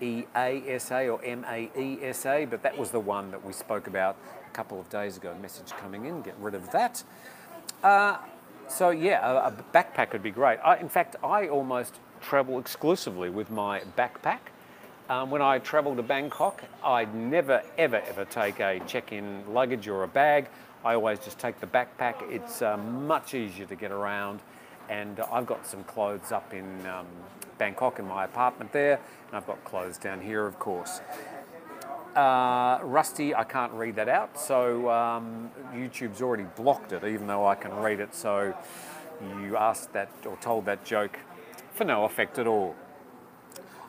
E 0.00 0.22
A 0.36 0.62
S 0.68 0.92
A 0.92 1.08
or 1.08 1.20
M 1.24 1.44
A 1.48 1.68
E 1.76 1.98
S 2.00 2.26
A, 2.26 2.44
but 2.44 2.62
that 2.62 2.78
was 2.78 2.92
the 2.92 3.00
one 3.00 3.32
that 3.32 3.44
we 3.44 3.52
spoke 3.52 3.88
about 3.88 4.16
a 4.48 4.54
couple 4.54 4.78
of 4.78 4.88
days 4.88 5.16
ago. 5.16 5.34
Message 5.42 5.72
coming 5.72 6.04
in, 6.04 6.22
get 6.22 6.36
rid 6.38 6.54
of 6.54 6.70
that. 6.70 7.02
Uh, 7.82 8.18
so, 8.68 8.90
yeah, 8.90 9.28
a, 9.28 9.48
a, 9.48 9.64
backpack 9.74 10.12
would 10.12 10.22
be 10.22 10.30
great. 10.30 10.60
I, 10.60 10.76
in 10.76 10.88
fact, 10.88 11.16
I 11.24 11.48
almost 11.48 11.98
travel 12.20 12.60
exclusively 12.60 13.30
with 13.30 13.50
my 13.50 13.80
backpack. 13.98 14.52
Um, 15.10 15.28
when 15.28 15.42
I 15.42 15.58
travel 15.58 15.96
to 15.96 16.04
Bangkok, 16.04 16.62
I'd 16.84 17.12
never, 17.16 17.64
ever, 17.76 17.96
ever 17.96 18.24
take 18.26 18.60
a 18.60 18.78
check-in 18.86 19.42
luggage 19.52 19.88
or 19.88 20.04
a 20.04 20.08
bag. 20.08 20.46
I 20.84 20.94
always 20.94 21.18
just 21.18 21.36
take 21.36 21.58
the 21.58 21.66
backpack. 21.66 22.22
It's 22.30 22.62
uh, 22.62 22.76
much 22.76 23.34
easier 23.34 23.66
to 23.66 23.74
get 23.74 23.90
around. 23.90 24.38
And 24.88 25.18
I've 25.18 25.46
got 25.46 25.66
some 25.66 25.82
clothes 25.82 26.30
up 26.30 26.54
in 26.54 26.86
um, 26.86 27.06
Bangkok 27.58 27.98
in 27.98 28.06
my 28.06 28.24
apartment 28.24 28.70
there, 28.70 29.00
and 29.26 29.36
I've 29.36 29.48
got 29.48 29.64
clothes 29.64 29.98
down 29.98 30.20
here, 30.20 30.46
of 30.46 30.60
course. 30.60 31.00
Uh, 32.14 32.78
Rusty, 32.84 33.34
I 33.34 33.42
can't 33.42 33.72
read 33.72 33.96
that 33.96 34.08
out, 34.08 34.38
so 34.38 34.88
um, 34.90 35.50
YouTube's 35.74 36.22
already 36.22 36.46
blocked 36.54 36.92
it, 36.92 37.02
even 37.02 37.26
though 37.26 37.48
I 37.48 37.56
can 37.56 37.74
read 37.74 37.98
it. 37.98 38.14
So 38.14 38.56
you 39.42 39.56
asked 39.56 39.92
that 39.92 40.10
or 40.24 40.36
told 40.36 40.66
that 40.66 40.84
joke 40.84 41.18
for 41.72 41.82
no 41.82 42.04
effect 42.04 42.38
at 42.38 42.46
all. 42.46 42.76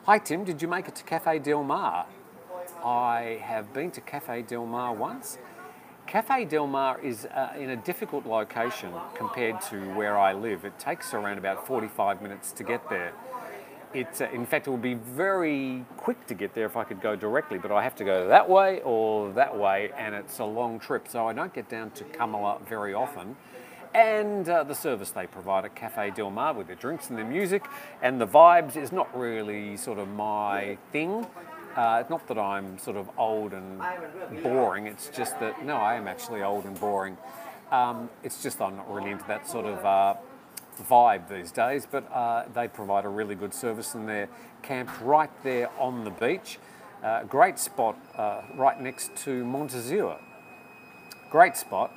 Hi 0.04 0.18
Tim, 0.18 0.42
did 0.42 0.60
you 0.60 0.66
make 0.66 0.88
it 0.88 0.96
to 0.96 1.04
Cafe 1.04 1.38
Del 1.38 1.62
Mar? 1.62 2.06
I 2.84 3.40
have 3.40 3.72
been 3.72 3.92
to 3.92 4.00
Cafe 4.00 4.42
Del 4.42 4.66
Mar 4.66 4.92
once. 4.92 5.38
Cafe 6.08 6.44
Del 6.44 6.66
Mar 6.66 7.00
is 7.00 7.24
uh, 7.26 7.52
in 7.56 7.70
a 7.70 7.76
difficult 7.76 8.26
location 8.26 8.90
compared 9.14 9.60
to 9.60 9.78
where 9.94 10.18
I 10.18 10.32
live. 10.32 10.64
It 10.64 10.76
takes 10.76 11.14
around 11.14 11.38
about 11.38 11.68
45 11.68 12.20
minutes 12.20 12.50
to 12.50 12.64
get 12.64 12.90
there. 12.90 13.12
It, 13.94 14.20
uh, 14.20 14.28
in 14.32 14.44
fact, 14.44 14.66
it 14.66 14.70
would 14.70 14.82
be 14.82 14.94
very 14.94 15.84
quick 15.98 16.26
to 16.26 16.34
get 16.34 16.52
there 16.52 16.66
if 16.66 16.76
I 16.76 16.82
could 16.82 17.00
go 17.00 17.14
directly, 17.14 17.58
but 17.58 17.70
I 17.70 17.84
have 17.84 17.94
to 17.94 18.04
go 18.04 18.26
that 18.26 18.50
way 18.50 18.80
or 18.80 19.32
that 19.34 19.56
way, 19.56 19.92
and 19.96 20.16
it's 20.16 20.40
a 20.40 20.44
long 20.44 20.80
trip, 20.80 21.06
so 21.06 21.28
I 21.28 21.32
don't 21.32 21.54
get 21.54 21.68
down 21.68 21.92
to 21.92 22.02
Kamala 22.02 22.58
very 22.68 22.92
often 22.92 23.36
and 23.94 24.48
uh, 24.48 24.64
the 24.64 24.74
service 24.74 25.10
they 25.10 25.26
provide 25.26 25.64
at 25.64 25.74
Cafe 25.74 26.10
Del 26.10 26.30
Mar 26.30 26.54
with 26.54 26.66
their 26.66 26.76
drinks 26.76 27.10
and 27.10 27.18
their 27.18 27.26
music 27.26 27.64
and 28.00 28.20
the 28.20 28.26
vibes 28.26 28.76
is 28.76 28.92
not 28.92 29.16
really 29.16 29.76
sort 29.76 29.98
of 29.98 30.08
my 30.08 30.78
thing. 30.92 31.26
Uh, 31.76 32.04
not 32.10 32.26
that 32.28 32.38
I'm 32.38 32.78
sort 32.78 32.96
of 32.96 33.08
old 33.18 33.52
and 33.54 33.80
boring, 34.42 34.86
it's 34.86 35.08
just 35.08 35.40
that, 35.40 35.64
no, 35.64 35.76
I 35.76 35.94
am 35.94 36.06
actually 36.06 36.42
old 36.42 36.64
and 36.64 36.78
boring. 36.78 37.16
Um, 37.70 38.10
it's 38.22 38.42
just 38.42 38.60
I'm 38.60 38.76
not 38.76 38.92
really 38.92 39.10
into 39.10 39.26
that 39.28 39.48
sort 39.48 39.64
of 39.64 39.84
uh, 39.84 40.14
vibe 40.82 41.28
these 41.28 41.50
days, 41.50 41.86
but 41.90 42.10
uh, 42.12 42.44
they 42.54 42.68
provide 42.68 43.04
a 43.04 43.08
really 43.08 43.34
good 43.34 43.54
service 43.54 43.94
and 43.94 44.08
they're 44.08 44.28
camped 44.62 45.00
right 45.00 45.30
there 45.42 45.70
on 45.78 46.04
the 46.04 46.10
beach. 46.10 46.58
Uh, 47.02 47.24
great 47.24 47.58
spot 47.58 47.96
uh, 48.16 48.42
right 48.54 48.80
next 48.80 49.16
to 49.16 49.44
Montezuma. 49.44 50.18
Great 51.30 51.56
spot. 51.56 51.90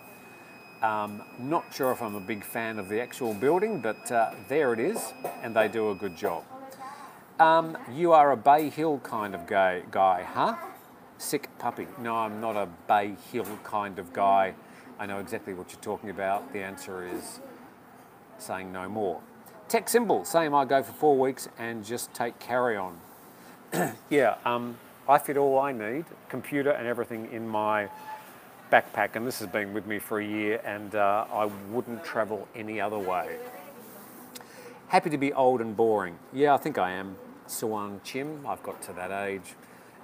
Um, 0.85 1.23
not 1.39 1.73
sure 1.73 1.91
if 1.91 1.99
I'm 2.03 2.13
a 2.13 2.19
big 2.19 2.43
fan 2.43 2.77
of 2.77 2.89
the 2.89 3.01
actual 3.01 3.33
building, 3.33 3.81
but 3.81 4.11
uh, 4.11 4.35
there 4.47 4.71
it 4.71 4.79
is, 4.79 5.13
and 5.41 5.55
they 5.55 5.67
do 5.67 5.89
a 5.89 5.95
good 5.95 6.15
job. 6.15 6.43
Um, 7.39 7.75
you 7.91 8.11
are 8.11 8.31
a 8.31 8.37
Bay 8.37 8.69
Hill 8.69 8.99
kind 8.99 9.33
of 9.33 9.47
gay, 9.47 9.81
guy, 9.89 10.21
huh? 10.21 10.55
Sick 11.17 11.49
puppy. 11.57 11.87
No, 11.99 12.15
I'm 12.17 12.39
not 12.39 12.55
a 12.55 12.67
Bay 12.87 13.15
Hill 13.31 13.47
kind 13.63 13.97
of 13.97 14.13
guy. 14.13 14.53
I 14.99 15.07
know 15.07 15.17
exactly 15.17 15.55
what 15.55 15.71
you're 15.71 15.81
talking 15.81 16.11
about. 16.11 16.53
The 16.53 16.59
answer 16.59 17.03
is 17.03 17.39
saying 18.37 18.71
no 18.71 18.87
more. 18.87 19.21
Tech 19.67 19.89
symbol, 19.89 20.23
same. 20.23 20.53
I 20.53 20.65
go 20.65 20.83
for 20.83 20.93
four 20.93 21.17
weeks 21.17 21.49
and 21.57 21.83
just 21.83 22.13
take 22.13 22.37
carry 22.37 22.77
on. 22.77 22.99
yeah, 24.11 24.35
um, 24.45 24.77
I 25.09 25.17
fit 25.17 25.35
all 25.35 25.57
I 25.57 25.71
need, 25.71 26.05
computer 26.29 26.69
and 26.69 26.85
everything 26.85 27.31
in 27.31 27.47
my 27.47 27.89
backpack, 28.75 29.15
and 29.15 29.25
this 29.25 29.39
has 29.39 29.47
been 29.47 29.73
with 29.73 29.85
me 29.85 29.99
for 29.99 30.19
a 30.19 30.25
year, 30.25 30.59
and 30.65 30.95
uh, 30.95 31.25
I 31.31 31.45
wouldn't 31.71 32.03
travel 32.03 32.45
any 32.53 32.81
other 32.81 32.99
way. 32.99 33.37
Happy 34.89 35.09
to 35.09 35.17
be 35.17 35.31
old 35.31 35.61
and 35.61 35.77
boring. 35.77 36.19
Yeah, 36.33 36.53
I 36.53 36.57
think 36.57 36.77
I 36.77 36.91
am. 36.91 37.15
Suan 37.47 38.01
Chim, 38.03 38.45
I've 38.45 38.61
got 38.63 38.81
to 38.81 38.93
that 38.93 39.11
age. 39.11 39.53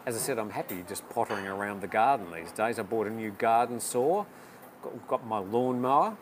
As 0.06 0.16
I 0.16 0.20
said, 0.20 0.40
I'm 0.40 0.52
happy 0.52 0.86
just 0.88 1.08
pottering 1.10 1.48
around 1.48 1.82
the 1.82 1.88
garden 1.88 2.28
these 2.34 2.54
days. 2.54 2.80
I 2.80 2.84
bought 2.84 3.08
a 3.08 3.10
new 3.10 3.32
garden 3.32 3.82
saw, 3.82 4.24
got, 4.82 5.08
got 5.08 5.28
my 5.28 5.40
lawnmower, 5.40 6.16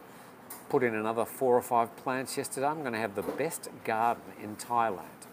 put 0.69 0.81
in 0.81 0.95
another 0.95 1.25
four 1.25 1.55
or 1.55 1.61
five 1.61 1.95
plants 1.97 2.35
yesterday. 2.35 2.65
I'm 2.65 2.81
going 2.81 2.93
to 2.93 2.99
have 2.99 3.13
the 3.13 3.21
best 3.21 3.69
garden 3.85 4.23
in 4.41 4.55
Thailand. 4.55 5.27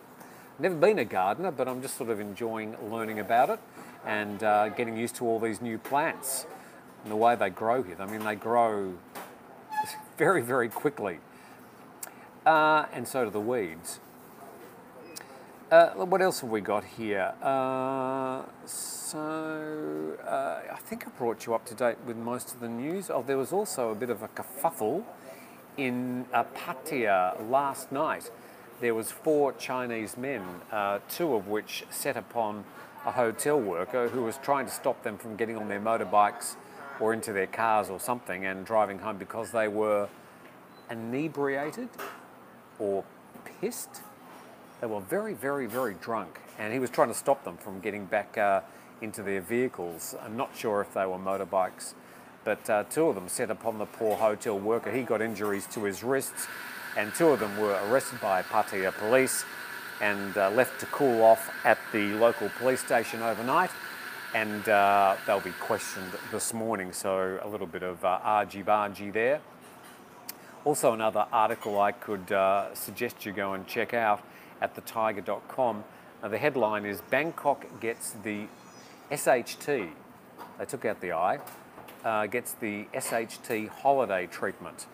Never 0.59 0.75
been 0.75 0.99
a 0.99 1.05
gardener, 1.07 1.51
but 1.51 1.67
I'm 1.67 1.81
just 1.81 1.97
sort 1.97 2.11
of 2.11 2.21
enjoying 2.21 2.77
learning 2.91 3.21
about 3.21 3.49
it 3.49 3.61
and 4.05 4.43
uh, 4.43 4.69
getting 4.69 4.99
used 4.99 5.17
to 5.17 5.25
all 5.25 5.41
these 5.41 5.63
new 5.63 5.79
plants 5.79 6.45
and 7.07 7.13
the 7.13 7.17
way 7.17 7.37
they 7.37 7.51
grow 7.51 7.85
here. 7.85 7.95
I 8.01 8.07
mean, 8.07 8.25
they 8.25 8.35
grow 8.35 8.95
very, 10.19 10.43
very 10.43 10.69
quickly. 10.69 11.21
Uh, 12.45 12.87
and 12.93 13.07
so 13.07 13.25
do 13.25 13.31
the 13.31 13.41
weeds. 13.41 14.01
Uh, 15.71 15.91
what 15.91 16.21
else 16.21 16.41
have 16.41 16.51
we 16.51 16.61
got 16.61 16.83
here? 16.83 17.33
Uh, 17.41 18.43
so, 18.65 20.19
uh, 20.27 20.73
I 20.73 20.79
think 20.79 21.07
I 21.07 21.11
brought 21.11 21.47
you 21.47 21.55
up 21.55 21.65
to 21.67 21.75
date 21.75 21.99
with 22.05 22.17
most 22.17 22.53
of 22.53 22.59
the 22.59 22.69
news. 22.69 23.09
Oh, 23.09 23.23
there 23.23 23.39
was 23.39 23.53
also 23.53 23.91
a 23.91 23.95
bit 23.95 24.11
of 24.11 24.25
a 24.25 24.29
kerfuffle 24.29 25.05
in 25.77 26.27
uh, 26.33 26.43
Pattaya 26.57 27.37
last 27.49 27.93
night. 27.93 28.33
There 28.81 28.97
was 28.97 29.13
four 29.13 29.53
Chinese 29.53 30.17
men, 30.17 30.43
uh, 30.73 30.99
two 31.09 31.35
of 31.37 31.47
which 31.47 31.85
set 31.89 32.17
upon 32.17 32.65
a 33.05 33.13
hotel 33.13 33.61
worker 33.61 34.09
who 34.09 34.23
was 34.23 34.39
trying 34.39 34.67
to 34.67 34.73
stop 34.73 35.05
them 35.05 35.19
from 35.19 35.37
getting 35.37 35.57
on 35.57 35.69
their 35.69 35.81
motorbikes 35.81 36.57
or 37.01 37.13
into 37.13 37.33
their 37.33 37.47
cars 37.47 37.91
or 37.91 38.01
something 38.01 38.45
and 38.45 38.65
driving 38.65 38.99
home 38.99 39.17
because 39.17 39.51
they 39.51 39.69
were 39.69 40.09
inebriated 40.91 41.89
or 42.79 43.05
pissed. 43.61 44.03
They 44.81 44.87
were 44.87 45.01
very, 45.01 45.35
very, 45.35 45.67
very 45.67 45.95
drunk, 45.95 46.41
and 46.59 46.73
he 46.73 46.79
was 46.79 46.91
trying 46.91 47.09
to 47.09 47.15
stop 47.15 47.45
them 47.45 47.57
from 47.57 47.81
getting 47.81 48.05
back 48.05 48.37
uh, 48.37 48.61
into 49.01 49.23
their 49.23 49.41
vehicles. 49.41 50.15
I'm 50.23 50.37
not 50.37 50.51
sure 50.55 50.81
if 50.81 50.93
they 50.95 51.07
were 51.07 51.19
motorbikes, 51.19 51.95
but 52.45 52.69
uh, 52.69 52.85
two 52.85 53.09
of 53.09 53.15
them 53.15 53.29
set 53.29 53.51
upon 53.51 53.79
the 53.79 53.87
poor 53.87 54.17
hotel 54.17 54.59
worker. 54.59 54.91
He 54.91 55.03
got 55.03 55.23
injuries 55.23 55.67
to 55.69 55.85
his 55.85 56.03
wrists, 56.03 56.47
and 56.97 57.15
two 57.15 57.29
of 57.29 57.41
them 57.41 57.57
were 57.59 57.79
arrested 57.89 58.21
by 58.21 58.43
Pattaya 58.43 58.95
police 58.97 59.45
and 60.01 60.37
uh, 60.37 60.51
left 60.51 60.79
to 60.81 60.87
cool 60.87 61.23
off 61.23 61.51
at 61.65 61.79
the 61.93 62.13
local 62.15 62.51
police 62.59 62.85
station 62.85 63.23
overnight 63.23 63.71
and 64.37 64.69
uh, 64.69 65.17
they'll 65.27 65.41
be 65.41 65.53
questioned 65.53 66.13
this 66.31 66.53
morning. 66.53 66.93
So 66.93 67.41
a 67.43 67.49
little 67.49 67.67
bit 67.67 67.83
of 67.83 68.05
uh, 68.05 68.19
argy-bargy 68.23 69.11
there. 69.11 69.41
Also 70.63 70.93
another 70.93 71.25
article 71.33 71.81
I 71.81 71.93
could 71.93 72.31
uh, 72.31 72.75
suggest 72.75 73.25
you 73.25 73.33
go 73.33 73.55
and 73.55 73.67
check 73.67 73.95
out 73.95 74.23
at 74.61 74.77
thethaiger.com. 74.77 75.85
Now 76.23 76.29
the 76.29 76.37
headline 76.37 76.85
is 76.85 77.01
Bangkok 77.09 77.81
gets 77.81 78.11
the 78.25 78.47
SHT, 79.11 79.89
they 80.59 80.65
took 80.67 80.85
out 80.85 81.01
the 81.01 81.13
I, 81.13 81.39
uh, 82.05 82.27
gets 82.27 82.53
the 82.53 82.89
SHT 82.93 83.71
holiday 83.71 84.27
treatment. 84.27 84.85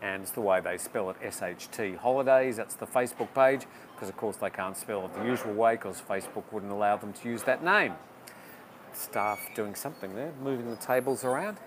And 0.00 0.22
it's 0.22 0.30
the 0.30 0.42
way 0.42 0.60
they 0.60 0.78
spell 0.78 1.10
it, 1.10 1.16
SHT 1.20 1.96
holidays. 1.96 2.56
That's 2.56 2.76
the 2.76 2.86
Facebook 2.86 3.34
page, 3.34 3.66
because 3.96 4.08
of 4.08 4.16
course 4.16 4.36
they 4.36 4.50
can't 4.50 4.76
spell 4.76 5.06
it 5.06 5.14
the 5.14 5.24
usual 5.24 5.54
way 5.54 5.72
because 5.72 6.00
Facebook 6.00 6.44
wouldn't 6.52 6.70
allow 6.70 6.96
them 6.96 7.12
to 7.14 7.28
use 7.28 7.42
that 7.44 7.64
name 7.64 7.94
staff 8.96 9.50
doing 9.54 9.74
something 9.74 10.14
there, 10.14 10.32
moving 10.42 10.70
the 10.70 10.76
tables 10.76 11.24
around. 11.24 11.58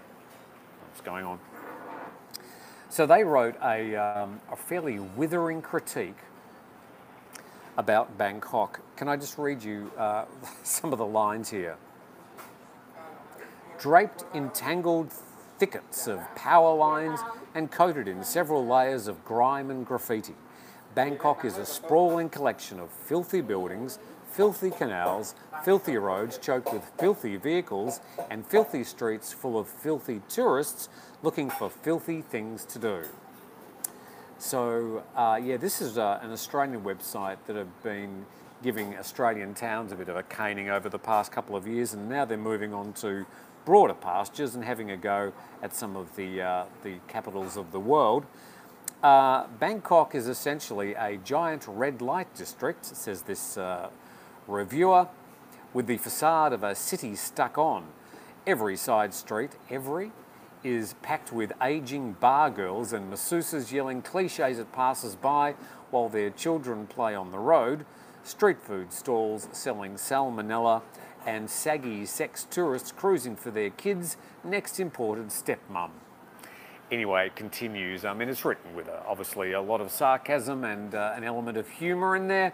What's 0.89 1.01
going 1.01 1.25
on? 1.25 1.39
So 2.89 3.05
they 3.05 3.23
wrote 3.23 3.55
a, 3.63 3.95
um, 3.95 4.41
a 4.51 4.55
fairly 4.55 4.99
withering 4.99 5.61
critique 5.61 6.17
about 7.77 8.17
Bangkok. 8.17 8.81
Can 8.95 9.07
I 9.07 9.15
just 9.15 9.37
read 9.37 9.63
you 9.63 9.91
uh, 9.97 10.25
some 10.63 10.91
of 10.91 10.99
the 10.99 11.05
lines 11.05 11.49
here? 11.49 11.77
Draped 13.77 14.25
in 14.33 14.49
tangled 14.49 15.13
thickets 15.59 16.07
of 16.07 16.19
power 16.35 16.75
lines 16.75 17.19
and 17.55 17.71
coated 17.71 18.07
in 18.07 18.23
several 18.23 18.65
layers 18.65 19.07
of 19.07 19.23
grime 19.23 19.69
and 19.71 19.85
graffiti, 19.85 20.35
Bangkok 20.95 21.45
is 21.45 21.57
a 21.57 21.65
sprawling 21.65 22.29
collection 22.29 22.79
of 22.79 22.89
filthy 22.89 23.41
buildings 23.41 23.99
filthy 24.39 24.71
canals, 24.71 25.35
filthy 25.65 25.97
roads 25.97 26.37
choked 26.37 26.71
with 26.71 26.89
filthy 26.97 27.35
vehicles, 27.35 27.99
and 28.29 28.45
filthy 28.47 28.85
streets 28.85 29.33
full 29.33 29.59
of 29.59 29.67
filthy 29.67 30.21
tourists 30.29 30.87
looking 31.21 31.49
for 31.49 31.69
filthy 31.69 32.21
things 32.21 32.63
to 32.63 32.79
do. 32.79 33.03
So, 34.37 35.03
uh, 35.13 35.37
yeah, 35.43 35.57
this 35.57 35.81
is 35.81 35.97
uh, 35.97 36.19
an 36.21 36.31
Australian 36.31 36.83
website 36.83 37.35
that 37.47 37.57
have 37.57 37.83
been 37.83 38.25
giving 38.63 38.97
Australian 38.97 39.55
towns 39.55 39.91
a 39.91 39.97
bit 39.97 40.07
of 40.07 40.15
a 40.15 40.23
caning 40.23 40.69
over 40.69 40.87
the 40.87 40.99
past 40.99 41.33
couple 41.33 41.57
of 41.57 41.67
years, 41.67 41.93
and 41.93 42.07
now 42.07 42.23
they're 42.23 42.37
moving 42.37 42.73
on 42.73 42.93
to 42.93 43.25
broader 43.65 43.93
pastures 43.93 44.55
and 44.55 44.63
having 44.63 44.89
a 44.89 44.95
go 44.95 45.33
at 45.61 45.75
some 45.75 45.97
of 45.97 46.15
the, 46.15 46.41
uh, 46.41 46.63
the 46.83 46.95
capitals 47.09 47.57
of 47.57 47.73
the 47.73 47.79
world. 47.81 48.25
Uh, 49.03 49.47
Bangkok 49.59 50.15
is 50.15 50.29
essentially 50.29 50.93
a 50.93 51.17
giant 51.17 51.65
red 51.67 52.01
light 52.01 52.33
district, 52.35 52.85
says 52.85 53.23
this 53.23 53.57
uh, 53.57 53.89
reviewer 54.49 55.07
with 55.73 55.87
the 55.87 55.97
facade 55.97 56.51
of 56.51 56.63
a 56.63 56.75
city 56.75 57.15
stuck 57.15 57.57
on. 57.57 57.85
Every 58.47 58.75
side 58.75 59.13
street, 59.13 59.51
every, 59.69 60.11
is 60.63 60.95
packed 61.01 61.31
with 61.31 61.53
aging 61.61 62.13
bar 62.13 62.49
girls 62.49 62.91
and 62.91 63.11
masseuses 63.11 63.71
yelling 63.71 64.01
cliches 64.01 64.59
at 64.59 64.71
passers 64.73 65.15
by 65.15 65.55
while 65.91 66.09
their 66.09 66.29
children 66.29 66.87
play 66.87 67.15
on 67.15 67.31
the 67.31 67.39
road. 67.39 67.85
street 68.23 68.61
food 68.61 68.91
stalls 68.91 69.47
selling 69.51 69.93
salmonella, 69.93 70.81
and 71.25 71.49
saggy 71.49 72.05
sex 72.05 72.45
tourists 72.49 72.91
cruising 72.91 73.35
for 73.35 73.51
their 73.51 73.69
kids' 73.69 74.17
next 74.43 74.79
imported 74.79 75.27
stepmom. 75.27 75.89
Anyway, 76.91 77.27
it 77.27 77.35
continues. 77.35 78.03
I 78.03 78.13
mean, 78.13 78.29
it's 78.29 78.43
written 78.43 78.73
with 78.73 78.87
a, 78.87 79.05
obviously 79.05 79.51
a 79.51 79.61
lot 79.61 79.79
of 79.79 79.91
sarcasm 79.91 80.63
and 80.63 80.95
uh, 80.95 81.13
an 81.15 81.23
element 81.23 81.57
of 81.57 81.69
humour 81.69 82.15
in 82.15 82.27
there. 82.27 82.51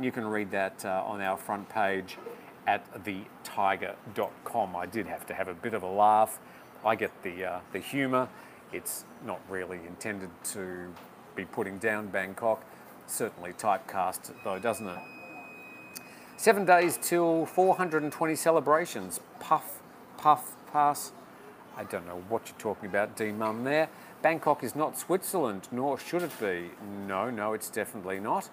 You 0.00 0.12
can 0.12 0.26
read 0.26 0.52
that 0.52 0.84
uh, 0.84 1.02
on 1.04 1.20
our 1.20 1.36
front 1.36 1.68
page 1.68 2.18
at 2.66 2.84
thethaiger.com. 3.04 4.76
I 4.76 4.86
did 4.86 5.06
have 5.06 5.26
to 5.26 5.34
have 5.34 5.48
a 5.48 5.54
bit 5.54 5.74
of 5.74 5.82
a 5.82 5.90
laugh. 5.90 6.38
I 6.84 6.94
get 6.94 7.10
the, 7.22 7.44
uh, 7.44 7.60
the 7.72 7.80
humour. 7.80 8.28
It's 8.72 9.04
not 9.24 9.40
really 9.48 9.80
intended 9.86 10.30
to 10.52 10.92
be 11.34 11.44
putting 11.44 11.78
down 11.78 12.08
Bangkok. 12.08 12.62
Certainly 13.06 13.54
typecast 13.54 14.32
though, 14.44 14.58
doesn't 14.58 14.86
it? 14.86 14.98
Seven 16.36 16.64
days 16.64 16.98
till 17.02 17.46
420 17.46 18.36
celebrations. 18.36 19.18
Puff, 19.40 19.80
puff, 20.16 20.54
pass. 20.72 21.10
I 21.76 21.84
don't 21.84 22.06
know 22.06 22.22
what 22.28 22.42
you're 22.46 22.58
talking 22.58 22.88
about, 22.88 23.16
D 23.16 23.32
Mum 23.32 23.64
there. 23.64 23.88
Bangkok 24.22 24.62
is 24.62 24.76
not 24.76 24.98
Switzerland, 24.98 25.68
nor 25.72 25.98
should 25.98 26.22
it 26.22 26.38
be. 26.38 26.70
No, 27.06 27.30
no, 27.30 27.54
it's 27.54 27.70
definitely 27.70 28.20
not. 28.20 28.50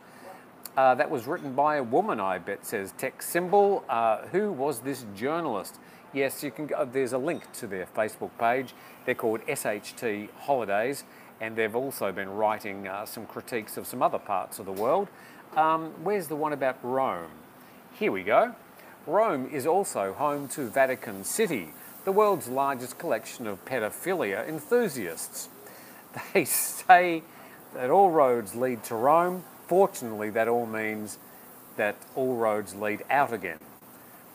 Uh, 0.77 0.93
that 0.93 1.09
was 1.09 1.25
written 1.25 1.53
by 1.53 1.77
a 1.77 1.83
woman, 1.83 2.19
I 2.19 2.37
bet, 2.37 2.65
says 2.65 2.93
Tech 2.97 3.21
Symbol. 3.21 3.85
Uh, 3.87 4.27
who 4.27 4.51
was 4.51 4.79
this 4.79 5.05
journalist? 5.15 5.79
Yes, 6.13 6.43
you 6.43 6.51
can. 6.51 6.67
Go, 6.67 6.83
there's 6.83 7.13
a 7.13 7.17
link 7.17 7.49
to 7.53 7.67
their 7.67 7.85
Facebook 7.85 8.31
page. 8.37 8.73
They're 9.05 9.15
called 9.15 9.39
SHT 9.47 10.29
Holidays, 10.39 11.05
and 11.39 11.55
they've 11.55 11.75
also 11.75 12.11
been 12.11 12.29
writing 12.29 12.89
uh, 12.89 13.05
some 13.05 13.25
critiques 13.25 13.77
of 13.77 13.87
some 13.87 14.01
other 14.01 14.19
parts 14.19 14.59
of 14.59 14.65
the 14.65 14.73
world. 14.73 15.07
Um, 15.55 15.93
where's 16.03 16.27
the 16.27 16.35
one 16.35 16.51
about 16.51 16.77
Rome? 16.83 17.31
Here 17.93 18.11
we 18.11 18.23
go. 18.23 18.53
Rome 19.07 19.49
is 19.53 19.65
also 19.65 20.11
home 20.13 20.49
to 20.49 20.67
Vatican 20.67 21.23
City, 21.23 21.69
the 22.03 22.11
world's 22.11 22.49
largest 22.49 22.97
collection 22.97 23.47
of 23.47 23.63
pedophilia 23.63 24.47
enthusiasts. 24.47 25.49
They 26.33 26.45
say 26.45 27.23
that 27.73 27.89
all 27.89 28.09
roads 28.09 28.55
lead 28.55 28.83
to 28.85 28.95
Rome. 28.95 29.43
Fortunately, 29.67 30.29
that 30.31 30.47
all 30.47 30.65
means 30.65 31.17
that 31.77 31.95
all 32.15 32.35
roads 32.35 32.75
lead 32.75 33.03
out 33.09 33.33
again. 33.33 33.59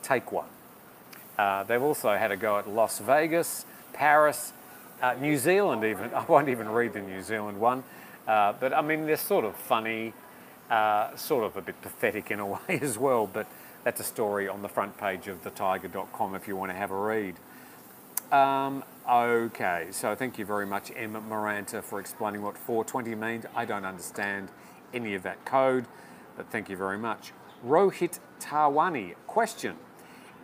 Take 0.02 0.32
one. 0.32 0.48
Uh, 1.38 1.62
they've 1.64 1.82
also 1.82 2.16
had 2.16 2.30
a 2.30 2.36
go 2.36 2.58
at 2.58 2.68
Las 2.68 2.98
Vegas, 2.98 3.64
Paris, 3.92 4.52
uh, 5.00 5.14
New 5.14 5.36
Zealand, 5.38 5.84
even. 5.84 6.12
I 6.14 6.24
won't 6.24 6.48
even 6.48 6.68
read 6.68 6.92
the 6.92 7.00
New 7.00 7.22
Zealand 7.22 7.58
one. 7.60 7.84
Uh, 8.26 8.52
but 8.52 8.72
I 8.72 8.82
mean, 8.82 9.06
they're 9.06 9.16
sort 9.16 9.44
of 9.44 9.56
funny, 9.56 10.12
uh, 10.68 11.16
sort 11.16 11.44
of 11.44 11.56
a 11.56 11.62
bit 11.62 11.80
pathetic 11.80 12.30
in 12.30 12.40
a 12.40 12.46
way 12.46 12.80
as 12.80 12.98
well. 12.98 13.26
But 13.26 13.46
that's 13.84 14.00
a 14.00 14.04
story 14.04 14.48
on 14.48 14.62
the 14.62 14.68
front 14.68 14.98
page 14.98 15.28
of 15.28 15.42
thethaiger.com 15.42 16.34
if 16.34 16.46
you 16.46 16.56
want 16.56 16.70
to 16.70 16.76
have 16.76 16.90
a 16.90 16.96
read. 16.96 17.36
Um, 18.30 18.84
okay, 19.10 19.88
so 19.90 20.14
thank 20.14 20.38
you 20.38 20.44
very 20.44 20.66
much, 20.66 20.92
Emma 20.94 21.20
Maranta, 21.20 21.82
for 21.82 21.98
explaining 21.98 22.42
what 22.42 22.56
420 22.56 23.14
means. 23.16 23.44
I 23.56 23.64
don't 23.64 23.84
understand 23.84 24.50
any 24.92 25.14
of 25.14 25.22
that 25.22 25.44
code, 25.44 25.86
but 26.36 26.50
thank 26.50 26.68
you 26.68 26.76
very 26.76 26.98
much. 26.98 27.32
Rohit 27.66 28.18
Tawani, 28.40 29.14
question. 29.26 29.76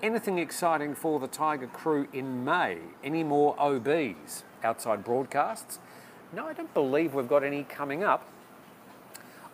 Anything 0.03 0.39
exciting 0.39 0.95
for 0.95 1.19
the 1.19 1.29
Thaiger 1.29 1.73
crew 1.73 2.07
in 2.13 2.45
May? 2.45 2.79
Any 3.03 3.25
more 3.25 3.59
OBs 3.59 4.45
outside 4.63 5.03
broadcasts? 5.05 5.79
No, 6.33 6.47
I 6.47 6.53
don't 6.53 6.75
believe 6.75 7.15
we've 7.15 7.29
got 7.29 7.43
any 7.43 7.65
coming 7.65 8.05
up. 8.05 8.29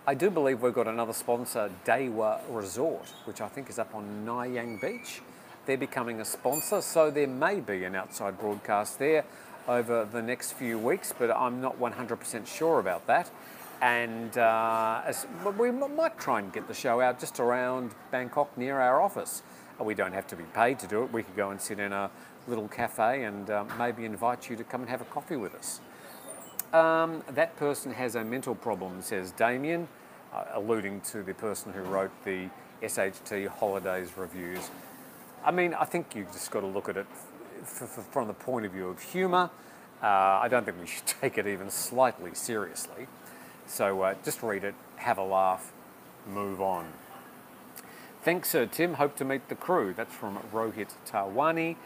I 0.04 0.14
do 0.14 0.30
believe 0.30 0.62
we've 0.62 0.74
got 0.74 0.88
another 0.88 1.12
sponsor, 1.12 1.70
Dewa 1.84 2.40
Resort, 2.50 3.12
which 3.24 3.40
I 3.40 3.46
think 3.46 3.70
is 3.70 3.78
up 3.78 3.94
on 3.94 4.24
Nai 4.24 4.46
Yang 4.46 4.78
Beach. 4.78 5.22
They're 5.64 5.78
becoming 5.78 6.20
a 6.20 6.24
sponsor, 6.24 6.80
so 6.80 7.08
there 7.08 7.28
may 7.28 7.60
be 7.60 7.84
an 7.84 7.94
outside 7.94 8.36
broadcast 8.40 8.98
there 8.98 9.24
over 9.68 10.04
the 10.04 10.20
next 10.20 10.54
few 10.54 10.76
weeks, 10.76 11.14
but 11.16 11.30
I'm 11.30 11.60
not 11.60 11.78
100% 11.78 12.48
sure 12.48 12.80
about 12.80 13.06
that. 13.06 13.30
And 13.82 14.38
uh, 14.38 15.12
we 15.58 15.72
might 15.72 16.16
try 16.16 16.38
and 16.38 16.52
get 16.52 16.68
the 16.68 16.74
show 16.74 17.00
out 17.00 17.18
just 17.18 17.40
around 17.40 17.90
Bangkok 18.12 18.56
near 18.56 18.78
our 18.78 19.02
office. 19.02 19.42
Uh, 19.80 19.82
we 19.82 19.92
don't 19.92 20.12
have 20.12 20.28
to 20.28 20.36
be 20.36 20.44
paid 20.54 20.78
to 20.78 20.86
do 20.86 21.02
it. 21.02 21.12
We 21.12 21.24
could 21.24 21.34
go 21.34 21.50
and 21.50 21.60
sit 21.60 21.80
in 21.80 21.92
a 21.92 22.08
little 22.46 22.68
cafe 22.68 23.24
and 23.24 23.50
uh, 23.50 23.64
maybe 23.80 24.04
invite 24.04 24.48
you 24.48 24.54
to 24.54 24.62
come 24.62 24.82
and 24.82 24.90
have 24.90 25.00
a 25.00 25.06
coffee 25.06 25.34
with 25.34 25.56
us. 25.56 25.80
Um, 26.72 27.24
that 27.28 27.56
person 27.56 27.92
has 27.92 28.14
a 28.14 28.22
mental 28.22 28.54
problem, 28.54 29.02
says 29.02 29.32
Damien, 29.32 29.88
uh, 30.32 30.44
alluding 30.54 31.00
to 31.02 31.24
the 31.24 31.34
person 31.34 31.72
who 31.72 31.80
wrote 31.80 32.12
the 32.24 32.48
SHT 32.82 33.48
holidays 33.48 34.12
reviews. 34.16 34.70
I 35.44 35.50
mean, 35.50 35.74
I 35.74 35.86
think 35.86 36.14
you've 36.14 36.30
just 36.30 36.52
got 36.52 36.60
to 36.60 36.68
look 36.68 36.88
at 36.88 36.96
it 36.96 37.06
from 37.64 38.28
the 38.28 38.34
point 38.34 38.64
of 38.64 38.70
view 38.70 38.88
of 38.88 39.02
humour. 39.02 39.50
Uh, 40.00 40.06
I 40.06 40.46
don't 40.48 40.64
think 40.64 40.80
we 40.80 40.86
should 40.86 41.06
take 41.20 41.36
it 41.36 41.48
even 41.48 41.68
slightly 41.68 42.32
seriously. 42.34 43.08
So 43.72 44.02
uh, 44.02 44.14
just 44.22 44.42
read 44.42 44.64
it, 44.64 44.74
have 44.96 45.16
a 45.16 45.24
laugh, 45.24 45.72
move 46.28 46.60
on. 46.60 46.92
Thanks, 48.22 48.50
Sir 48.50 48.66
Tim. 48.66 48.94
Hope 48.94 49.16
to 49.16 49.24
meet 49.24 49.48
the 49.48 49.54
crew. 49.54 49.94
That's 49.96 50.14
from 50.14 50.38
Rohit 50.52 50.90
Tawani. 51.06 51.76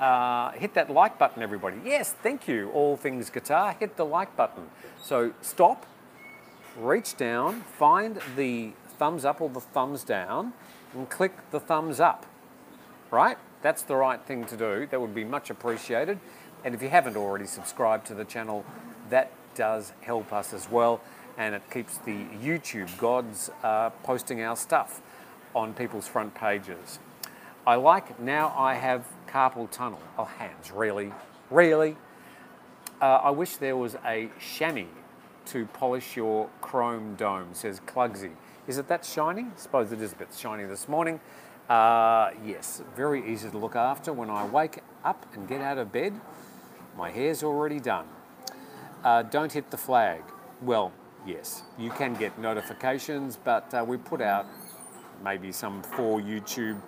Uh, 0.00 0.50
hit 0.50 0.74
that 0.74 0.90
like 0.90 1.18
button, 1.18 1.44
everybody. 1.44 1.76
Yes, 1.84 2.12
thank 2.20 2.48
you. 2.48 2.70
All 2.70 2.96
things 2.96 3.30
guitar, 3.30 3.76
hit 3.78 3.96
the 3.96 4.04
like 4.04 4.36
button. 4.36 4.64
So 5.00 5.32
stop, 5.40 5.86
reach 6.76 7.16
down, 7.16 7.60
find 7.78 8.18
the 8.34 8.72
thumbs 8.98 9.24
up 9.24 9.40
or 9.40 9.48
the 9.48 9.60
thumbs 9.60 10.02
down, 10.02 10.52
and 10.92 11.08
click 11.08 11.32
the 11.52 11.60
thumbs 11.60 12.00
up 12.00 12.26
right? 13.10 13.38
That's 13.62 13.82
the 13.82 13.96
right 13.96 14.20
thing 14.20 14.44
to 14.46 14.56
do. 14.56 14.86
That 14.90 15.00
would 15.00 15.14
be 15.14 15.24
much 15.24 15.50
appreciated. 15.50 16.18
And 16.64 16.74
if 16.74 16.82
you 16.82 16.88
haven't 16.88 17.16
already 17.16 17.46
subscribed 17.46 18.06
to 18.08 18.14
the 18.14 18.24
channel, 18.24 18.64
that 19.10 19.30
does 19.54 19.92
help 20.00 20.32
us 20.32 20.52
as 20.52 20.70
well. 20.70 21.00
And 21.38 21.54
it 21.54 21.62
keeps 21.70 21.98
the 21.98 22.24
YouTube 22.42 22.96
gods 22.98 23.50
uh, 23.62 23.90
posting 24.02 24.42
our 24.42 24.56
stuff 24.56 25.00
on 25.54 25.74
people's 25.74 26.08
front 26.08 26.34
pages. 26.34 26.98
I 27.66 27.74
like 27.74 28.20
now 28.20 28.54
I 28.56 28.74
have 28.74 29.06
carpal 29.28 29.70
tunnel. 29.70 30.00
Oh, 30.18 30.24
hands, 30.24 30.70
really? 30.70 31.12
Really? 31.50 31.96
Uh, 33.00 33.20
I 33.24 33.30
wish 33.30 33.56
there 33.56 33.76
was 33.76 33.96
a 34.06 34.30
chamois 34.40 34.86
to 35.46 35.66
polish 35.66 36.16
your 36.16 36.48
chrome 36.60 37.14
dome, 37.16 37.48
says 37.52 37.80
Clugsy. 37.80 38.32
Is 38.66 38.78
it 38.78 38.88
that 38.88 39.04
shiny? 39.04 39.42
I 39.42 39.56
suppose 39.56 39.92
it 39.92 40.00
is 40.00 40.12
a 40.12 40.16
bit 40.16 40.28
shiny 40.36 40.64
this 40.64 40.88
morning. 40.88 41.20
Uh, 41.68 42.30
yes, 42.44 42.82
very 42.96 43.32
easy 43.32 43.50
to 43.50 43.58
look 43.58 43.76
after. 43.76 44.12
When 44.12 44.30
I 44.30 44.46
wake 44.46 44.78
up 45.04 45.26
and 45.34 45.48
get 45.48 45.60
out 45.60 45.78
of 45.78 45.92
bed, 45.92 46.20
my 46.96 47.10
hair's 47.10 47.42
already 47.42 47.80
done. 47.80 48.06
Uh, 49.04 49.22
don't 49.22 49.52
hit 49.52 49.70
the 49.70 49.76
flag. 49.76 50.22
Well, 50.62 50.92
yes, 51.26 51.62
you 51.78 51.90
can 51.90 52.14
get 52.14 52.38
notifications, 52.38 53.38
but 53.42 53.72
uh, 53.74 53.84
we 53.86 53.96
put 53.96 54.20
out 54.20 54.46
maybe 55.24 55.52
some 55.52 55.82
four 55.82 56.20
YouTube 56.20 56.80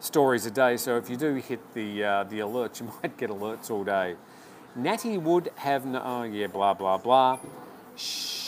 stories 0.00 0.46
a 0.46 0.50
day. 0.50 0.76
So 0.76 0.96
if 0.96 1.10
you 1.10 1.16
do 1.16 1.34
hit 1.34 1.60
the 1.74 2.04
uh, 2.04 2.24
the 2.24 2.40
alerts, 2.40 2.80
you 2.80 2.92
might 3.02 3.16
get 3.16 3.30
alerts 3.30 3.70
all 3.70 3.84
day. 3.84 4.16
Natty 4.74 5.18
would 5.18 5.50
have 5.56 5.84
no. 5.84 6.02
Oh 6.04 6.22
yeah, 6.22 6.46
blah 6.46 6.74
blah 6.74 6.98
blah. 6.98 7.38
Shh 7.96 8.40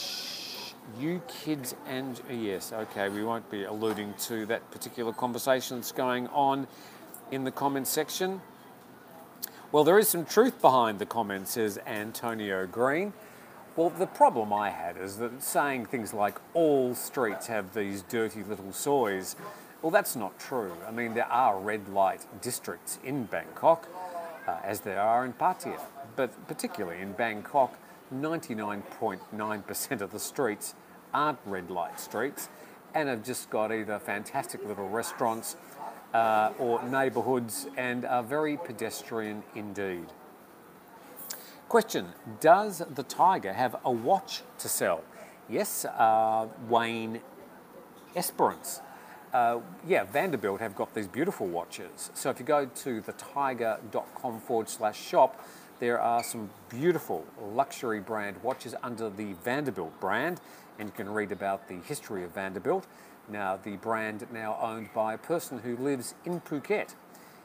you 0.99 1.21
kids 1.27 1.75
and 1.87 2.21
yes, 2.29 2.71
okay, 2.71 3.09
we 3.09 3.23
won't 3.23 3.49
be 3.49 3.63
alluding 3.63 4.13
to 4.19 4.45
that 4.45 4.69
particular 4.71 5.11
conversation 5.11 5.77
that's 5.77 5.91
going 5.91 6.27
on 6.27 6.67
in 7.31 7.43
the 7.43 7.51
comments 7.51 7.89
section. 7.89 8.41
Well, 9.71 9.83
there 9.83 9.97
is 9.97 10.07
some 10.07 10.25
truth 10.25 10.61
behind 10.61 10.99
the 10.99 11.05
comments, 11.05 11.51
says 11.51 11.79
Antonio 11.87 12.67
Green. 12.67 13.13
Well, 13.75 13.89
the 13.89 14.05
problem 14.05 14.53
I 14.53 14.69
had 14.69 14.97
is 14.97 15.17
that 15.17 15.41
saying 15.41 15.87
things 15.87 16.13
like 16.13 16.39
all 16.53 16.93
streets 16.93 17.47
have 17.47 17.73
these 17.73 18.03
dirty 18.03 18.43
little 18.43 18.71
soys, 18.71 19.35
well, 19.81 19.89
that's 19.89 20.15
not 20.15 20.37
true. 20.37 20.73
I 20.87 20.91
mean, 20.91 21.15
there 21.15 21.25
are 21.25 21.59
red 21.59 21.89
light 21.89 22.27
districts 22.39 22.99
in 23.03 23.23
Bangkok, 23.23 23.87
uh, 24.47 24.59
as 24.63 24.81
there 24.81 25.01
are 25.01 25.25
in 25.25 25.33
Pattaya, 25.33 25.81
but 26.15 26.47
particularly 26.47 27.01
in 27.01 27.13
Bangkok, 27.13 27.79
99.9% 28.13 30.01
of 30.01 30.11
the 30.11 30.19
streets 30.19 30.75
aren't 31.11 31.39
red 31.43 31.71
light 31.71 31.99
streets 31.99 32.49
and 32.93 33.09
have 33.09 33.23
just 33.23 33.49
got 33.49 33.71
either 33.71 33.97
fantastic 33.97 34.63
little 34.67 34.87
restaurants 34.87 35.55
uh, 36.13 36.51
or 36.59 36.83
neighbourhoods 36.83 37.65
and 37.75 38.05
are 38.05 38.21
very 38.21 38.55
pedestrian 38.55 39.41
indeed. 39.55 40.05
Question 41.69 42.09
Does 42.39 42.79
the 42.79 43.03
Thaiger 43.03 43.53
have 43.53 43.75
a 43.83 43.91
watch 43.91 44.41
to 44.59 44.69
sell? 44.69 45.03
Yes, 45.49 45.85
uh, 45.85 46.47
Wayne 46.69 47.21
Esperance. 48.15 48.81
Uh, 49.33 49.59
yeah, 49.87 50.03
Vanderbilt 50.03 50.61
have 50.61 50.75
got 50.75 50.93
these 50.93 51.07
beautiful 51.07 51.47
watches. 51.47 52.11
So 52.13 52.29
if 52.29 52.39
you 52.39 52.45
go 52.45 52.65
to 52.65 53.01
thethaiger.com 53.01 54.39
forward 54.41 54.69
slash 54.69 55.01
shop, 55.01 55.43
there 55.79 55.99
are 55.99 56.23
some 56.23 56.51
beautiful 56.69 57.25
luxury 57.41 57.99
brand 57.99 58.41
watches 58.43 58.75
under 58.83 59.09
the 59.09 59.33
Vanderbilt 59.43 59.99
brand 59.99 60.39
and 60.79 60.89
you 60.89 60.93
can 60.93 61.09
read 61.09 61.31
about 61.31 61.67
the 61.67 61.75
history 61.87 62.23
of 62.23 62.31
Vanderbilt. 62.31 62.85
Now, 63.29 63.57
the 63.57 63.77
brand 63.77 64.27
now 64.31 64.57
owned 64.61 64.93
by 64.93 65.13
a 65.13 65.17
person 65.17 65.59
who 65.59 65.77
lives 65.77 66.13
in 66.25 66.41
Phuket. 66.41 66.95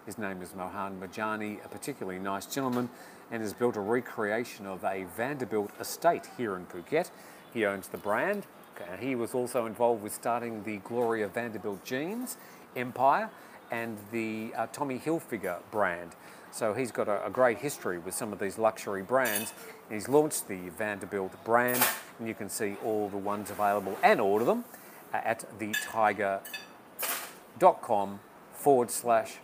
His 0.07 0.19
name 0.19 0.43
is 0.43 0.55
Mohan 0.55 1.01
Majani, 1.01 1.65
a 1.65 1.69
particularly 1.69 2.19
nice 2.19 2.47
gentleman, 2.47 2.89
and 3.31 3.43
has 3.43 3.53
built 3.53 3.77
a 3.77 3.81
recreation 3.81 4.67
of 4.67 4.85
a 4.85 5.07
Vanderbilt 5.17 5.71
estate 5.81 6.29
here 6.37 6.57
in 6.57 6.67
Phuket. 6.67 7.11
He 7.53 7.65
owns 7.65 7.89
the 7.89 7.99
brand. 7.99 8.45
He 9.01 9.15
was 9.15 9.35
also 9.35 9.67
involved 9.67 10.03
with 10.03 10.15
starting 10.15 10.63
the 10.63 10.79
Gloria 10.79 11.29
Vanderbilt 11.29 11.85
jeans 11.85 12.37
empire 12.77 13.31
and 13.71 13.99
the 14.13 14.53
uh, 14.57 14.67
Tommy 14.73 14.99
Hilfiger 14.99 15.59
brand. 15.71 16.13
So 16.51 16.75
he's 16.75 16.91
got 16.91 17.09
a, 17.09 17.27
a, 17.27 17.31
great 17.31 17.59
history 17.59 17.99
with 17.99 18.15
some 18.15 18.33
of 18.33 18.39
these 18.39 18.57
luxury 18.57 19.03
brands. 19.03 19.53
He's 19.91 20.09
launched 20.09 20.49
the 20.49 20.71
Vanderbilt 20.71 21.45
brand, 21.45 21.85
and 22.19 22.27
you 22.27 22.33
can 22.35 22.49
see 22.49 22.77
all 22.85 23.11
the 23.11 23.19
ones 23.19 23.51
available 23.51 23.99
and 24.03 24.19
order 24.21 24.47
them 24.47 24.65
at 25.13 25.45
thethaiger.com 25.59 28.21
forward 28.53 28.91
slash 28.91 29.37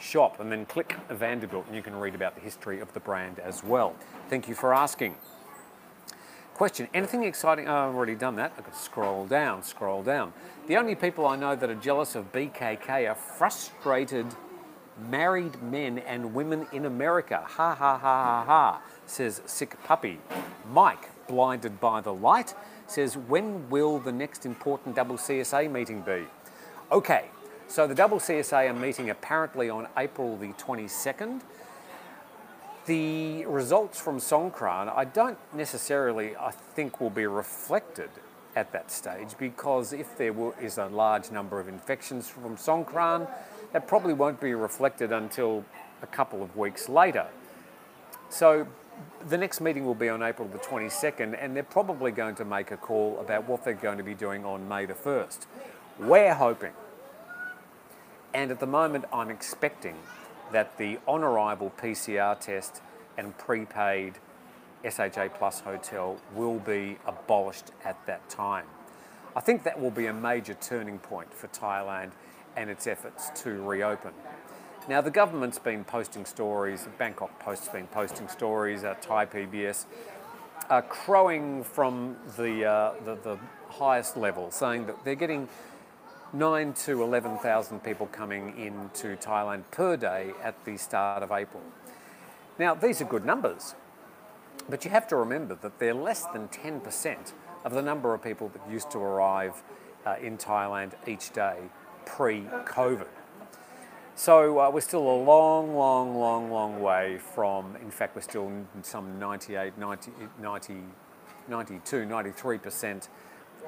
shop 0.00 0.40
and 0.40 0.50
then 0.50 0.66
click 0.66 0.96
Vanderbilt 1.08 1.66
and 1.66 1.76
you 1.76 1.82
can 1.82 1.94
read 1.94 2.14
about 2.14 2.34
the 2.34 2.40
history 2.40 2.80
of 2.80 2.92
the 2.94 3.00
brand 3.00 3.38
as 3.38 3.62
well. 3.62 3.94
Thank 4.28 4.48
you 4.48 4.54
for 4.54 4.74
asking. 4.74 5.14
Question, 6.54 6.88
anything 6.92 7.24
exciting? 7.24 7.68
Oh, 7.68 7.88
I've 7.88 7.94
already 7.94 8.14
done 8.14 8.36
that. 8.36 8.56
Got 8.56 8.70
to 8.70 8.78
scroll 8.78 9.26
down, 9.26 9.62
scroll 9.62 10.02
down. 10.02 10.32
The 10.66 10.76
only 10.76 10.94
people 10.94 11.26
I 11.26 11.36
know 11.36 11.56
that 11.56 11.70
are 11.70 11.74
jealous 11.74 12.14
of 12.14 12.32
BKK 12.32 13.10
are 13.10 13.14
frustrated 13.14 14.26
married 15.08 15.62
men 15.62 15.98
and 16.00 16.34
women 16.34 16.66
in 16.72 16.84
America. 16.84 17.42
Ha 17.46 17.74
ha 17.74 17.98
ha 17.98 18.22
ha 18.24 18.44
ha, 18.44 18.82
says 19.06 19.40
Sick 19.46 19.82
Puppy. 19.84 20.18
Mike, 20.70 21.08
blinded 21.26 21.80
by 21.80 22.00
the 22.00 22.12
light, 22.12 22.54
says, 22.86 23.16
When 23.16 23.68
will 23.70 23.98
the 23.98 24.12
next 24.12 24.44
important 24.44 24.96
double 24.96 25.16
CSA 25.16 25.70
meeting 25.70 26.02
be? 26.02 26.24
Okay, 26.92 27.26
so 27.70 27.86
the 27.86 27.94
double 27.94 28.18
CSA 28.18 28.68
are 28.68 28.74
meeting 28.74 29.10
apparently 29.10 29.70
on 29.70 29.86
April 29.96 30.36
the 30.36 30.48
22nd. 30.54 31.40
The 32.86 33.46
results 33.46 34.00
from 34.00 34.18
Songkran, 34.18 34.92
I 34.92 35.04
don't 35.04 35.38
necessarily, 35.54 36.34
I 36.36 36.50
think, 36.50 37.00
will 37.00 37.10
be 37.10 37.26
reflected 37.26 38.10
at 38.56 38.72
that 38.72 38.90
stage 38.90 39.28
because 39.38 39.92
if 39.92 40.18
there 40.18 40.34
is 40.60 40.78
a 40.78 40.86
large 40.86 41.30
number 41.30 41.60
of 41.60 41.68
infections 41.68 42.28
from 42.28 42.56
Songkran, 42.56 43.28
that 43.72 43.86
probably 43.86 44.14
won't 44.14 44.40
be 44.40 44.54
reflected 44.54 45.12
until 45.12 45.64
a 46.02 46.08
couple 46.08 46.42
of 46.42 46.56
weeks 46.56 46.88
later. 46.88 47.28
So 48.30 48.66
the 49.28 49.38
next 49.38 49.60
meeting 49.60 49.86
will 49.86 49.94
be 49.94 50.08
on 50.08 50.24
April 50.24 50.48
the 50.48 50.58
22nd, 50.58 51.40
and 51.40 51.54
they're 51.54 51.62
probably 51.62 52.10
going 52.10 52.34
to 52.34 52.44
make 52.44 52.72
a 52.72 52.76
call 52.76 53.20
about 53.20 53.48
what 53.48 53.64
they're 53.64 53.74
going 53.74 53.98
to 53.98 54.04
be 54.04 54.14
doing 54.14 54.44
on 54.44 54.68
May 54.68 54.86
the 54.86 54.94
1st. 54.94 55.46
We're 56.00 56.34
hoping, 56.34 56.72
and 58.34 58.50
at 58.50 58.60
the 58.60 58.66
moment 58.66 59.04
I'm 59.12 59.30
expecting, 59.30 59.96
that 60.52 60.78
the 60.78 60.98
on 61.06 61.22
arrival 61.22 61.72
PCR 61.80 62.38
test 62.38 62.82
and 63.16 63.36
prepaid 63.38 64.14
SHA 64.88 65.28
Plus 65.34 65.60
hotel 65.60 66.18
will 66.34 66.58
be 66.58 66.98
abolished 67.06 67.70
at 67.84 68.04
that 68.06 68.28
time. 68.28 68.66
I 69.36 69.40
think 69.40 69.62
that 69.64 69.80
will 69.80 69.90
be 69.90 70.06
a 70.06 70.12
major 70.12 70.54
turning 70.54 70.98
point 70.98 71.32
for 71.32 71.48
Thailand 71.48 72.12
and 72.56 72.68
its 72.68 72.86
efforts 72.86 73.30
to 73.42 73.62
reopen. 73.62 74.12
Now, 74.88 75.00
the 75.00 75.10
government's 75.10 75.58
been 75.58 75.84
posting 75.84 76.24
stories, 76.24 76.88
Bangkok 76.98 77.38
Post's 77.38 77.68
been 77.68 77.86
posting 77.88 78.28
stories, 78.28 78.82
uh, 78.82 78.94
Thai 79.00 79.26
PBS, 79.26 79.84
uh, 80.68 80.80
crowing 80.82 81.62
from 81.62 82.16
the, 82.36 82.64
uh, 82.64 82.92
the, 83.04 83.14
the 83.16 83.38
highest 83.68 84.16
level, 84.16 84.50
saying 84.50 84.86
that 84.86 85.04
they're 85.04 85.14
getting 85.14 85.48
nine 86.32 86.72
to 86.72 87.02
11,000 87.02 87.80
people 87.82 88.06
coming 88.06 88.56
into 88.58 89.16
Thailand 89.16 89.64
per 89.70 89.96
day 89.96 90.32
at 90.42 90.64
the 90.64 90.76
start 90.76 91.22
of 91.22 91.32
April. 91.32 91.62
Now, 92.58 92.74
these 92.74 93.00
are 93.00 93.04
good 93.04 93.24
numbers, 93.24 93.74
but 94.68 94.84
you 94.84 94.90
have 94.90 95.08
to 95.08 95.16
remember 95.16 95.54
that 95.56 95.78
they're 95.78 95.94
less 95.94 96.26
than 96.26 96.48
10% 96.48 97.32
of 97.64 97.72
the 97.72 97.82
number 97.82 98.14
of 98.14 98.22
people 98.22 98.48
that 98.48 98.70
used 98.70 98.90
to 98.92 98.98
arrive 98.98 99.62
uh, 100.06 100.16
in 100.22 100.38
Thailand 100.38 100.92
each 101.06 101.32
day 101.32 101.56
pre-COVID. 102.06 103.08
So 104.14 104.58
uh, 104.58 104.70
we're 104.70 104.80
still 104.80 105.02
a 105.10 105.18
long, 105.22 105.74
long, 105.74 106.14
long, 106.18 106.50
long 106.50 106.80
way 106.80 107.18
from, 107.18 107.76
in 107.76 107.90
fact, 107.90 108.14
we're 108.14 108.22
still 108.22 108.50
some 108.82 109.18
98, 109.18 109.78
90, 109.78 110.10
90 110.40 110.82
92, 111.50 112.06
93% 112.06 113.08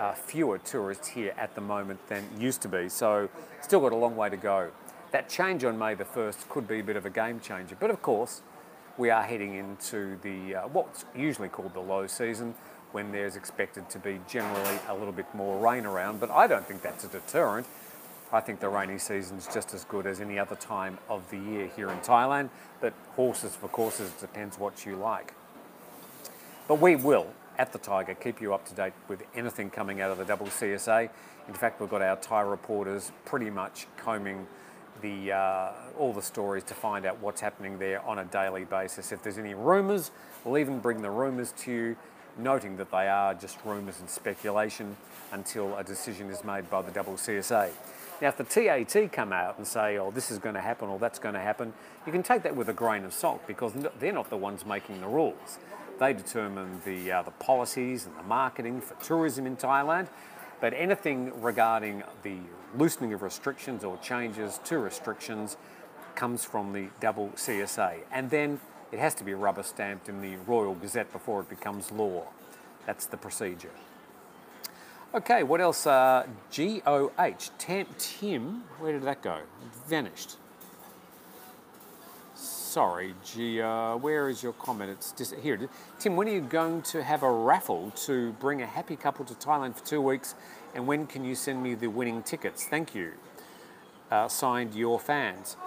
uh, 0.03 0.13
fewer 0.15 0.59
tourists 0.59 1.07
here 1.07 1.33
at 1.39 1.55
the 1.55 1.61
moment 1.61 2.09
than 2.09 2.25
used 2.37 2.61
to 2.61 2.69
be. 2.69 2.89
So 2.89 3.29
still 3.61 3.81
got 3.81 3.93
a 3.93 3.97
long 3.97 4.17
way 4.17 4.29
to 4.29 4.37
go. 4.37 4.73
That 5.13 5.29
change 5.29 5.63
on 5.63 5.79
May 5.79 5.95
the 5.95 6.05
1st 6.05 6.49
could 6.49 6.67
be 6.67 6.81
a 6.81 6.83
bit 6.83 6.97
of 6.97 7.07
a 7.07 7.11
game 7.11 7.39
changer. 7.39 7.77
But 7.79 7.91
of 7.91 8.03
course, 8.03 8.43
we 8.99 9.11
are 9.11 9.23
heading 9.23 9.55
into 9.55 10.19
the 10.23 10.57
uh, 10.57 10.69
what's 10.69 11.05
usually 11.15 11.49
called 11.49 11.73
the 11.73 11.81
low 11.81 12.09
season 12.09 12.55
when 12.91 13.13
there's 13.13 13.37
expected 13.37 13.89
to 13.91 13.99
be 14.01 14.19
generally 14.29 14.79
a 14.89 14.95
little 14.95 15.13
bit 15.13 15.33
more 15.35 15.57
rain 15.59 15.87
around. 15.87 16.19
But 16.19 16.33
I 16.33 16.49
don't 16.49 16.67
think 16.67 16.83
that's 16.83 17.05
a 17.05 17.09
deterrent. 17.09 17.67
I 18.33 18.41
think 18.41 18.59
the 18.59 18.69
rainy 18.69 18.99
season's 18.99 19.47
just 19.47 19.73
as 19.73 19.85
good 19.85 20.07
as 20.07 20.21
any 20.21 20.39
other 20.39 20.57
time 20.57 20.99
of 21.09 21.31
the 21.31 21.39
year 21.39 21.71
here 21.77 21.91
in 21.91 21.99
Thailand, 21.99 22.49
but 22.81 22.93
horses 23.15 23.55
for 23.55 23.69
courses 23.69 24.11
depends 24.13 24.59
what 24.59 24.85
you 24.85 24.97
like. 24.97 25.35
But 26.67 26.81
we 26.81 26.97
will, 26.97 27.27
at 27.59 27.73
the 27.73 27.79
Thaiger, 27.79 28.19
keep 28.19 28.41
you 28.41 28.55
up 28.55 28.65
to 28.67 28.75
date 28.75 28.93
with 29.09 29.23
anything 29.35 29.71
coming 29.71 30.01
out 30.01 30.11
of 30.11 30.19
the 30.19 30.25
double 30.25 30.47
CSA. 30.47 31.11
In 31.49 31.55
fact, 31.55 31.81
we've 31.81 31.91
got 31.91 32.03
our 32.03 32.17
Thai 32.17 32.43
reporters 32.43 33.13
pretty 33.25 33.51
much 33.51 33.87
combing 33.97 34.47
the, 35.01 35.33
uh, 35.33 35.73
all 35.99 36.13
the 36.13 36.23
stories 36.23 36.65
to 36.65 36.75
find 36.75 37.05
out 37.05 37.21
what's 37.21 37.41
happening 37.41 37.79
there 37.79 38.01
on 38.07 38.19
a 38.19 38.25
daily 38.25 38.65
basis. 38.65 39.13
If 39.13 39.23
there's 39.23 39.39
any 39.39 39.55
rumours, 39.55 40.11
we'll 40.45 40.59
even 40.59 40.79
bring 40.79 41.03
the 41.03 41.11
rumours 41.11 41.53
to 41.59 41.73
you, 41.73 41.97
noting 42.39 42.77
that 42.77 42.91
they 42.91 43.09
are 43.09 43.35
just 43.35 43.59
rumours 43.65 44.01
and 44.01 44.09
speculation 44.09 44.97
until 45.33 45.77
a 45.77 45.85
decision 45.85 46.31
is 46.31 46.45
made 46.45 46.71
by 46.71 46.83
the 46.83 46.91
double 46.91 47.15
CSA. 47.15 47.71
Now, 48.21 48.29
if 48.29 48.37
the 48.37 48.45
TAT 48.45 49.13
come 49.13 49.33
out 49.33 49.59
and 49.59 49.67
say, 49.67 49.99
oh, 49.99 50.13
this 50.13 50.31
is 50.31 50.39
going 50.39 50.55
to 50.55 50.61
happen 50.61 50.89
or 50.89 50.99
that's 50.99 51.19
going 51.19 51.35
to 51.35 51.41
happen, 51.41 51.73
you 52.07 52.13
can 52.13 52.23
take 52.23 52.45
that 52.45 52.55
with 52.55 52.69
a 52.69 52.73
grain 52.73 53.05
of 53.05 53.13
salt 53.13 53.45
because 53.49 53.73
they're 53.99 54.13
not 54.13 54.31
the 54.31 54.37
ones 54.37 54.65
making 54.65 55.01
the 55.01 55.09
rules. 55.09 55.59
They 56.03 56.13
determine 56.13 56.81
the, 56.85 57.13
uh, 57.13 57.23
the 57.23 57.31
policies 57.31 58.07
and 58.07 58.17
the 58.17 58.25
marketing 58.25 58.81
for 58.81 58.95
tourism 58.95 59.47
in 59.47 59.57
Thailand. 59.57 60.09
But 60.61 60.75
anything 60.75 61.41
regarding 61.41 62.03
the 62.25 62.39
loosening 62.77 63.13
of 63.13 63.23
restrictions 63.23 63.85
or 63.85 63.97
changes 63.99 64.59
to 64.65 64.79
restrictions 64.79 65.57
comes 66.17 66.45
from 66.45 66.73
the 66.73 66.89
double 66.99 67.29
CSA. 67.37 67.99
And 68.11 68.31
then 68.31 68.59
it 68.91 68.99
has 68.99 69.15
to 69.15 69.23
be 69.23 69.33
rubber 69.35 69.63
stamped 69.63 70.09
in 70.09 70.21
the 70.21 70.35
Royal 70.45 70.75
Gazette 70.75 71.13
before 71.13 71.43
it 71.43 71.49
becomes 71.49 71.93
law. 71.93 72.25
That's 72.85 73.07
the 73.07 73.17
procedure. 73.17 73.71
Okay, 75.15 75.45
what 75.45 75.61
else? 75.61 75.87
Uh, 75.87 76.27
G-O-H, 76.51 77.51
Tim, 77.59 78.65
where 78.81 78.93
did 78.93 79.05
that 79.05 79.23
go? 79.23 79.37
It 79.37 79.89
vanished. 79.89 80.37
Sorry, 82.73 83.15
G, 83.23 83.61
uh, 83.61 83.97
where 83.97 84.31
is 84.31 84.43
your 84.43 84.55
comment? 84.55 84.91
It's 84.91 85.13
just 85.13 85.35
here. 85.35 85.69
Tim, 85.99 86.17
when 86.17 86.27
are 86.27 86.33
you 86.33 86.41
going 86.41 86.81
to 86.85 87.03
have 87.03 87.23
a 87.23 87.31
raffle 87.31 87.93
to 88.07 88.33
bring 88.41 88.63
a 88.63 88.67
happy 88.67 88.97
couple 88.97 89.27
to 89.27 89.35
Thailand 89.35 89.77
for 89.77 89.85
two 89.85 90.01
weeks? 90.01 90.35
And 90.75 90.87
when 90.87 91.07
can 91.07 91.23
you 91.23 91.35
send 91.35 91.63
me 91.63 91.75
the 91.75 91.89
winning 91.89 92.23
tickets? 92.23 92.65
Thank 92.65 92.95
you. 92.95 93.13
Uh, 94.11 94.27
signed, 94.27 94.75
your 94.75 94.99
fans. 94.99 95.59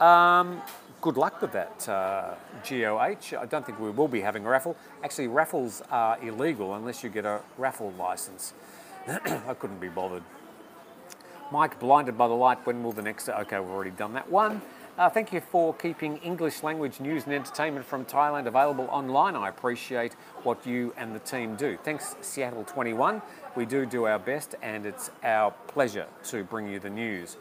Um, 0.00 0.62
good 1.02 1.18
luck 1.18 1.42
with 1.42 1.52
that, 1.52 1.86
uh, 1.86 2.34
GOH. 2.66 3.38
I 3.38 3.44
don't 3.44 3.66
think 3.66 3.78
we 3.78 3.90
will 3.90 4.08
be 4.08 4.22
having 4.22 4.46
a 4.46 4.48
raffle. 4.48 4.74
Actually, 5.02 5.28
raffles 5.28 5.82
are 5.90 6.18
illegal 6.26 6.76
unless 6.76 7.04
you 7.04 7.10
get 7.10 7.26
a 7.26 7.42
raffle 7.58 7.92
license. 7.98 8.54
I 9.06 9.52
couldn't 9.58 9.80
be 9.80 9.90
bothered. 9.90 10.22
Mike, 11.52 11.78
blinded 11.78 12.16
by 12.16 12.26
the 12.26 12.32
light, 12.32 12.64
when 12.66 12.82
will 12.82 12.92
the 12.92 13.02
next... 13.02 13.28
Okay, 13.28 13.60
we've 13.60 13.68
already 13.68 13.90
done 13.90 14.14
that 14.14 14.30
one. 14.30 14.62
Uh, 14.96 15.10
thank 15.10 15.32
you 15.32 15.40
for 15.40 15.74
keeping 15.74 16.18
English 16.18 16.62
language 16.62 17.00
news 17.00 17.24
and 17.24 17.34
entertainment 17.34 17.84
from 17.84 18.04
Thailand 18.04 18.46
available 18.46 18.86
online. 18.92 19.34
I 19.34 19.48
appreciate 19.48 20.14
what 20.44 20.64
you 20.64 20.94
and 20.96 21.12
the 21.12 21.18
team 21.18 21.56
do. 21.56 21.76
Thanks, 21.82 22.14
Seattle 22.20 22.62
21. 22.62 23.20
We 23.56 23.66
do 23.66 23.86
do 23.86 24.04
our 24.04 24.20
best, 24.20 24.54
and 24.62 24.86
it's 24.86 25.10
our 25.24 25.50
pleasure 25.66 26.06
to 26.26 26.44
bring 26.44 26.68
you 26.68 26.78
the 26.78 26.90
news. 26.90 27.38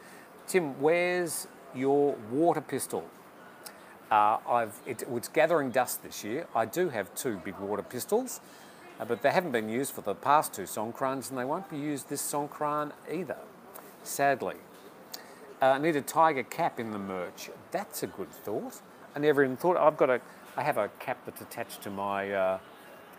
Tim, 0.48 0.82
where's 0.82 1.48
your 1.76 2.16
water 2.32 2.62
pistol? 2.62 3.06
Uh, 4.10 4.66
it, 4.88 5.04
it's 5.08 5.28
gathering 5.28 5.70
dust 5.70 6.02
this 6.02 6.24
year. 6.24 6.48
I 6.56 6.66
do 6.66 6.90
have 6.90 7.14
two 7.14 7.38
big 7.46 7.60
water 7.60 7.84
pistols. 7.84 8.42
Uh, 9.00 9.06
but 9.06 9.22
they 9.22 9.30
haven't 9.30 9.52
been 9.52 9.70
used 9.70 9.94
for 9.94 10.02
the 10.02 10.16
past 10.16 10.54
two 10.54 10.64
Songkrans 10.64 11.30
and 11.30 11.38
they 11.38 11.46
won't 11.46 11.70
be 11.70 11.78
used 11.78 12.10
this 12.10 12.22
Songkran 12.22 12.92
either, 13.12 13.38
sadly. 14.04 14.56
Uh, 15.64 15.76
I 15.76 15.78
need 15.78 15.96
a 15.96 16.02
Thaiger 16.02 16.50
cap 16.50 16.78
in 16.78 16.92
the 16.92 17.00
merch. 17.00 17.50
That's 17.72 18.04
a 18.04 18.08
good 18.08 18.30
thought. 18.30 18.82
I 19.16 19.20
never 19.20 19.46
even 19.46 19.56
thought, 19.56 19.78
I've 19.78 19.96
got 19.96 20.10
a, 20.10 20.20
I 20.58 20.62
have 20.62 20.78
a 20.78 20.90
cap 21.00 21.20
that's 21.26 21.40
attached 21.40 21.82
to 21.84 21.90
my 21.90 22.34
uh, 22.34 22.60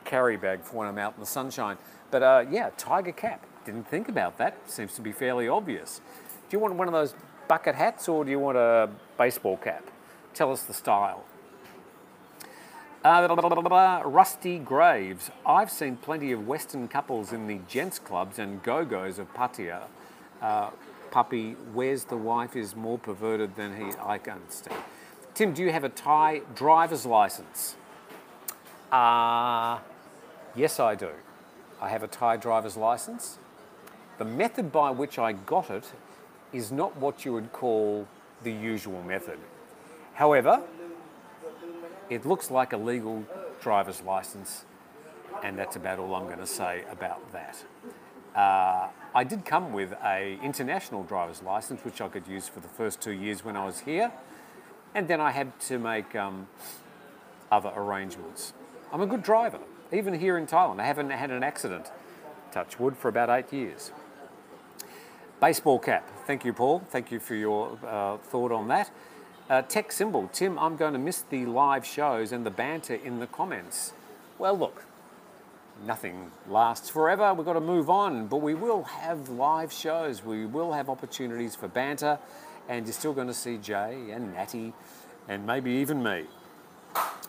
carry 0.05 0.37
bag 0.37 0.63
for 0.63 0.77
when 0.77 0.87
I'm 0.87 0.99
out 0.99 1.15
in 1.15 1.21
the 1.21 1.27
sunshine. 1.27 1.79
But 2.11 2.23
uh, 2.23 2.45
yeah, 2.51 2.69
Thaiger 2.77 3.17
cap, 3.17 3.47
didn't 3.65 3.89
think 3.89 4.11
about 4.11 4.37
that. 4.37 4.59
Seems 4.69 4.93
to 4.97 5.01
be 5.01 5.11
fairly 5.11 5.49
obvious. 5.49 6.03
Do 6.51 6.55
you 6.55 6.59
want 6.59 6.75
one 6.75 6.87
of 6.87 6.93
those 6.93 7.15
bucket 7.49 7.77
hats 7.77 8.11
or 8.11 8.27
do 8.27 8.31
you 8.31 8.39
want 8.39 8.59
a 8.59 8.91
baseball 9.17 9.57
cap? 9.57 9.89
Tell 10.35 10.53
us 10.53 10.65
the 10.65 10.75
style. 10.75 11.25
Uh, 13.03 14.03
Rusty 14.05 14.59
Graves. 14.59 15.31
I've 15.47 15.71
seen 15.71 15.97
plenty 15.97 16.31
of 16.33 16.47
Western 16.47 16.89
couples 16.89 17.33
in 17.33 17.47
the 17.47 17.61
gents 17.67 17.99
clubs 17.99 18.39
and 18.39 18.63
go-go's 18.63 19.19
of 19.19 19.33
Pattaya. 19.33 19.85
Uh, 20.43 20.69
puppy, 21.15 21.53
where's 21.73 22.03
the 22.07 22.17
wife 22.17 22.57
is 22.57 22.75
more 22.75 22.99
perverted 22.99 23.55
than 23.55 23.77
he. 23.77 23.93
I 24.03 24.19
can 24.19 24.33
understand. 24.33 24.77
Tim, 25.33 25.55
do 25.55 25.63
you 25.63 25.71
have 25.71 25.85
a 25.85 25.89
Thai 25.89 26.41
driver's 26.57 27.07
license? 27.07 27.77
Uh, 28.91 29.79
yes, 30.57 30.81
I 30.81 30.97
do. 30.97 31.11
I 31.81 31.89
have 31.89 32.03
a 32.03 32.09
Thai 32.09 32.37
driver's 32.39 32.77
license. 32.77 33.39
The 34.19 34.25
method 34.25 34.73
by 34.73 34.91
which 34.91 35.17
I 35.17 35.35
got 35.35 35.71
it 35.71 35.93
is 36.53 36.73
not 36.73 36.97
what 36.97 37.25
you 37.25 37.33
would 37.33 37.53
call 37.53 38.09
the 38.43 38.51
usual 38.51 39.01
method. 39.05 39.39
However, 40.15 40.63
it 42.11 42.27
looks 42.27 42.51
like 42.51 42.73
a 42.73 42.77
legal 42.77 43.25
driver's 43.61 44.03
license, 44.03 44.65
and 45.45 45.57
that's 45.57 45.77
about 45.77 46.01
all 46.01 46.13
I'm 46.17 46.27
going 46.27 46.39
to 46.39 46.47
say 46.47 46.83
about 46.91 47.23
that. 47.31 47.57
Uh, 48.35 48.89
I 49.17 49.23
did 49.23 49.45
come 49.45 49.73
with 49.73 49.93
a 50.05 50.41
international 50.43 51.05
driver's 51.05 51.41
license, 51.41 51.85
which 51.85 52.01
I 52.01 52.09
could 52.09 52.27
use 52.27 52.49
for 52.49 52.59
the 52.59 52.69
first 52.69 53.01
two 53.01 53.13
years 53.13 53.45
when 53.45 53.57
I 53.57 53.65
was 53.65 53.81
here, 53.81 54.11
and 54.93 55.07
then 55.07 55.21
I 55.21 55.31
had 55.31 55.59
to 55.61 55.79
make 55.79 56.17
um, 56.17 56.49
other 57.53 57.71
arrangements. 57.77 58.53
I'm 58.93 59.01
a 59.01 59.07
good 59.07 59.23
driver, 59.23 59.61
even 59.93 60.19
here 60.19 60.37
in 60.37 60.49
Thailand. 60.49 60.81
I 60.81 60.87
haven't 60.87 61.11
had 61.11 61.31
an 61.31 61.45
accident, 61.45 61.93
touch 62.51 62.81
wood, 62.81 62.97
for 62.97 63.07
about 63.07 63.31
eight 63.31 63.53
years. 63.53 63.93
Baseball 65.41 65.79
cap. 65.79 66.11
Thank 66.27 66.45
you, 66.45 66.53
Paul. 66.53 66.83
Thank 66.91 67.13
you 67.13 67.21
for 67.21 67.37
your 67.37 67.79
uh, 67.87 68.17
thought 68.17 68.51
on 68.51 68.67
that. 68.69 68.91
Uh, 69.49 69.63
tech 69.63 69.93
symbol. 69.93 70.29
Tim, 70.33 70.59
I'm 70.59 70.75
going 70.75 70.93
to 70.93 70.99
miss 70.99 71.21
the 71.21 71.47
live 71.47 71.87
shows 71.87 72.33
and 72.33 72.45
the 72.45 72.51
banter 72.51 72.95
in 72.95 73.21
the 73.21 73.27
comments. 73.29 73.93
Well, 74.39 74.59
look, 74.59 74.85
nothing 75.87 76.31
lasts 76.49 76.89
forever. 76.89 77.33
We've 77.35 77.47
got 77.47 77.55
to 77.55 77.61
move 77.61 77.91
on, 77.91 78.27
but 78.27 78.39
we 78.39 78.55
will 78.55 78.85
have 78.85 79.29
live 79.29 79.73
shows. 79.73 80.25
We 80.25 80.47
will 80.47 80.73
have 80.73 80.89
opportunities 80.89 81.55
for 81.55 81.69
banter, 81.69 82.19
and 82.69 82.87
you're 82.87 82.93
still 82.93 83.13
going 83.13 83.27
to 83.27 83.35
see 83.35 83.59
Jay 83.59 84.11
and 84.11 84.33
Natty 84.33 84.73
and 85.29 85.47
maybe 85.47 85.71
even 85.73 86.03
me. 86.03 86.25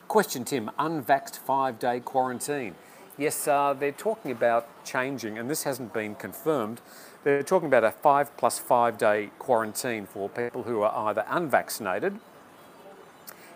Question, 0.08 0.46
Tim. 0.46 0.72
Unvaxxed 0.78 1.38
five 1.38 1.80
day 1.80 2.00
quarantine. 2.00 2.76
Yes, 3.18 3.48
uh, 3.48 3.74
they're 3.74 3.92
talking 3.92 4.32
about 4.32 4.68
changing, 4.84 5.38
and 5.38 5.50
this 5.50 5.64
hasn't 5.64 5.94
been 5.94 6.16
confirmed. 6.16 6.82
They're 7.24 7.44
talking 7.44 7.68
about 7.68 7.84
a 7.84 7.92
five 7.92 8.36
plus 8.38 8.60
five 8.60 8.98
day 8.98 9.32
quarantine 9.40 10.06
for 10.06 10.30
people 10.30 10.64
who 10.64 10.82
are 10.82 11.10
either 11.10 11.26
unvaccinated, 11.30 12.20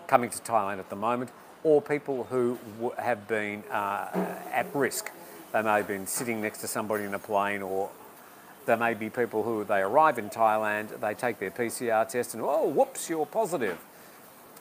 coming 0.06 0.30
to 0.30 0.38
Thailand 0.38 0.78
at 0.78 0.90
the 0.90 0.96
moment, 0.96 1.30
or 1.62 1.82
people 1.82 2.24
who 2.24 2.58
have 2.98 3.28
been 3.28 3.62
uh, 3.70 4.08
at 4.52 4.74
risk. 4.74 5.10
They 5.52 5.62
may 5.62 5.78
have 5.78 5.88
been 5.88 6.06
sitting 6.06 6.40
next 6.40 6.58
to 6.58 6.68
somebody 6.68 7.04
in 7.04 7.12
a 7.12 7.18
plane, 7.18 7.62
or 7.62 7.90
there 8.66 8.76
may 8.76 8.94
be 8.94 9.10
people 9.10 9.42
who 9.42 9.64
they 9.64 9.80
arrive 9.80 10.18
in 10.18 10.30
Thailand, 10.30 11.00
they 11.00 11.14
take 11.14 11.38
their 11.38 11.50
PCR 11.50 12.08
test, 12.08 12.34
and 12.34 12.42
oh, 12.42 12.68
whoops, 12.68 13.10
you're 13.10 13.26
positive. 13.26 13.78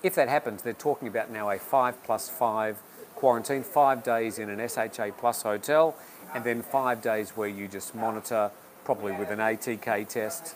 If 0.02 0.16
that 0.16 0.30
happens, 0.30 0.62
they're 0.62 0.74
talking 0.74 1.08
about 1.08 1.30
now 1.30 1.50
a 1.50 1.60
five 1.60 2.02
plus 2.04 2.30
five 2.30 2.78
quarantine, 3.16 3.64
five 3.64 4.04
days 4.04 4.40
in 4.40 4.50
an 4.50 4.68
SHA 4.68 5.12
plus 5.18 5.44
hotel, 5.44 5.96
and 6.34 6.44
then 6.44 6.62
five 6.62 7.02
days 7.02 7.32
where 7.32 7.50
you 7.50 7.68
just 7.68 7.94
monitor 7.94 8.50
probably 8.86 9.12
with 9.12 9.30
an 9.30 9.40
ATK 9.40 10.08
test, 10.08 10.56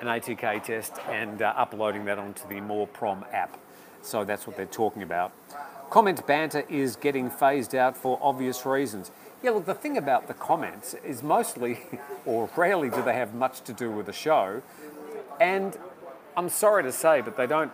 an 0.00 0.06
ATK 0.06 0.62
test, 0.62 0.92
and 1.08 1.42
uh, 1.42 1.52
uploading 1.56 2.04
that 2.04 2.18
onto 2.18 2.48
the 2.48 2.60
Mor 2.60 2.86
Prom 2.86 3.24
app. 3.32 3.58
So 4.04 4.22
that's 4.22 4.46
what 4.46 4.56
they're 4.56 4.66
talking 4.66 5.02
about. 5.02 5.32
Comment 5.90 6.26
banter 6.26 6.64
is 6.68 6.96
getting 6.96 7.30
phased 7.30 7.74
out 7.74 7.96
for 7.96 8.18
obvious 8.20 8.66
reasons. 8.66 9.10
Yeah, 9.42 9.50
look, 9.50 9.66
the 9.66 9.74
thing 9.74 9.96
about 9.96 10.28
the 10.28 10.34
comments 10.34 10.94
is 11.04 11.22
mostly, 11.22 11.80
or 12.26 12.50
rarely 12.56 12.90
do 12.90 13.02
they 13.02 13.14
have 13.14 13.34
much 13.34 13.62
to 13.62 13.72
do 13.72 13.90
with 13.90 14.06
the 14.06 14.12
show. 14.12 14.62
And 15.40 15.76
I'm 16.36 16.48
sorry 16.48 16.82
to 16.82 16.92
say, 16.92 17.20
but 17.20 17.36
they 17.36 17.46
don't 17.46 17.72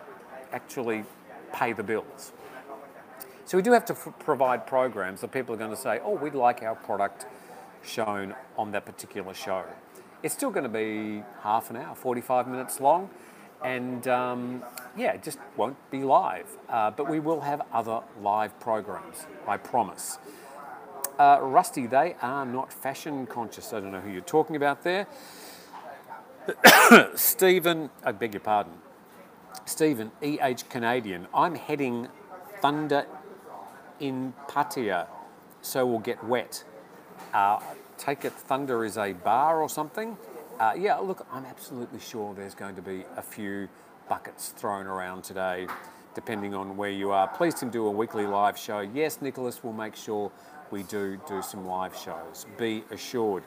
actually 0.51 1.03
pay 1.53 1.73
the 1.73 1.83
bills. 1.83 2.31
So 3.45 3.57
we 3.57 3.61
do 3.61 3.73
have 3.73 3.85
to 3.85 3.93
f- 3.93 4.13
provide 4.19 4.65
programs 4.65 5.21
that 5.21 5.31
people 5.31 5.53
are 5.53 5.57
going 5.57 5.71
to 5.71 5.77
say, 5.77 5.99
oh, 6.03 6.15
we'd 6.15 6.35
like 6.35 6.63
our 6.63 6.75
product 6.75 7.25
shown 7.83 8.35
on 8.57 8.71
that 8.71 8.85
particular 8.85 9.33
show. 9.33 9.65
It's 10.23 10.33
still 10.33 10.51
going 10.51 10.63
to 10.63 10.69
be 10.69 11.23
half 11.41 11.69
an 11.69 11.75
hour, 11.75 11.95
45 11.95 12.47
minutes 12.47 12.79
long, 12.79 13.09
and 13.63 14.07
um, 14.07 14.63
yeah, 14.95 15.13
it 15.13 15.23
just 15.23 15.39
won't 15.55 15.77
be 15.91 16.03
live. 16.03 16.47
Uh, 16.69 16.91
but 16.91 17.09
we 17.09 17.19
will 17.19 17.41
have 17.41 17.61
other 17.71 18.01
live 18.21 18.59
programs, 18.59 19.25
I 19.47 19.57
promise. 19.57 20.17
Uh, 21.19 21.39
Rusty, 21.41 21.85
they 21.87 22.15
are 22.21 22.45
not 22.45 22.73
fashion 22.73 23.27
conscious. 23.27 23.73
I 23.73 23.79
don't 23.79 23.91
know 23.91 23.99
who 23.99 24.11
you're 24.11 24.21
talking 24.21 24.55
about 24.55 24.83
there. 24.83 25.07
Stephen, 27.15 27.89
I 28.03 28.11
beg 28.11 28.33
your 28.33 28.41
pardon. 28.41 28.73
Stephen, 29.65 30.11
EH 30.23 30.63
Canadian. 30.69 31.27
I'm 31.33 31.55
heading 31.55 32.07
Thunder 32.61 33.05
in 33.99 34.33
Pattaya, 34.47 35.07
so 35.61 35.85
we'll 35.85 35.99
get 35.99 36.23
wet. 36.23 36.63
Uh, 37.33 37.59
take 37.97 38.25
it 38.25 38.33
Thunder 38.33 38.83
is 38.83 38.97
a 38.97 39.13
bar 39.13 39.61
or 39.61 39.69
something. 39.69 40.17
Uh, 40.61 40.73
yeah, 40.77 40.95
look, 40.97 41.25
I'm 41.31 41.45
absolutely 41.45 41.99
sure 41.99 42.35
there's 42.35 42.53
going 42.53 42.75
to 42.75 42.83
be 42.83 43.03
a 43.17 43.21
few 43.23 43.67
buckets 44.07 44.49
thrown 44.49 44.85
around 44.85 45.23
today, 45.23 45.65
depending 46.13 46.53
on 46.53 46.77
where 46.77 46.91
you 46.91 47.09
are. 47.09 47.27
Please 47.27 47.55
to 47.55 47.65
do 47.65 47.87
a 47.87 47.89
weekly 47.89 48.27
live 48.27 48.59
show. 48.59 48.81
Yes, 48.81 49.23
Nicholas 49.23 49.63
will 49.63 49.73
make 49.73 49.95
sure 49.95 50.31
we 50.69 50.83
do 50.83 51.19
do 51.27 51.41
some 51.41 51.65
live 51.65 51.97
shows. 51.97 52.45
Be 52.59 52.83
assured. 52.91 53.43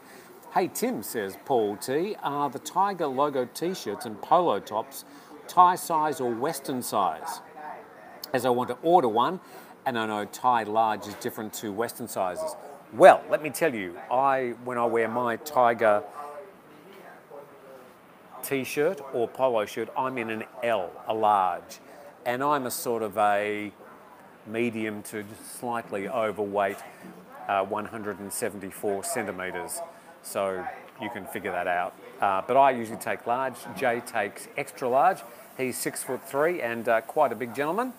Hey 0.55 0.67
Tim, 0.67 1.05
says 1.05 1.39
Paul 1.45 1.77
T, 1.77 2.17
are 2.21 2.51
the 2.51 2.59
Thaiger 2.59 3.15
logo 3.15 3.45
t 3.45 3.75
shirts 3.75 4.07
and 4.07 4.21
polo 4.21 4.59
tops 4.59 5.05
Thai 5.47 5.77
size 5.77 6.21
or 6.21 6.33
Western 6.35 6.83
size? 6.83 7.43
As 8.33 8.45
I 8.45 8.51
want 8.51 8.71
to 8.71 8.79
order 8.83 9.07
one, 9.07 9.39
and 9.87 9.97
I 9.97 10.07
know 10.07 10.25
Thai 10.25 10.65
large 10.65 11.07
is 11.07 11.15
different 11.15 11.53
to 11.55 11.71
Western 11.71 12.09
sizes. 12.09 12.57
Well, 12.93 13.23
let 13.31 13.41
me 13.41 13.51
tell 13.51 13.73
you, 13.73 13.97
I 14.11 14.55
when 14.65 14.79
I 14.79 14.87
wear 14.87 15.07
my 15.07 15.37
Thaiger 15.37 16.03
t-shirt 18.45 19.01
or 19.13 19.27
polo 19.27 19.65
shirt, 19.65 19.89
I'm 19.97 20.19
in 20.19 20.31
an 20.31 20.45
L, 20.63 20.91
a 21.09 21.15
large, 21.15 21.79
and 22.27 22.43
I'm 22.43 22.67
a 22.67 22.71
sort 22.71 23.03
of 23.03 23.17
a 23.17 23.73
medium 24.47 25.03
to 25.05 25.25
slightly 25.59 26.09
overweight, 26.09 26.77
uh, 27.49 27.65
174 27.65 29.05
centimetres. 29.05 29.81
So 30.23 30.65
you 31.01 31.11
can 31.11 31.25
figure 31.27 31.51
that 31.51 31.67
out. 31.67 31.95
Uh, 32.21 32.43
but 32.47 32.57
I 32.57 32.71
usually 32.71 32.99
take 32.99 33.27
large. 33.27 33.55
Jay 33.77 34.01
takes 34.01 34.49
extra 34.57 34.89
large. 34.89 35.19
He's 35.57 35.77
six 35.77 36.03
foot 36.03 36.27
three 36.29 36.61
and 36.61 36.89
uh, 36.89 37.01
quite 37.03 37.33
a 37.33 37.35
big 37.35 37.55
gentleman. 37.55 37.93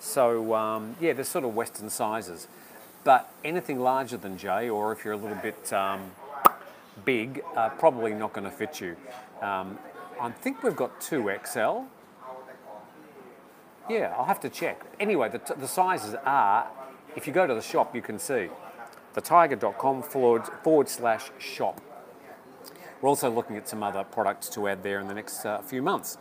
So 0.00 0.54
um, 0.54 0.96
yeah, 1.00 1.12
they're 1.12 1.24
sort 1.24 1.44
of 1.44 1.54
Western 1.54 1.90
sizes. 1.90 2.48
But 3.04 3.30
anything 3.44 3.80
larger 3.80 4.16
than 4.16 4.38
Jay, 4.38 4.68
or 4.68 4.92
if 4.92 5.04
you're 5.04 5.14
a 5.14 5.18
little 5.18 5.36
bit 5.36 5.72
um, 5.72 6.10
big, 7.04 7.42
uh, 7.56 7.68
probably 7.70 8.14
not 8.14 8.32
going 8.32 8.44
to 8.44 8.50
fit 8.50 8.80
you. 8.80 8.96
Um, 9.44 9.78
I 10.20 10.30
think 10.30 10.62
we've 10.62 10.76
got 10.76 11.00
2XL. 11.00 11.86
Yeah, 13.88 14.14
I'll 14.16 14.24
have 14.24 14.40
to 14.40 14.48
check. 14.48 14.80
Anyway, 14.98 15.28
the, 15.28 15.40
the 15.56 15.68
sizes 15.68 16.14
are, 16.24 16.66
if 17.14 17.26
you 17.26 17.32
go 17.32 17.46
to 17.46 17.54
the 17.54 17.60
shop, 17.60 17.94
you 17.94 18.00
can 18.00 18.18
see 18.18 18.48
thethaiger.com 19.14 20.02
forward, 20.02 20.44
forward 20.62 20.88
slash 20.88 21.30
shop. 21.38 21.80
We're 23.00 23.10
also 23.10 23.30
looking 23.30 23.56
at 23.56 23.68
some 23.68 23.82
other 23.82 24.02
products 24.04 24.48
to 24.50 24.66
add 24.66 24.82
there 24.82 24.98
in 25.00 25.06
the 25.06 25.14
next 25.14 25.44
uh, 25.44 25.60
few 25.60 25.82
months. 25.82 26.16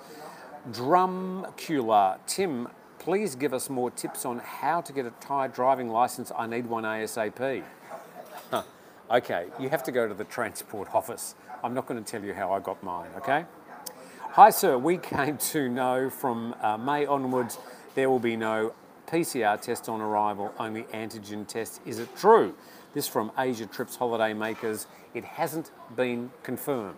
Drumcula, 0.71 2.19
Tim 2.28 2.67
Please 3.03 3.36
give 3.36 3.53
us 3.53 3.69
more 3.69 3.91
tips 3.91 4.26
on 4.26 4.39
how 4.39 4.80
to 4.80 4.93
get 4.93 5.05
a 5.05 5.11
Thai 5.19 5.47
driving 5.47 5.89
license. 5.89 6.32
I 6.38 6.47
need 6.47 6.67
one 6.67 6.84
ASAP. 6.86 7.63
Huh. 8.49 8.63
Okay, 9.11 9.47
you 9.59 9.67
have 9.67 9.84
to 9.84 9.91
go 9.91 10.07
to 10.07 10.13
the 10.13 10.24
transport 10.24 10.88
office. 10.95 11.36
I'm 11.64 11.74
not 11.74 11.88
going 11.88 12.03
to 12.03 12.11
tell 12.11 12.22
you 12.22 12.34
how 12.34 12.51
I 12.51 12.59
got 12.59 12.84
mine, 12.84 13.09
okay? 13.20 13.45
Hi, 14.32 14.49
sir. 14.49 14.78
We 14.78 14.97
came 14.97 15.38
to 15.38 15.70
know 15.70 16.09
from 16.09 16.53
uh, 16.61 16.78
May 16.78 17.05
onwards 17.05 17.57
there 17.95 18.09
will 18.09 18.20
be 18.20 18.36
no 18.36 18.74
PCR 19.07 19.61
test 19.61 19.88
on 19.88 20.01
arrival, 20.01 20.53
only 20.59 20.84
antigen 20.84 21.47
test. 21.47 21.80
Is 21.86 21.99
it 21.99 22.14
true? 22.18 22.53
This 22.93 23.07
from 23.07 23.32
Asia 23.38 23.66
Trips 23.66 23.95
Holiday 23.95 24.34
Makers. 24.34 24.88
It 25.14 25.24
hasn't 25.24 25.72
been 25.95 26.32
confirmed. 26.43 26.97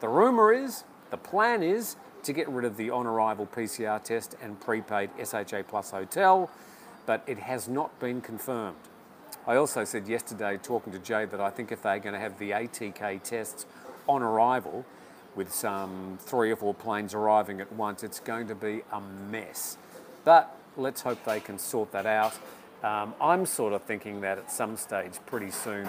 The 0.00 0.08
rumour 0.08 0.52
is, 0.52 0.82
the 1.10 1.16
plan 1.16 1.62
is, 1.62 1.94
to 2.24 2.32
get 2.32 2.48
rid 2.48 2.64
of 2.64 2.76
the 2.76 2.90
on 2.90 3.06
arrival 3.06 3.46
PCR 3.46 4.02
test 4.02 4.34
and 4.42 4.60
prepaid 4.60 5.10
SHA 5.24 5.62
Plus 5.68 5.92
hotel, 5.92 6.50
but 7.06 7.22
it 7.28 7.38
has 7.38 7.68
not 7.68 7.96
been 8.00 8.20
confirmed. 8.20 8.76
I 9.46 9.56
also 9.56 9.84
said 9.84 10.08
yesterday, 10.08 10.58
talking 10.62 10.92
to 10.92 10.98
Jay, 10.98 11.24
that 11.24 11.40
I 11.40 11.50
think 11.50 11.72
if 11.72 11.82
they're 11.82 11.98
going 11.98 12.12
to 12.14 12.20
have 12.20 12.38
the 12.38 12.50
ATK 12.50 13.22
tests 13.22 13.66
on 14.10 14.22
arrival, 14.22 14.84
with 15.36 15.52
some 15.52 16.18
three 16.20 16.50
or 16.50 16.56
four 16.56 16.74
planes 16.74 17.14
arriving 17.14 17.60
at 17.60 17.72
once, 17.72 18.02
it's 18.02 18.20
going 18.20 18.48
to 18.48 18.54
be 18.54 18.82
a 18.92 19.00
mess. 19.00 19.78
But 20.24 20.56
let's 20.76 21.02
hope 21.02 21.24
they 21.24 21.40
can 21.40 21.58
sort 21.58 21.92
that 21.92 22.06
out. 22.06 22.38
Um, 22.82 23.14
I'm 23.20 23.46
sort 23.46 23.72
of 23.72 23.82
thinking 23.82 24.20
that 24.22 24.38
at 24.38 24.50
some 24.50 24.76
stage, 24.76 25.12
pretty 25.26 25.50
soon, 25.50 25.86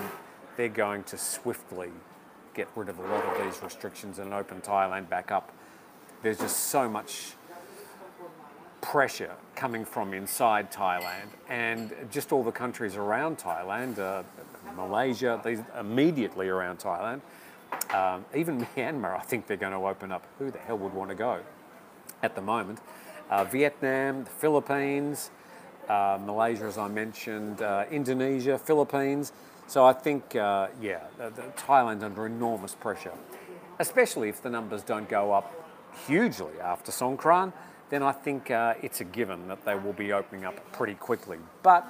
they're 0.57 0.69
going 0.69 1.03
to 1.05 1.17
swiftly 1.17 1.89
get 2.53 2.67
rid 2.75 2.89
of 2.89 2.99
a 2.99 3.01
lot 3.01 3.23
of 3.25 3.43
these 3.43 3.63
restrictions 3.63 4.19
and 4.19 4.33
open 4.33 4.61
Thailand 4.61 5.09
back 5.09 5.31
up. 5.31 5.51
There's 6.21 6.37
just 6.37 6.65
so 6.65 6.89
much 6.89 7.33
pressure 8.81 9.31
coming 9.55 9.85
from 9.85 10.13
inside 10.13 10.71
Thailand 10.71 11.29
and 11.47 11.93
just 12.11 12.31
all 12.31 12.43
the 12.43 12.51
countries 12.51 12.95
around 12.95 13.37
Thailand, 13.37 13.99
uh, 13.99 14.23
Malaysia, 14.75 15.39
these 15.45 15.59
immediately 15.79 16.49
around 16.49 16.79
Thailand, 16.79 17.21
um, 17.93 18.25
even 18.35 18.65
Myanmar, 18.75 19.17
I 19.17 19.21
think 19.21 19.47
they're 19.47 19.57
going 19.57 19.73
to 19.73 19.85
open 19.85 20.11
up. 20.11 20.25
Who 20.39 20.51
the 20.51 20.59
hell 20.59 20.77
would 20.77 20.93
want 20.93 21.09
to 21.09 21.15
go 21.15 21.39
at 22.21 22.35
the 22.35 22.41
moment? 22.41 22.79
Uh, 23.29 23.43
Vietnam, 23.45 24.25
the 24.25 24.29
Philippines, 24.29 25.31
uh, 25.87 26.19
Malaysia, 26.23 26.65
as 26.65 26.77
I 26.77 26.87
mentioned, 26.87 27.61
uh, 27.61 27.85
Indonesia, 27.91 28.57
Philippines. 28.57 29.33
So 29.67 29.85
I 29.85 29.93
think, 29.93 30.35
uh, 30.35 30.67
yeah, 30.81 31.03
the, 31.17 31.29
the 31.29 31.43
Thailand's 31.55 32.03
under 32.03 32.25
enormous 32.25 32.75
pressure, 32.75 33.13
especially 33.79 34.29
if 34.29 34.41
the 34.41 34.49
numbers 34.49 34.83
don't 34.83 35.07
go 35.07 35.31
up 35.31 35.53
hugely 36.07 36.59
after 36.61 36.91
Songkran. 36.91 37.53
Then 37.89 38.03
I 38.03 38.11
think 38.11 38.51
uh, 38.51 38.75
it's 38.81 39.01
a 39.01 39.03
given 39.03 39.47
that 39.47 39.65
they 39.65 39.75
will 39.75 39.93
be 39.93 40.13
opening 40.13 40.45
up 40.45 40.71
pretty 40.71 40.95
quickly. 40.95 41.37
But 41.61 41.85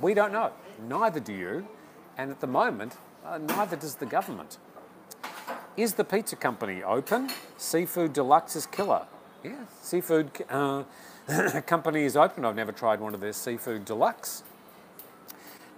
we 0.00 0.14
don't 0.14 0.32
know. 0.32 0.52
Neither 0.88 1.20
do 1.20 1.32
you. 1.32 1.68
And 2.16 2.30
at 2.30 2.40
the 2.40 2.46
moment, 2.46 2.96
uh, 3.24 3.38
neither 3.38 3.76
does 3.76 3.96
the 3.96 4.06
government. 4.06 4.58
Is 5.78 5.94
the 5.94 6.02
pizza 6.02 6.34
company 6.34 6.82
open? 6.82 7.30
Seafood 7.56 8.12
Deluxe 8.12 8.56
is 8.56 8.66
killer. 8.66 9.06
Yeah, 9.44 9.52
seafood 9.80 10.28
uh, 10.50 10.82
company 11.66 12.02
is 12.02 12.16
open. 12.16 12.44
I've 12.44 12.56
never 12.56 12.72
tried 12.72 12.98
one 12.98 13.14
of 13.14 13.20
their 13.20 13.32
seafood 13.32 13.84
deluxe. 13.84 14.42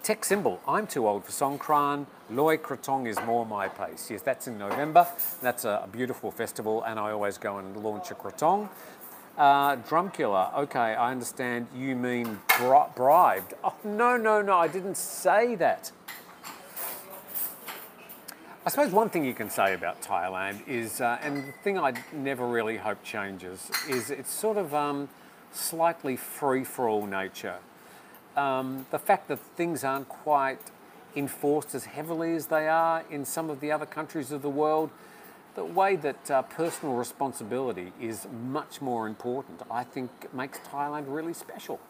Tech 0.02 0.24
symbol. 0.24 0.58
I'm 0.66 0.86
too 0.86 1.06
old 1.06 1.26
for 1.26 1.32
Songkran. 1.32 2.06
Loy 2.30 2.56
Krathong 2.56 3.06
is 3.06 3.20
more 3.26 3.44
my 3.44 3.68
pace. 3.68 4.10
Yes, 4.10 4.22
that's 4.22 4.48
in 4.48 4.56
November. 4.56 5.06
That's 5.42 5.66
a, 5.66 5.86
beautiful 5.92 6.30
festival, 6.30 6.82
and 6.84 6.98
I 6.98 7.10
always 7.10 7.36
go 7.36 7.58
and 7.58 7.76
launch 7.76 8.10
a 8.10 8.14
Krathong. 8.14 8.70
Uh, 9.36 9.74
drum 9.86 10.10
killer. 10.10 10.48
Okay, 10.56 10.78
I 10.78 11.10
understand 11.10 11.66
you 11.76 11.94
mean 11.94 12.40
bri 12.56 12.80
bribed. 12.96 13.52
Oh, 13.62 13.74
no, 13.84 14.16
no, 14.16 14.40
no, 14.40 14.56
I 14.56 14.66
didn't 14.66 14.96
say 14.96 15.56
that. 15.56 15.92
I 18.64 18.70
suppose 18.70 18.92
one 18.92 19.08
thing 19.08 19.24
you 19.24 19.34
can 19.34 19.48
say 19.48 19.72
about 19.74 20.02
Thailand 20.02 20.68
is, 20.68 21.00
uh, 21.00 21.18
and 21.22 21.48
the 21.48 21.52
thing 21.64 21.78
I 21.78 21.94
never 22.12 22.46
really 22.46 22.76
hope 22.76 23.02
changes, 23.02 23.70
is 23.88 24.10
it's 24.10 24.30
sort 24.30 24.58
of 24.58 24.74
um, 24.74 25.08
slightly 25.52 26.16
free 26.16 26.64
for 26.64 26.88
all 26.88 27.06
nature 27.06 27.56
um, 28.36 28.86
the 28.90 28.98
fact 28.98 29.28
that 29.28 29.38
things 29.38 29.84
aren't 29.84 30.08
quite 30.08 30.60
enforced 31.16 31.74
as 31.74 31.84
heavily 31.84 32.34
as 32.34 32.46
they 32.46 32.68
are 32.68 33.04
in 33.10 33.24
some 33.24 33.50
of 33.50 33.60
the 33.60 33.72
other 33.72 33.86
countries 33.86 34.30
of 34.32 34.42
the 34.42 34.50
world, 34.50 34.90
the 35.54 35.64
way 35.64 35.96
that 35.96 36.30
uh, 36.30 36.42
personal 36.42 36.94
responsibility 36.94 37.92
is 38.00 38.26
much 38.48 38.80
more 38.80 39.06
important, 39.08 39.62
I 39.70 39.82
think 39.82 40.32
makes 40.32 40.58
Thailand 40.58 41.04
really 41.08 41.34
special. 41.34 41.80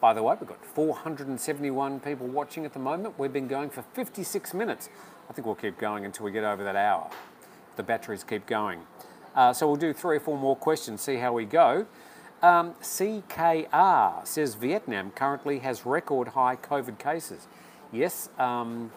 By 0.00 0.12
the 0.12 0.22
way, 0.22 0.36
we've 0.38 0.48
got 0.48 0.64
471 0.64 2.00
people 2.00 2.26
watching 2.26 2.64
at 2.64 2.72
the 2.72 2.78
moment. 2.78 3.18
We've 3.18 3.32
been 3.32 3.48
going 3.48 3.70
for 3.70 3.82
56 3.94 4.54
minutes. 4.54 4.90
I 5.28 5.32
think 5.32 5.46
we'll 5.46 5.54
keep 5.54 5.78
going 5.78 6.04
until 6.04 6.24
we 6.24 6.32
get 6.32 6.44
over 6.44 6.64
that 6.64 6.76
hour. 6.76 7.10
The 7.76 7.82
batteries 7.82 8.24
keep 8.24 8.46
going. 8.46 8.80
Uh, 9.34 9.52
so 9.52 9.66
we'll 9.66 9.76
do 9.76 9.92
three 9.92 10.16
or 10.16 10.20
four 10.20 10.38
more 10.38 10.56
questions, 10.56 11.00
see 11.02 11.16
how 11.16 11.32
we 11.32 11.44
go. 11.44 11.86
Um, 12.42 12.74
CKR 12.74 14.26
says 14.26 14.54
Vietnam 14.54 15.10
currently 15.10 15.58
has 15.58 15.84
record 15.84 16.28
high 16.28 16.56
COVID 16.56 16.98
cases. 16.98 17.46
Yes, 17.92 18.30
um, 18.38 18.92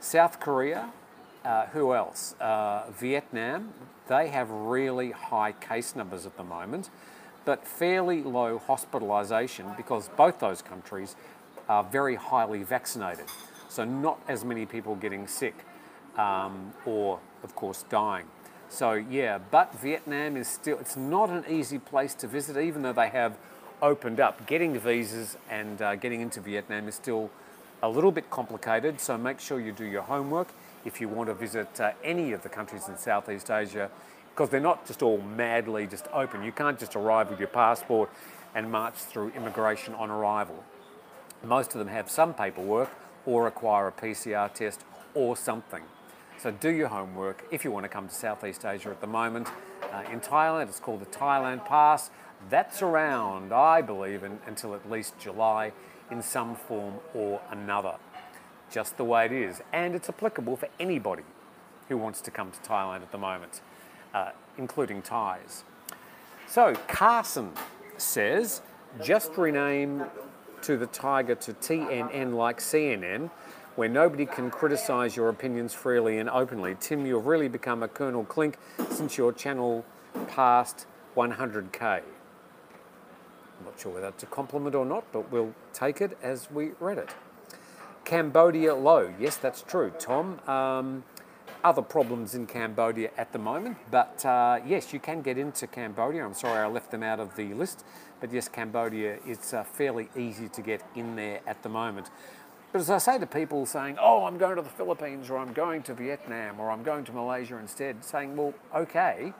South 0.00 0.40
Korea, 0.40 0.90
uh, 1.44 1.66
who 1.66 1.94
else? 1.94 2.34
Uh, 2.40 2.90
Vietnam, 2.90 3.74
they 4.08 4.28
have 4.28 4.50
really 4.50 5.12
high 5.12 5.52
case 5.52 5.94
numbers 5.94 6.26
at 6.26 6.36
the 6.36 6.44
moment, 6.44 6.90
but 7.44 7.66
fairly 7.66 8.22
low 8.22 8.60
hospitalisation 8.66 9.76
because 9.76 10.08
both 10.16 10.40
those 10.40 10.62
countries 10.62 11.16
are 11.68 11.84
very 11.84 12.16
highly 12.16 12.62
vaccinated. 12.62 13.26
So, 13.70 13.84
not 13.84 14.20
as 14.28 14.44
many 14.44 14.66
people 14.66 14.96
getting 14.96 15.26
sick 15.26 15.64
um, 16.18 16.74
or, 16.84 17.20
of 17.42 17.54
course, 17.54 17.84
dying. 17.88 18.26
So 18.68 18.92
yeah, 18.92 19.38
but 19.38 19.76
Vietnam 19.80 20.36
is 20.36 20.46
still, 20.46 20.78
it's 20.78 20.96
not 20.96 21.28
an 21.28 21.44
easy 21.48 21.80
place 21.80 22.14
to 22.14 22.28
visit, 22.28 22.56
even 22.56 22.82
though 22.82 22.92
they 22.92 23.08
have 23.08 23.36
opened 23.82 24.20
up. 24.20 24.46
Getting 24.46 24.78
visas 24.78 25.36
and 25.50 25.82
uh, 25.82 25.96
getting 25.96 26.20
into 26.20 26.40
Vietnam 26.40 26.86
is 26.86 26.94
still 26.94 27.30
a 27.82 27.88
little 27.88 28.12
bit 28.12 28.30
complicated, 28.30 29.00
so 29.00 29.18
make 29.18 29.40
sure 29.40 29.58
you 29.58 29.72
do 29.72 29.84
your 29.84 30.02
homework 30.02 30.48
if 30.84 31.00
you 31.00 31.08
want 31.08 31.28
to 31.28 31.34
visit 31.34 31.80
uh, 31.80 31.92
any 32.04 32.30
of 32.30 32.44
the 32.44 32.48
countries 32.48 32.88
in 32.88 32.96
Southeast 32.96 33.50
Asia, 33.50 33.90
because 34.30 34.50
they're 34.50 34.60
not 34.60 34.86
just 34.86 35.02
all 35.02 35.18
madly 35.18 35.88
just 35.88 36.06
open. 36.12 36.44
You 36.44 36.52
can't 36.52 36.78
just 36.78 36.94
arrive 36.94 37.28
with 37.28 37.40
your 37.40 37.48
passport 37.48 38.08
and 38.54 38.70
march 38.70 38.94
through 38.94 39.30
immigration 39.30 39.94
on 39.94 40.10
arrival. 40.10 40.62
Most 41.42 41.74
of 41.74 41.80
them 41.80 41.88
have 41.88 42.08
some 42.08 42.34
paperwork 42.34 42.90
or 43.26 43.46
acquire 43.46 43.88
a 43.88 43.92
PCR 43.92 44.52
test 44.52 44.84
or 45.14 45.36
something. 45.36 45.82
So 46.38 46.50
do 46.50 46.70
your 46.70 46.88
homework 46.88 47.44
if 47.50 47.64
you 47.64 47.70
want 47.70 47.84
to 47.84 47.88
come 47.88 48.08
to 48.08 48.14
Southeast 48.14 48.64
Asia 48.64 48.90
at 48.90 49.00
the 49.00 49.06
moment. 49.06 49.48
Uh, 49.92 50.04
in 50.10 50.20
Thailand, 50.20 50.68
it's 50.68 50.80
called 50.80 51.00
the 51.00 51.06
Thailand 51.06 51.66
Pass. 51.66 52.10
That's 52.48 52.80
around, 52.80 53.52
I 53.52 53.82
believe, 53.82 54.22
in, 54.22 54.38
until 54.46 54.74
at 54.74 54.90
least 54.90 55.18
July 55.18 55.72
in 56.10 56.22
some 56.22 56.56
form 56.56 56.94
or 57.14 57.42
another. 57.50 57.96
Just 58.70 58.96
the 58.96 59.04
way 59.04 59.26
it 59.26 59.32
is. 59.32 59.60
And 59.72 59.94
it's 59.94 60.08
applicable 60.08 60.56
for 60.56 60.68
anybody 60.78 61.24
who 61.88 61.98
wants 61.98 62.20
to 62.22 62.30
come 62.30 62.52
to 62.52 62.60
Thailand 62.60 63.02
at 63.02 63.12
the 63.12 63.18
moment, 63.18 63.60
uh, 64.14 64.30
including 64.56 65.02
Thais. 65.02 65.64
So 66.46 66.74
Carson 66.88 67.52
says, 67.98 68.62
just 69.02 69.36
rename 69.36 70.04
to 70.62 70.76
the 70.76 70.86
Thaiger 70.86 71.38
to 71.40 71.52
TNN 71.52 72.34
like 72.34 72.58
CNN 72.58 73.30
where 73.76 73.88
nobody 73.88 74.26
can 74.26 74.50
criticise 74.50 75.16
your 75.16 75.28
opinions 75.28 75.72
freely 75.72 76.18
and 76.18 76.28
openly. 76.28 76.76
Tim, 76.80 77.06
you've 77.06 77.26
really 77.26 77.48
become 77.48 77.82
a 77.82 77.88
Colonel 77.88 78.24
Klink 78.24 78.58
since 78.90 79.16
your 79.16 79.32
channel 79.32 79.84
passed 80.28 80.86
100k. 81.16 81.82
I'm 81.82 82.02
not 83.64 83.78
sure 83.78 83.92
whether 83.92 84.06
that's 84.06 84.22
a 84.22 84.26
compliment 84.26 84.74
or 84.74 84.84
not, 84.84 85.04
but 85.12 85.30
we'll 85.30 85.54
take 85.72 86.00
it 86.00 86.18
as 86.22 86.50
we 86.50 86.72
read 86.80 86.98
it. 86.98 87.10
Cambodia 88.04 88.74
low. 88.74 89.12
Yes, 89.20 89.36
that's 89.36 89.62
true, 89.62 89.92
Tom. 89.98 90.40
Um, 90.48 91.04
other 91.62 91.82
problems 91.82 92.34
in 92.34 92.46
Cambodia 92.46 93.10
at 93.16 93.32
the 93.32 93.38
moment, 93.38 93.76
but 93.90 94.24
uh, 94.24 94.60
yes, 94.66 94.92
you 94.92 95.00
can 95.00 95.22
get 95.22 95.38
into 95.38 95.66
Cambodia. 95.66 96.24
I'm 96.24 96.34
sorry 96.34 96.60
I 96.60 96.66
left 96.66 96.90
them 96.90 97.02
out 97.02 97.20
of 97.20 97.36
the 97.36 97.52
list, 97.54 97.84
but 98.20 98.32
yes, 98.32 98.48
Cambodia 98.48 99.18
is 99.26 99.52
uh, 99.52 99.64
fairly 99.64 100.08
easy 100.16 100.48
to 100.48 100.62
get 100.62 100.82
in 100.94 101.16
there 101.16 101.40
at 101.46 101.62
the 101.62 101.68
moment. 101.68 102.10
But 102.72 102.80
as 102.80 102.90
I 102.90 102.98
say 102.98 103.18
to 103.18 103.26
people 103.26 103.66
saying, 103.66 103.98
oh, 104.00 104.24
I'm 104.24 104.38
going 104.38 104.56
to 104.56 104.62
the 104.62 104.68
Philippines 104.68 105.28
or 105.28 105.38
I'm 105.38 105.52
going 105.52 105.82
to 105.84 105.94
Vietnam 105.94 106.60
or 106.60 106.70
I'm 106.70 106.84
going 106.84 107.04
to 107.04 107.12
Malaysia 107.12 107.58
instead, 107.58 108.04
saying, 108.04 108.36
well, 108.36 108.54
okay, 108.74 109.32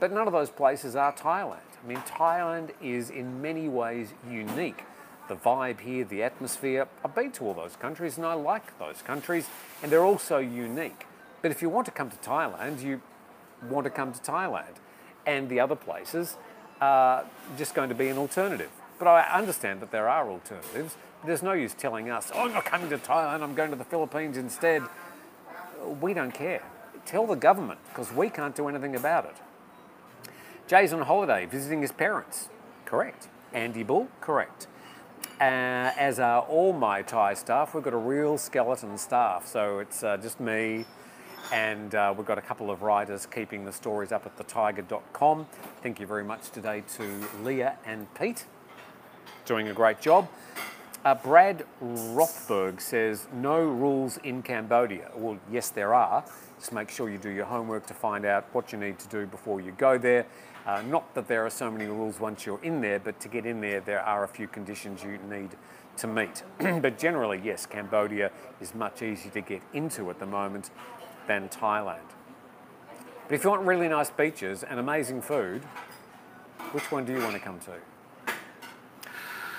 but 0.00 0.10
none 0.10 0.26
of 0.26 0.32
those 0.32 0.50
places 0.50 0.96
are 0.96 1.12
Thailand. 1.12 1.60
I 1.84 1.86
mean, 1.86 1.98
Thailand 1.98 2.70
is 2.80 3.10
in 3.10 3.42
many 3.42 3.68
ways 3.68 4.14
unique. 4.28 4.84
The 5.28 5.36
vibe 5.36 5.80
here, 5.80 6.04
the 6.04 6.22
atmosphere, 6.22 6.88
I've 7.04 7.14
been 7.14 7.30
to 7.32 7.44
all 7.44 7.54
those 7.54 7.76
countries 7.76 8.16
and 8.16 8.26
I 8.26 8.34
like 8.34 8.78
those 8.78 9.02
countries 9.02 9.46
and 9.82 9.92
they're 9.92 10.04
also 10.04 10.38
unique. 10.38 11.06
But 11.42 11.50
if 11.50 11.60
you 11.60 11.68
want 11.68 11.84
to 11.86 11.92
come 11.92 12.10
to 12.10 12.16
Thailand, 12.16 12.82
you 12.82 13.02
want 13.68 13.84
to 13.84 13.90
come 13.90 14.12
to 14.12 14.20
Thailand. 14.20 14.76
And 15.26 15.48
the 15.48 15.60
other 15.60 15.76
places 15.76 16.36
are 16.80 17.24
just 17.58 17.74
going 17.74 17.88
to 17.88 17.94
be 17.94 18.08
an 18.08 18.18
alternative. 18.18 18.70
But 18.98 19.08
I 19.08 19.22
understand 19.22 19.80
that 19.80 19.90
there 19.90 20.08
are 20.08 20.30
alternatives 20.30 20.96
there's 21.24 21.42
no 21.42 21.52
use 21.52 21.74
telling 21.74 22.10
us, 22.10 22.32
oh, 22.34 22.46
I'm 22.46 22.52
not 22.52 22.64
coming 22.64 22.88
to 22.90 22.98
Thailand, 22.98 23.42
I'm 23.42 23.54
going 23.54 23.70
to 23.70 23.76
the 23.76 23.84
Philippines 23.84 24.36
instead. 24.36 24.82
We 26.00 26.14
don't 26.14 26.34
care. 26.34 26.62
Tell 27.06 27.26
the 27.26 27.36
government, 27.36 27.80
because 27.88 28.12
we 28.12 28.28
can't 28.28 28.54
do 28.54 28.68
anything 28.68 28.96
about 28.96 29.26
it. 29.26 29.36
Jay's 30.66 30.92
on 30.92 31.02
holiday 31.02 31.46
visiting 31.46 31.82
his 31.82 31.92
parents. 31.92 32.48
Correct. 32.84 33.28
Andy 33.52 33.82
Bull, 33.82 34.08
correct. 34.20 34.66
Uh, 35.40 35.90
as 35.98 36.18
are 36.18 36.42
all 36.42 36.72
my 36.72 37.02
Thai 37.02 37.34
staff, 37.34 37.74
we've 37.74 37.84
got 37.84 37.92
a 37.92 37.98
real 37.98 38.38
skeleton 38.38 38.96
staff. 38.96 39.46
So 39.46 39.80
it's 39.80 40.02
uh, 40.02 40.16
just 40.16 40.40
me, 40.40 40.86
and 41.52 41.94
uh, 41.94 42.14
we've 42.16 42.26
got 42.26 42.38
a 42.38 42.42
couple 42.42 42.70
of 42.70 42.82
writers 42.82 43.26
keeping 43.26 43.64
the 43.66 43.72
stories 43.72 44.10
up 44.10 44.24
at 44.24 44.36
thethaiger.com. 44.38 45.46
Thank 45.82 46.00
you 46.00 46.06
very 46.06 46.24
much 46.24 46.50
today 46.50 46.82
to 46.94 47.28
Leah 47.42 47.76
and 47.84 48.12
Pete, 48.14 48.46
doing 49.44 49.68
a 49.68 49.74
great 49.74 50.00
job. 50.00 50.28
Uh, 51.04 51.14
Brad 51.14 51.66
Rothberg 51.82 52.80
says, 52.80 53.26
no 53.34 53.58
rules 53.58 54.16
in 54.18 54.42
Cambodia. 54.42 55.10
Well, 55.14 55.38
yes, 55.50 55.68
there 55.68 55.92
are. 55.92 56.24
Just 56.58 56.72
make 56.72 56.88
sure 56.88 57.10
you 57.10 57.18
do 57.18 57.28
your 57.28 57.44
homework 57.44 57.86
to 57.86 57.94
find 57.94 58.24
out 58.24 58.46
what 58.52 58.72
you 58.72 58.78
need 58.78 58.98
to 59.00 59.08
do 59.08 59.26
before 59.26 59.60
you 59.60 59.72
go 59.72 59.98
there. 59.98 60.26
Uh, 60.64 60.80
not 60.82 61.12
that 61.14 61.28
there 61.28 61.44
are 61.44 61.50
so 61.50 61.70
many 61.70 61.86
rules 61.86 62.18
once 62.20 62.46
you're 62.46 62.62
in 62.62 62.80
there, 62.80 63.00
but 63.00 63.20
to 63.20 63.28
get 63.28 63.44
in 63.44 63.60
there, 63.60 63.80
there 63.80 64.00
are 64.00 64.24
a 64.24 64.28
few 64.28 64.46
conditions 64.46 65.02
you 65.02 65.18
need 65.28 65.50
to 65.96 66.06
meet. 66.06 66.44
but 66.80 66.98
generally, 66.98 67.40
yes, 67.44 67.66
Cambodia 67.66 68.30
is 68.60 68.74
much 68.74 69.02
easier 69.02 69.32
to 69.32 69.40
get 69.40 69.60
into 69.74 70.08
at 70.08 70.20
the 70.20 70.26
moment 70.26 70.70
than 71.26 71.48
Thailand. 71.48 71.98
But 73.28 73.34
if 73.34 73.44
you 73.44 73.50
want 73.50 73.62
really 73.62 73.88
nice 73.88 74.10
beaches 74.10 74.62
and 74.62 74.78
amazing 74.78 75.22
food, 75.22 75.62
which 76.72 76.90
one 76.90 77.04
do 77.04 77.12
you 77.12 77.20
want 77.20 77.34
to 77.34 77.38
come 77.38 77.58
to? 77.60 77.72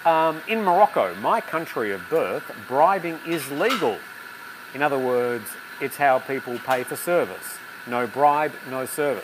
Um, 0.09 0.41
in 0.49 0.64
Morocco, 0.64 1.16
my 1.16 1.39
country 1.39 1.93
of 1.93 2.01
birth, 2.09 2.43
bribing 2.68 3.18
is 3.26 3.49
legal. 3.51 3.97
In 4.74 4.82
other 4.82 4.99
words, 4.99 5.45
it's 5.80 5.95
how 5.95 6.20
people 6.20 6.59
pay 6.59 6.84
for 6.84 6.95
service. 6.95 7.57
No 7.88 8.07
bribe, 8.07 8.53
no 8.70 8.86
service. 8.86 9.24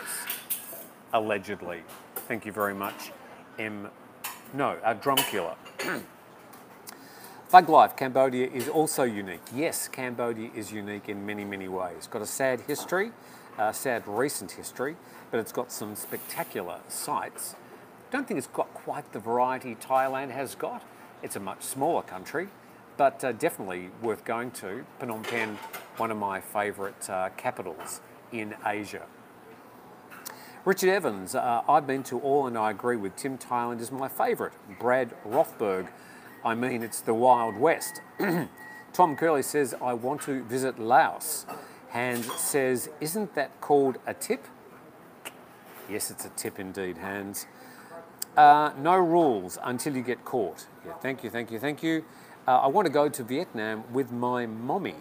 Allegedly. 1.13 1.81
Thank 2.27 2.45
you 2.45 2.51
very 2.51 2.73
much, 2.73 3.11
M. 3.57 3.89
No, 4.53 4.77
a 4.83 4.95
drum 4.95 5.17
killer. 5.17 5.55
Bug 7.51 7.67
Life, 7.67 7.95
Cambodia 7.95 8.47
is 8.47 8.69
also 8.69 9.01
unique. 9.01 9.41
Yes, 9.55 9.87
Cambodia 9.87 10.51
is 10.53 10.71
unique 10.71 11.09
in 11.09 11.25
many, 11.25 11.43
many 11.43 11.67
ways. 11.67 12.05
Got 12.05 12.21
a 12.21 12.27
sad 12.27 12.61
history, 12.61 13.11
a 13.57 13.73
sad 13.73 14.03
recent 14.05 14.51
history, 14.51 14.95
but 15.31 15.39
it's 15.39 15.51
got 15.51 15.71
some 15.71 15.95
spectacular 15.95 16.77
sites. 16.89 17.55
Don't 18.11 18.27
think 18.27 18.37
it's 18.37 18.45
got 18.45 18.71
quite 18.75 19.11
the 19.13 19.19
variety 19.19 19.73
Thailand 19.73 20.29
has 20.29 20.53
got. 20.53 20.83
It's 21.23 21.37
a 21.37 21.39
much 21.39 21.63
smaller 21.63 22.03
country, 22.03 22.49
but 22.97 23.23
uh, 23.23 23.31
definitely 23.31 23.89
worth 24.03 24.23
going 24.25 24.51
to. 24.51 24.85
Phnom 25.01 25.27
Penh, 25.27 25.57
one 25.97 26.11
of 26.11 26.17
my 26.17 26.39
favourite 26.39 27.09
uh, 27.09 27.29
capitals 27.35 28.01
in 28.31 28.53
Asia. 28.63 29.07
Richard 30.65 30.89
Evans, 30.89 31.33
uh, 31.33 31.63
I've 31.67 31.87
been 31.87 32.03
to 32.03 32.19
all 32.19 32.45
and 32.45 32.55
I 32.55 32.69
agree 32.69 32.97
with 32.97 33.15
Tim 33.15 33.39
Thailand 33.39 33.81
is 33.81 33.91
my 33.91 34.07
favourite. 34.07 34.53
Brad 34.77 35.15
Rothberg, 35.25 35.87
I 36.43 36.55
mean, 36.55 36.83
it's 36.83 37.01
the 37.01 37.13
Wild 37.13 37.57
West. 37.57 38.01
Tom 38.93 39.15
Curley 39.15 39.43
says, 39.43 39.75
I 39.81 39.93
want 39.93 40.21
to 40.21 40.43
visit 40.43 40.79
Laos. 40.79 41.45
Hans 41.89 42.31
says, 42.35 42.89
Isn't 43.01 43.35
that 43.35 43.59
called 43.61 43.97
a 44.07 44.13
tip? 44.13 44.45
Yes, 45.89 46.11
it's 46.11 46.25
a 46.25 46.29
tip 46.29 46.59
indeed, 46.59 46.97
Hans. 46.99 47.45
Uh, 48.37 48.71
no 48.77 48.95
rules 48.95 49.57
until 49.63 49.95
you 49.95 50.01
get 50.01 50.23
caught. 50.23 50.67
Yeah, 50.85 50.93
thank 51.01 51.23
you, 51.23 51.29
thank 51.29 51.51
you, 51.51 51.59
thank 51.59 51.83
you. 51.83 52.05
Uh, 52.47 52.59
I 52.59 52.67
want 52.67 52.85
to 52.85 52.91
go 52.91 53.09
to 53.09 53.23
Vietnam 53.23 53.83
with 53.91 54.11
my 54.11 54.45
mommy, 54.45 54.95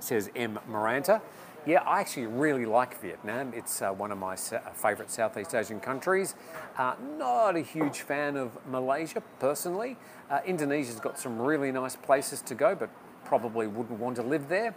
says 0.00 0.30
M. 0.34 0.58
Maranta. 0.70 1.20
Yeah, 1.64 1.82
I 1.82 2.00
actually 2.00 2.26
really 2.26 2.66
like 2.66 3.00
Vietnam. 3.00 3.52
It's 3.54 3.82
uh, 3.82 3.92
one 3.92 4.10
of 4.10 4.18
my 4.18 4.34
sa- 4.34 4.58
favourite 4.74 5.12
Southeast 5.12 5.54
Asian 5.54 5.78
countries. 5.78 6.34
Uh, 6.76 6.94
not 7.16 7.54
a 7.54 7.60
huge 7.60 8.00
fan 8.00 8.36
of 8.36 8.58
Malaysia 8.66 9.22
personally. 9.38 9.96
Uh, 10.28 10.40
Indonesia's 10.44 10.98
got 10.98 11.20
some 11.20 11.40
really 11.40 11.70
nice 11.70 11.94
places 11.94 12.42
to 12.42 12.56
go, 12.56 12.74
but 12.74 12.90
probably 13.24 13.68
wouldn't 13.68 14.00
want 14.00 14.16
to 14.16 14.22
live 14.22 14.48
there. 14.48 14.74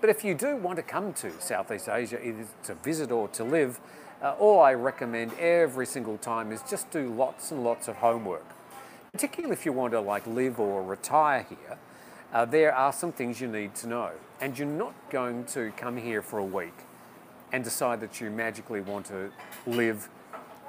But 0.00 0.08
if 0.08 0.24
you 0.24 0.32
do 0.32 0.56
want 0.56 0.76
to 0.76 0.82
come 0.82 1.12
to 1.14 1.30
Southeast 1.38 1.90
Asia, 1.90 2.26
either 2.26 2.46
to 2.64 2.74
visit 2.76 3.10
or 3.10 3.28
to 3.28 3.44
live, 3.44 3.78
uh, 4.22 4.34
all 4.38 4.60
I 4.60 4.72
recommend 4.72 5.34
every 5.34 5.84
single 5.84 6.16
time 6.16 6.50
is 6.50 6.62
just 6.62 6.90
do 6.90 7.12
lots 7.12 7.50
and 7.50 7.62
lots 7.62 7.88
of 7.88 7.96
homework. 7.96 8.46
Particularly 9.12 9.52
if 9.52 9.66
you 9.66 9.74
want 9.74 9.92
to 9.92 10.00
like 10.00 10.26
live 10.26 10.58
or 10.58 10.82
retire 10.82 11.44
here, 11.46 11.76
uh, 12.32 12.44
there 12.44 12.74
are 12.74 12.92
some 12.92 13.12
things 13.12 13.40
you 13.40 13.48
need 13.48 13.74
to 13.76 13.86
know. 13.86 14.10
And 14.40 14.58
you're 14.58 14.66
not 14.66 14.94
going 15.10 15.44
to 15.46 15.72
come 15.76 15.96
here 15.96 16.22
for 16.22 16.38
a 16.38 16.44
week 16.44 16.74
and 17.52 17.62
decide 17.62 18.00
that 18.00 18.20
you 18.20 18.30
magically 18.30 18.80
want 18.80 19.06
to 19.06 19.30
live 19.66 20.08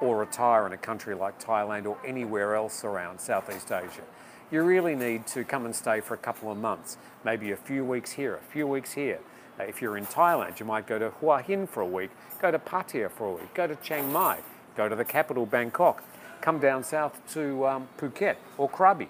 or 0.00 0.18
retire 0.18 0.66
in 0.66 0.72
a 0.72 0.76
country 0.76 1.14
like 1.14 1.42
Thailand 1.42 1.86
or 1.86 1.96
anywhere 2.04 2.54
else 2.54 2.84
around 2.84 3.20
Southeast 3.20 3.72
Asia. 3.72 4.02
You 4.50 4.62
really 4.62 4.94
need 4.94 5.26
to 5.28 5.44
come 5.44 5.64
and 5.64 5.74
stay 5.74 6.00
for 6.00 6.14
a 6.14 6.18
couple 6.18 6.52
of 6.52 6.58
months, 6.58 6.98
maybe 7.24 7.50
a 7.50 7.56
few 7.56 7.84
weeks 7.84 8.12
here, 8.12 8.36
a 8.36 8.52
few 8.52 8.66
weeks 8.66 8.92
here. 8.92 9.18
Uh, 9.58 9.64
if 9.64 9.80
you're 9.80 9.96
in 9.96 10.06
Thailand, 10.06 10.60
you 10.60 10.66
might 10.66 10.86
go 10.86 10.98
to 10.98 11.10
Hua 11.10 11.38
Hin 11.42 11.66
for 11.66 11.80
a 11.80 11.86
week, 11.86 12.10
go 12.40 12.50
to 12.50 12.58
Pattaya 12.58 13.10
for 13.10 13.28
a 13.28 13.32
week, 13.32 13.54
go 13.54 13.66
to 13.66 13.76
Chiang 13.76 14.12
Mai, 14.12 14.38
go 14.76 14.88
to 14.88 14.94
the 14.94 15.04
capital 15.04 15.46
Bangkok, 15.46 16.02
come 16.40 16.58
down 16.58 16.84
south 16.84 17.20
to 17.32 17.66
um, 17.66 17.88
Phuket 17.98 18.36
or 18.58 18.68
Krabi 18.68 19.08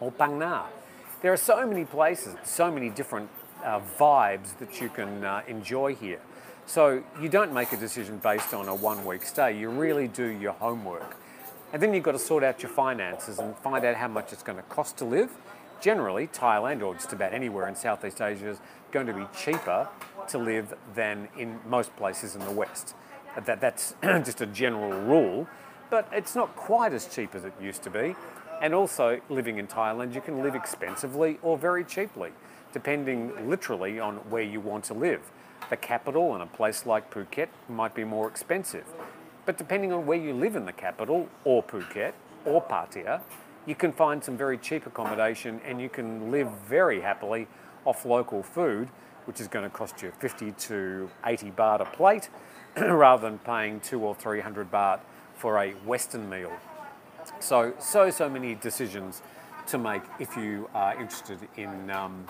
or 0.00 0.10
Phang 0.12 0.38
Nga. 0.38 0.64
There 1.26 1.32
are 1.32 1.36
so 1.36 1.66
many 1.66 1.84
places, 1.84 2.36
so 2.44 2.70
many 2.70 2.88
different 2.88 3.28
uh, 3.64 3.80
vibes 3.98 4.56
that 4.58 4.80
you 4.80 4.88
can 4.88 5.24
uh, 5.24 5.42
enjoy 5.48 5.96
here. 5.96 6.20
So 6.66 7.02
you 7.20 7.28
don't 7.28 7.52
make 7.52 7.72
a 7.72 7.76
decision 7.76 8.18
based 8.18 8.54
on 8.54 8.68
a 8.68 8.74
one 8.76 9.04
week 9.04 9.24
stay, 9.24 9.58
you 9.58 9.68
really 9.68 10.06
do 10.06 10.24
your 10.24 10.52
homework. 10.52 11.16
And 11.72 11.82
then 11.82 11.92
you've 11.92 12.04
got 12.04 12.12
to 12.12 12.20
sort 12.20 12.44
out 12.44 12.62
your 12.62 12.70
finances 12.70 13.40
and 13.40 13.56
find 13.56 13.84
out 13.84 13.96
how 13.96 14.06
much 14.06 14.32
it's 14.32 14.44
going 14.44 14.58
to 14.58 14.62
cost 14.66 14.98
to 14.98 15.04
live. 15.04 15.32
Generally, 15.80 16.28
Thailand 16.28 16.80
or 16.80 16.94
just 16.94 17.12
about 17.12 17.34
anywhere 17.34 17.66
in 17.66 17.74
Southeast 17.74 18.20
Asia 18.20 18.50
is 18.50 18.60
going 18.92 19.08
to 19.08 19.12
be 19.12 19.26
cheaper 19.36 19.88
to 20.28 20.38
live 20.38 20.74
than 20.94 21.26
in 21.36 21.58
most 21.68 21.96
places 21.96 22.36
in 22.36 22.44
the 22.44 22.52
West. 22.52 22.94
That, 23.46 23.60
that's 23.60 23.96
just 24.02 24.42
a 24.42 24.46
general 24.46 24.92
rule, 24.92 25.48
but 25.90 26.08
it's 26.12 26.36
not 26.36 26.54
quite 26.54 26.92
as 26.92 27.08
cheap 27.08 27.34
as 27.34 27.44
it 27.44 27.52
used 27.60 27.82
to 27.82 27.90
be. 27.90 28.14
And 28.60 28.74
also, 28.74 29.20
living 29.28 29.58
in 29.58 29.66
Thailand, 29.66 30.14
you 30.14 30.20
can 30.20 30.42
live 30.42 30.54
expensively 30.54 31.38
or 31.42 31.58
very 31.58 31.84
cheaply, 31.84 32.32
depending 32.72 33.48
literally 33.48 34.00
on 34.00 34.16
where 34.30 34.42
you 34.42 34.60
want 34.60 34.84
to 34.84 34.94
live. 34.94 35.20
The 35.68 35.76
capital 35.76 36.32
and 36.32 36.42
a 36.42 36.46
place 36.46 36.86
like 36.86 37.12
Phuket 37.12 37.48
might 37.68 37.94
be 37.94 38.04
more 38.04 38.28
expensive. 38.28 38.84
But 39.44 39.58
depending 39.58 39.92
on 39.92 40.06
where 40.06 40.18
you 40.18 40.32
live 40.32 40.56
in 40.56 40.64
the 40.64 40.72
capital, 40.72 41.28
or 41.44 41.62
Phuket, 41.62 42.12
or 42.44 42.62
Pattaya, 42.62 43.20
you 43.66 43.74
can 43.74 43.92
find 43.92 44.24
some 44.24 44.36
very 44.36 44.56
cheap 44.56 44.86
accommodation 44.86 45.60
and 45.66 45.80
you 45.80 45.88
can 45.88 46.30
live 46.30 46.48
very 46.66 47.00
happily 47.00 47.48
off 47.84 48.06
local 48.06 48.42
food, 48.42 48.88
which 49.26 49.40
is 49.40 49.48
going 49.48 49.64
to 49.64 49.70
cost 49.70 50.02
you 50.02 50.12
50 50.18 50.52
to 50.52 51.10
80 51.24 51.50
baht 51.50 51.80
a 51.80 51.84
plate, 51.84 52.30
rather 52.76 53.28
than 53.28 53.38
paying 53.38 53.80
two 53.80 54.00
or 54.00 54.14
300 54.14 54.70
baht 54.70 55.00
for 55.34 55.58
a 55.58 55.72
Western 55.72 56.30
meal. 56.30 56.52
So, 57.40 57.74
so, 57.78 58.10
so 58.10 58.28
many 58.28 58.54
decisions 58.54 59.22
to 59.68 59.78
make 59.78 60.02
if 60.18 60.36
you 60.36 60.68
are 60.74 60.98
interested 61.00 61.38
in 61.56 61.90
um, 61.90 62.26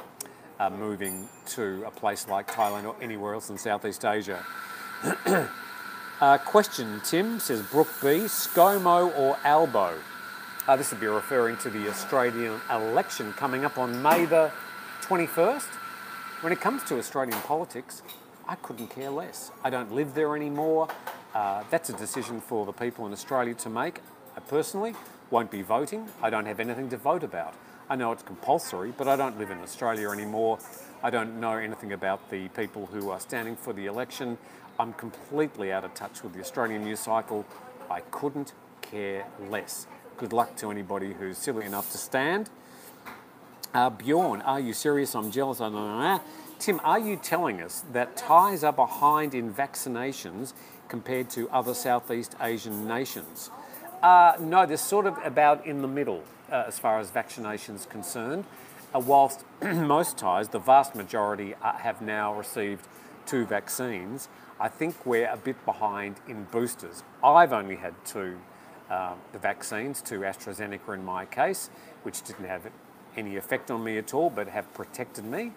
uh, 0.59 0.71
moving 0.71 1.29
to 1.47 1.85
a 1.87 1.91
place 1.91 2.29
like 2.29 2.51
Thailand 2.51 2.85
or 2.85 2.97
anywhere 3.01 3.35
else 3.35 3.51
in 3.51 3.59
Southeast 3.59 4.05
Asia. 4.05 4.45
uh, 6.21 6.39
question, 6.39 7.01
Tim 7.05 7.39
says 7.39 7.63
Brooke 7.63 7.93
B, 8.01 8.09
ScoMo 8.27 9.17
or 9.19 9.39
Albo? 9.45 9.95
Uh, 10.67 10.77
this 10.77 10.91
would 10.91 11.01
be 11.01 11.07
referring 11.07 11.57
to 11.59 11.71
the 11.71 11.89
Australian 11.89 12.61
election 12.71 13.33
coming 13.35 13.65
up 13.65 13.79
on 13.79 14.03
May 14.03 14.25
the 14.25 14.51
21st. 15.03 15.69
When 16.41 16.53
it 16.53 16.61
comes 16.61 16.83
to 16.85 16.99
Australian 16.99 17.39
politics, 17.43 18.03
I 18.49 18.57
couldn't 18.57 18.89
care 18.89 19.11
less. 19.11 19.53
I 19.63 19.71
don't 19.71 19.93
live 19.93 20.15
there 20.15 20.35
anymore. 20.35 20.89
Uh, 21.35 21.63
that's 21.71 21.91
a 21.91 21.93
decision 21.93 22.41
for 22.41 22.67
the 22.67 22.73
people 22.73 23.07
in 23.07 23.13
Australia 23.13 23.55
to 23.55 23.71
make. 23.71 24.01
I 24.37 24.41
personally 24.41 24.95
won't 25.31 25.51
be 25.51 25.63
voting. 25.63 26.09
I 26.23 26.29
don't 26.29 26.45
have 26.47 26.61
anything 26.61 26.91
to 26.91 26.99
vote 26.99 27.23
about. 27.23 27.55
I 27.89 27.97
know 27.97 28.13
it's 28.13 28.23
compulsory, 28.23 28.93
but 28.97 29.09
I 29.09 29.17
don't 29.17 29.39
live 29.39 29.51
in 29.51 29.59
Australia 29.59 30.11
anymore. 30.11 30.59
I 31.03 31.11
don't 31.11 31.41
know 31.41 31.53
anything 31.53 31.93
about 31.93 32.31
the 32.31 32.49
people 32.49 32.87
who 32.87 33.11
are 33.11 33.21
standing 33.21 33.57
for 33.57 33.73
the 33.73 33.87
election. 33.87 34.37
I'm 34.79 34.93
completely 34.93 35.73
out 35.73 35.85
of 35.85 35.95
touch 35.95 36.23
with 36.23 36.35
the 36.35 36.41
Australian 36.41 36.85
news 36.85 37.01
cycle. 37.01 37.47
I 37.91 38.01
couldn't 38.01 38.53
care 38.83 39.27
less. 39.49 39.87
Good 40.19 40.33
luck 40.33 40.57
to 40.57 40.71
anybody 40.71 41.15
who's 41.15 41.39
silly 41.39 41.65
enough 41.65 41.91
to 41.93 41.99
stand. 41.99 42.51
Uh, 43.73 43.91
Bjorn, 43.91 44.43
are 44.43 44.61
you 44.61 44.73
serious? 44.73 45.15
I'm 45.15 45.31
jealous. 45.31 45.61
I 45.61 45.71
don't 45.71 45.75
know. 45.75 46.21
Tim, 46.59 46.81
are 46.85 46.99
you 46.99 47.17
telling 47.17 47.61
us 47.61 47.85
that 47.93 48.17
Thais 48.17 48.65
are 48.65 48.73
behind 48.73 49.35
in 49.35 49.53
vaccinations 49.53 50.53
compared 50.89 51.31
to 51.31 51.49
other 51.51 51.75
Southeast 51.75 52.35
Asian 52.41 52.89
nations? 52.89 53.51
Uh, 54.07 54.37
no, 54.39 54.65
they're 54.65 54.77
sort 54.77 55.05
of 55.05 55.19
about 55.25 55.67
in 55.67 55.83
the 55.83 55.89
middle 55.89 56.23
uh, 56.53 56.63
as 56.69 56.79
far 56.79 57.01
as 57.01 57.11
vaccinations 57.11 57.89
concerned. 57.89 58.45
Uh, 58.95 59.01
whilst 59.01 59.45
most 59.61 60.17
Thais, 60.17 60.51
the 60.51 60.61
vast 60.61 60.95
majority, 60.95 61.57
uh, 61.61 61.73
have 61.73 62.01
now 62.01 62.33
received 62.33 62.87
two 63.27 63.45
vaccines, 63.45 64.29
I 64.61 64.69
think 64.69 65.05
we're 65.05 65.29
a 65.29 65.37
bit 65.37 65.57
behind 65.65 66.21
in 66.29 66.45
boosters. 66.53 67.03
I've 67.25 67.53
only 67.53 67.75
had 67.75 67.95
two 68.05 68.39
uh, 68.89 69.15
the 69.33 69.41
vaccines, 69.41 70.01
two 70.03 70.21
AstraZeneca 70.21 70.95
in 70.95 71.05
my 71.05 71.25
case, 71.25 71.69
which 72.05 72.23
didn't 72.23 72.47
have 72.47 72.71
any 73.17 73.35
effect 73.35 73.73
on 73.73 73.83
me 73.83 73.99
at 73.99 74.15
all, 74.15 74.31
but 74.31 74.47
have 74.47 74.73
protected 74.73 75.25
me 75.25 75.51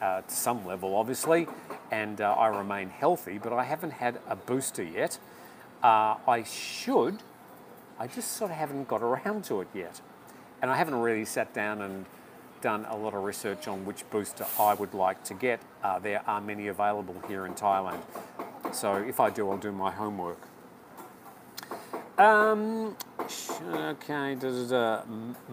uh, 0.00 0.22
to 0.22 0.34
some 0.34 0.66
level, 0.66 0.96
obviously, 0.96 1.46
and 1.92 2.20
uh, 2.20 2.32
I 2.32 2.48
remain 2.48 2.88
healthy, 2.88 3.38
but 3.38 3.52
I 3.52 3.62
haven't 3.62 3.92
had 3.92 4.18
a 4.28 4.34
booster 4.34 4.82
yet. 4.82 5.20
Uh, 5.84 6.16
I 6.26 6.42
should, 6.42 7.22
I 7.98 8.06
just 8.06 8.32
sort 8.32 8.50
of 8.50 8.56
haven't 8.56 8.88
got 8.88 9.02
around 9.02 9.44
to 9.44 9.60
it 9.60 9.68
yet. 9.74 10.00
And 10.60 10.70
I 10.70 10.76
haven't 10.76 10.94
really 10.94 11.24
sat 11.24 11.52
down 11.52 11.82
and 11.82 12.06
done 12.60 12.86
a 12.88 12.96
lot 12.96 13.14
of 13.14 13.24
research 13.24 13.66
on 13.68 13.84
which 13.84 14.08
booster 14.10 14.46
I 14.58 14.74
would 14.74 14.94
like 14.94 15.22
to 15.24 15.34
get. 15.34 15.60
Uh, 15.82 15.98
there 15.98 16.22
are 16.26 16.40
many 16.40 16.68
available 16.68 17.16
here 17.28 17.44
in 17.44 17.54
Thailand. 17.54 18.00
So 18.72 18.94
if 18.94 19.20
I 19.20 19.30
do, 19.30 19.50
I'll 19.50 19.58
do 19.58 19.72
my 19.72 19.90
homework. 19.90 20.38
Um, 22.18 22.96
okay, 23.20 24.36
da, 24.36 24.50
da, 24.50 24.66
da. 24.68 25.02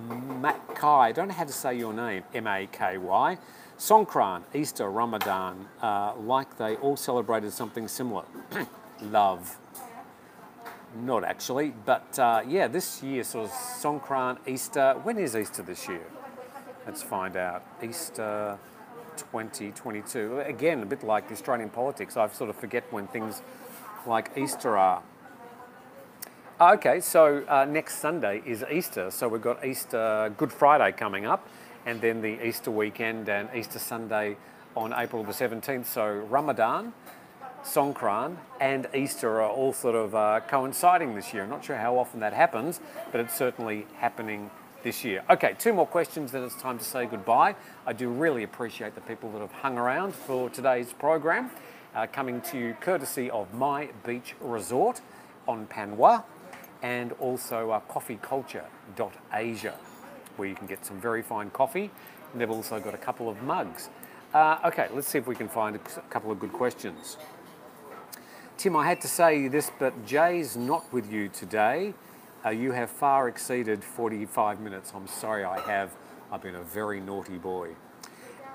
Makai, 0.07 0.99
I 0.99 1.11
don't 1.11 1.29
know 1.29 1.33
how 1.33 1.45
to 1.45 1.53
say 1.53 1.77
your 1.77 1.93
name, 1.93 2.23
M 2.33 2.47
A 2.47 2.67
K 2.71 2.97
Y. 2.97 3.37
Songkran, 3.79 4.43
Easter, 4.53 4.89
Ramadan, 4.89 5.67
uh, 5.81 6.13
like 6.15 6.57
they 6.57 6.75
all 6.75 6.97
celebrated 6.97 7.53
something 7.53 7.87
similar. 7.87 8.25
Love. 9.01 9.57
Not 10.95 11.23
actually, 11.23 11.73
but 11.85 12.17
uh, 12.17 12.41
yeah, 12.47 12.67
this 12.67 13.03
year 13.03 13.21
of 13.21 13.51
Songkran, 13.51 14.37
Easter. 14.47 14.95
When 15.03 15.17
is 15.19 15.35
Easter 15.35 15.61
this 15.61 15.87
year? 15.87 16.05
Let's 16.85 17.03
find 17.03 17.35
out. 17.37 17.63
Easter 17.83 18.57
2022. 19.17 20.39
Again, 20.39 20.81
a 20.81 20.85
bit 20.85 21.03
like 21.03 21.27
the 21.27 21.33
Australian 21.33 21.69
politics, 21.69 22.17
I 22.17 22.27
sort 22.29 22.49
of 22.49 22.55
forget 22.55 22.91
when 22.91 23.05
things 23.07 23.41
like 24.07 24.31
Easter 24.35 24.77
are. 24.77 25.03
Okay, 26.59 26.99
so 26.99 27.45
uh, 27.47 27.65
next 27.65 27.99
Sunday 27.99 28.41
is 28.45 28.65
Easter. 28.69 29.11
So 29.11 29.27
we've 29.27 29.41
got 29.41 29.63
Easter 29.63 30.33
Good 30.37 30.51
Friday 30.51 30.91
coming 30.91 31.25
up, 31.25 31.47
and 31.85 32.01
then 32.01 32.21
the 32.21 32.45
Easter 32.45 32.71
weekend 32.71 33.29
and 33.29 33.47
Easter 33.55 33.79
Sunday 33.79 34.37
on 34.75 34.93
April 34.93 35.23
the 35.23 35.31
17th. 35.31 35.85
So 35.85 36.05
Ramadan, 36.29 36.93
Songkran, 37.63 38.37
and 38.59 38.87
Easter 38.95 39.41
are 39.41 39.49
all 39.49 39.73
sort 39.73 39.95
of 39.95 40.15
uh, 40.15 40.39
coinciding 40.47 41.15
this 41.15 41.33
year. 41.33 41.43
I'm 41.43 41.49
not 41.49 41.63
sure 41.63 41.75
how 41.75 41.97
often 41.97 42.19
that 42.21 42.33
happens, 42.33 42.79
but 43.11 43.21
it's 43.21 43.35
certainly 43.35 43.85
happening 43.97 44.49
this 44.83 45.03
year. 45.03 45.23
Okay, 45.29 45.55
two 45.59 45.73
more 45.73 45.85
questions, 45.85 46.31
then 46.31 46.43
it's 46.43 46.59
time 46.61 46.77
to 46.77 46.83
say 46.83 47.05
goodbye. 47.05 47.55
I 47.85 47.93
do 47.93 48.09
really 48.09 48.43
appreciate 48.43 48.95
the 48.95 49.01
people 49.01 49.31
that 49.31 49.39
have 49.39 49.51
hung 49.51 49.77
around 49.77 50.15
for 50.15 50.49
today's 50.49 50.93
program, 50.93 51.51
uh, 51.95 52.07
coming 52.07 52.41
to 52.41 52.57
you 52.57 52.75
courtesy 52.79 53.29
of 53.29 53.53
My 53.53 53.89
Beach 54.05 54.35
Resort 54.39 55.01
on 55.47 55.67
Panwa 55.67 56.23
and 56.81 57.11
also 57.13 57.71
uh, 57.71 57.81
coffeeculture.asia, 57.89 59.75
where 60.37 60.47
you 60.47 60.55
can 60.55 60.67
get 60.67 60.85
some 60.85 60.99
very 61.01 61.21
fine 61.21 61.49
coffee. 61.49 61.91
And 62.31 62.39
they've 62.39 62.49
also 62.49 62.79
got 62.79 62.93
a 62.93 62.97
couple 62.97 63.27
of 63.27 63.41
mugs. 63.43 63.89
Uh, 64.33 64.59
okay, 64.65 64.87
let's 64.93 65.07
see 65.07 65.17
if 65.17 65.27
we 65.27 65.35
can 65.35 65.49
find 65.49 65.75
a 65.75 65.79
couple 66.09 66.31
of 66.31 66.39
good 66.39 66.53
questions. 66.53 67.17
Tim, 68.59 68.75
I 68.75 68.85
had 68.85 68.99
to 68.99 69.07
say 69.07 69.47
this, 69.47 69.71
but 69.79 70.05
Jay's 70.05 70.57
not 70.57 70.91
with 70.91 71.09
you 71.09 71.29
today. 71.29 71.93
Uh, 72.45 72.49
you 72.49 72.73
have 72.73 72.89
far 72.89 73.29
exceeded 73.29 73.81
45 73.81 74.59
minutes. 74.59 74.91
I'm 74.93 75.07
sorry 75.07 75.45
I 75.45 75.61
have. 75.61 75.95
I've 76.29 76.41
been 76.41 76.55
a 76.55 76.63
very 76.63 76.99
naughty 76.99 77.37
boy. 77.37 77.69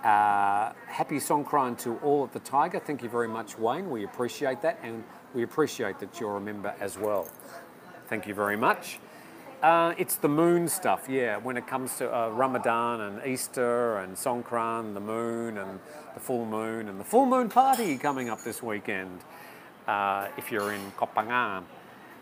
Uh, 0.05 0.75
happy 0.89 1.17
Songkran 1.17 1.79
to 1.85 1.97
all 2.01 2.23
at 2.25 2.35
the 2.35 2.41
Thaiger. 2.41 2.83
Thank 2.83 3.03
you 3.03 3.09
very 3.09 3.29
much, 3.29 3.59
Wayne. 3.59 3.89
We 3.89 4.05
appreciate 4.05 4.61
that, 4.61 4.79
and 4.83 5.05
we 5.33 5.43
appreciate 5.43 5.99
that 6.01 6.21
you're 6.21 6.37
a 6.37 6.41
member 6.41 6.75
as 6.81 6.99
well. 6.99 7.27
Thank 8.09 8.27
you 8.27 8.35
very 8.35 8.59
much. 8.59 8.99
Uh, 9.63 9.95
it's 9.97 10.17
the 10.17 10.29
moon 10.29 10.69
stuff, 10.69 11.07
yeah. 11.09 11.39
When 11.39 11.57
it 11.57 11.67
comes 11.67 11.97
to 11.97 12.15
uh, 12.15 12.29
Ramadan 12.29 13.01
and 13.01 13.27
Easter 13.27 13.97
and 13.97 14.15
Songkran, 14.17 14.93
the 14.93 15.01
moon 15.01 15.57
and 15.57 15.81
the 16.13 16.21
full 16.21 16.45
moon 16.45 16.91
and 16.91 17.01
the 17.01 17.05
full 17.05 17.25
moon 17.25 17.49
party 17.49 17.97
coming 17.97 18.29
up 18.29 18.43
this 18.43 18.63
weekend. 18.63 19.23
Uh, 19.87 20.28
if 20.37 20.51
you're 20.51 20.72
in 20.72 20.93
Koh 20.93 21.09
Phangan. 21.14 21.64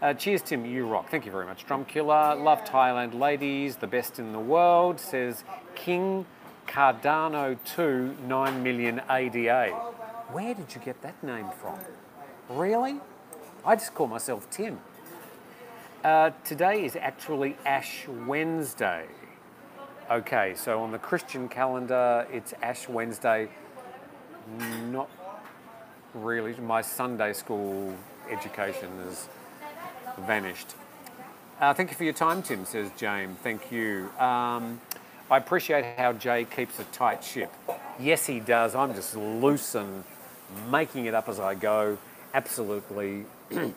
Uh, 0.01 0.13
cheers, 0.15 0.43
Tim. 0.43 0.65
You 0.65 0.87
rock. 0.87 1.09
Thank 1.11 1.27
you 1.27 1.31
very 1.31 1.47
much. 1.47 1.65
Drum 1.65 1.85
Killer. 1.85 2.35
Love 2.35 2.65
Thailand 2.65 3.19
ladies. 3.19 3.77
The 3.77 3.87
best 3.87 4.19
in 4.19 4.33
the 4.33 4.41
world. 4.41 4.99
Says 4.99 5.45
King 5.77 6.27
Cardano 6.67 7.57
2 7.65 8.17
9 8.27 8.63
million 8.63 9.01
ADA. 9.09 9.69
Where 10.33 10.55
did 10.55 10.75
you 10.75 10.81
get 10.81 11.03
that 11.03 11.23
name 11.23 11.47
from? 11.61 11.79
Really? 12.49 12.97
I 13.65 13.77
just 13.77 13.95
call 13.95 14.09
myself 14.09 14.51
Tim. 14.51 14.81
Uh, 16.03 16.31
today 16.45 16.85
is 16.85 16.97
actually 16.97 17.57
Ash 17.65 18.09
Wednesday. 18.27 19.07
Okay, 20.11 20.55
so 20.57 20.83
on 20.83 20.91
the 20.91 20.99
Christian 20.99 21.49
calendar, 21.49 22.27
it's 22.33 22.55
Ash 22.61 22.89
Wednesday. 22.89 23.49
Not 24.91 25.09
really. 26.15 26.55
My 26.55 26.83
Sunday 26.83 27.33
school 27.33 27.95
education 28.31 28.89
has 29.05 29.29
vanished. 30.21 30.75
Uh, 31.61 31.73
thank 31.73 31.91
you 31.91 31.97
for 31.97 32.05
your 32.05 32.13
time, 32.13 32.43
Tim, 32.43 32.65
says 32.65 32.91
James. 32.97 33.39
Thank 33.39 33.71
you. 33.71 34.11
Um, 34.19 34.81
I 35.31 35.37
appreciate 35.39 35.85
how 35.97 36.13
Jay 36.13 36.45
keeps 36.45 36.79
a 36.79 36.85
tight 36.85 37.23
ship. 37.25 37.53
Yes, 37.99 38.27
he 38.27 38.41
does. 38.41 38.75
I'm 38.75 38.95
just 38.95 39.17
loose 39.17 39.75
and 39.75 40.05
making 40.71 41.07
it 41.07 41.15
up 41.15 41.29
as 41.29 41.41
I 41.41 41.55
go. 41.55 41.99
Absolutely 42.35 43.25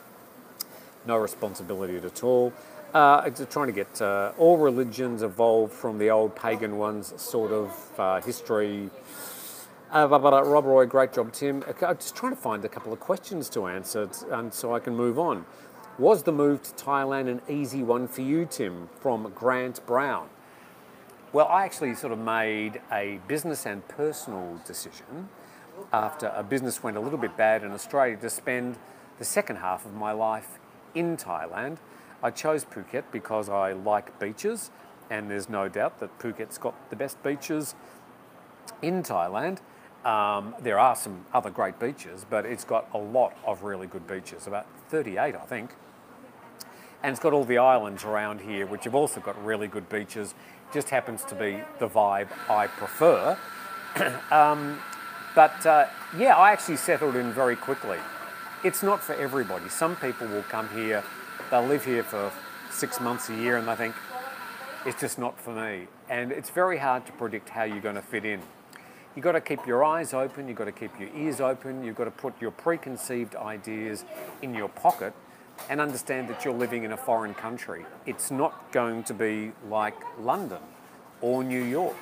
no 1.05 1.17
responsibility 1.17 1.97
at 1.97 2.23
all. 2.23 2.53
Uh, 2.93 3.29
trying 3.49 3.67
to 3.67 3.73
get 3.73 4.01
uh, 4.01 4.31
all 4.37 4.57
religions 4.57 5.21
evolved 5.21 5.73
from 5.73 5.97
the 5.97 6.09
old 6.09 6.35
pagan 6.35 6.77
ones, 6.77 7.13
sort 7.21 7.51
of 7.51 7.99
uh, 7.99 8.21
history. 8.21 8.89
Uh, 9.91 10.07
but, 10.07 10.33
uh, 10.33 10.43
Rob 10.43 10.65
Roy, 10.65 10.85
great 10.85 11.13
job, 11.13 11.31
Tim. 11.31 11.63
I'm 11.81 11.97
just 11.97 12.15
trying 12.15 12.31
to 12.33 12.41
find 12.41 12.65
a 12.65 12.69
couple 12.69 12.91
of 12.91 12.99
questions 12.99 13.49
to 13.49 13.67
answer, 13.67 14.09
and 14.31 14.53
so 14.53 14.73
I 14.73 14.79
can 14.79 14.95
move 14.95 15.19
on. 15.19 15.45
Was 15.99 16.23
the 16.23 16.31
move 16.31 16.63
to 16.63 16.71
Thailand 16.71 17.29
an 17.29 17.41
easy 17.47 17.83
one 17.83 18.07
for 18.07 18.21
you, 18.21 18.45
Tim, 18.45 18.89
from 18.99 19.31
Grant 19.35 19.85
Brown? 19.85 20.27
Well, 21.31 21.47
I 21.47 21.63
actually 21.65 21.95
sort 21.95 22.11
of 22.11 22.19
made 22.19 22.81
a 22.91 23.19
business 23.27 23.65
and 23.65 23.87
personal 23.87 24.59
decision 24.65 25.29
after 25.93 26.33
a 26.35 26.43
business 26.43 26.81
went 26.81 26.97
a 26.97 26.99
little 26.99 27.19
bit 27.19 27.37
bad 27.37 27.63
in 27.63 27.71
Australia 27.71 28.17
to 28.17 28.29
spend 28.29 28.77
the 29.19 29.25
second 29.25 29.57
half 29.57 29.85
of 29.85 29.93
my 29.93 30.11
life 30.11 30.59
in 30.95 31.15
Thailand. 31.15 31.77
I 32.23 32.31
chose 32.31 32.65
Phuket 32.65 33.03
because 33.11 33.49
I 33.49 33.73
like 33.73 34.19
beaches, 34.19 34.71
and 35.09 35.29
there's 35.29 35.47
no 35.47 35.69
doubt 35.69 35.99
that 35.99 36.17
Phuket's 36.17 36.57
got 36.57 36.89
the 36.89 36.95
best 36.95 37.21
beaches 37.21 37.75
in 38.81 39.03
Thailand. 39.03 39.59
Um, 40.05 40.53
there 40.59 40.77
are 40.77 40.95
some 40.95 41.25
other 41.33 41.49
great 41.49 41.79
beaches, 41.79 42.25
but 42.29 42.45
it's 42.45 42.63
got 42.63 42.87
a 42.93 42.97
lot 42.97 43.35
of 43.45 43.63
really 43.63 43.87
good 43.87 44.07
beaches, 44.07 44.45
about 44.45 44.67
38, 44.89 45.35
I 45.35 45.39
think. 45.39 45.71
And 47.01 47.11
it's 47.11 47.19
got 47.19 47.33
all 47.33 47.43
the 47.43 47.57
islands 47.57 48.03
around 48.03 48.41
here, 48.41 48.67
which 48.67 48.83
have 48.83 48.93
also 48.93 49.19
got 49.19 49.43
really 49.43 49.67
good 49.67 49.89
beaches. 49.89 50.35
Just 50.71 50.89
happens 50.89 51.23
to 51.25 51.35
be 51.35 51.59
the 51.79 51.87
vibe 51.87 52.27
I 52.47 52.67
prefer. 52.67 53.37
um, 54.31 54.79
but 55.33 55.65
uh, 55.65 55.87
yeah, 56.17 56.35
I 56.35 56.51
actually 56.51 56.77
settled 56.77 57.15
in 57.15 57.31
very 57.33 57.55
quickly. 57.55 57.97
It's 58.63 58.83
not 58.83 59.03
for 59.03 59.13
everybody. 59.13 59.69
Some 59.69 59.95
people 59.95 60.27
will 60.27 60.43
come 60.43 60.69
here, 60.69 61.03
they'll 61.49 61.65
live 61.65 61.83
here 61.83 62.03
for 62.03 62.31
six 62.71 62.99
months 62.99 63.29
a 63.29 63.35
year, 63.35 63.57
and 63.57 63.67
they 63.67 63.75
think, 63.75 63.95
it's 64.85 64.99
just 65.01 65.17
not 65.17 65.39
for 65.39 65.51
me. 65.51 65.87
And 66.09 66.31
it's 66.31 66.51
very 66.51 66.77
hard 66.77 67.07
to 67.07 67.11
predict 67.13 67.49
how 67.49 67.63
you're 67.63 67.81
going 67.81 67.95
to 67.95 68.01
fit 68.03 68.23
in. 68.23 68.41
You've 69.15 69.23
got 69.23 69.31
to 69.31 69.41
keep 69.41 69.65
your 69.65 69.85
eyes 69.85 70.13
open, 70.13 70.49
you've 70.49 70.57
got 70.57 70.65
to 70.65 70.73
keep 70.73 70.91
your 70.99 71.09
ears 71.15 71.39
open, 71.39 71.85
you've 71.85 71.95
got 71.95 72.03
to 72.03 72.11
put 72.11 72.33
your 72.41 72.51
preconceived 72.51 73.35
ideas 73.35 74.03
in 74.41 74.53
your 74.53 74.67
pocket 74.67 75.13
and 75.69 75.79
understand 75.79 76.27
that 76.27 76.43
you're 76.43 76.53
living 76.53 76.83
in 76.83 76.91
a 76.91 76.97
foreign 76.97 77.33
country. 77.33 77.85
It's 78.05 78.29
not 78.29 78.73
going 78.73 79.05
to 79.05 79.13
be 79.13 79.53
like 79.69 79.95
London 80.19 80.61
or 81.21 81.45
New 81.45 81.63
York 81.63 81.95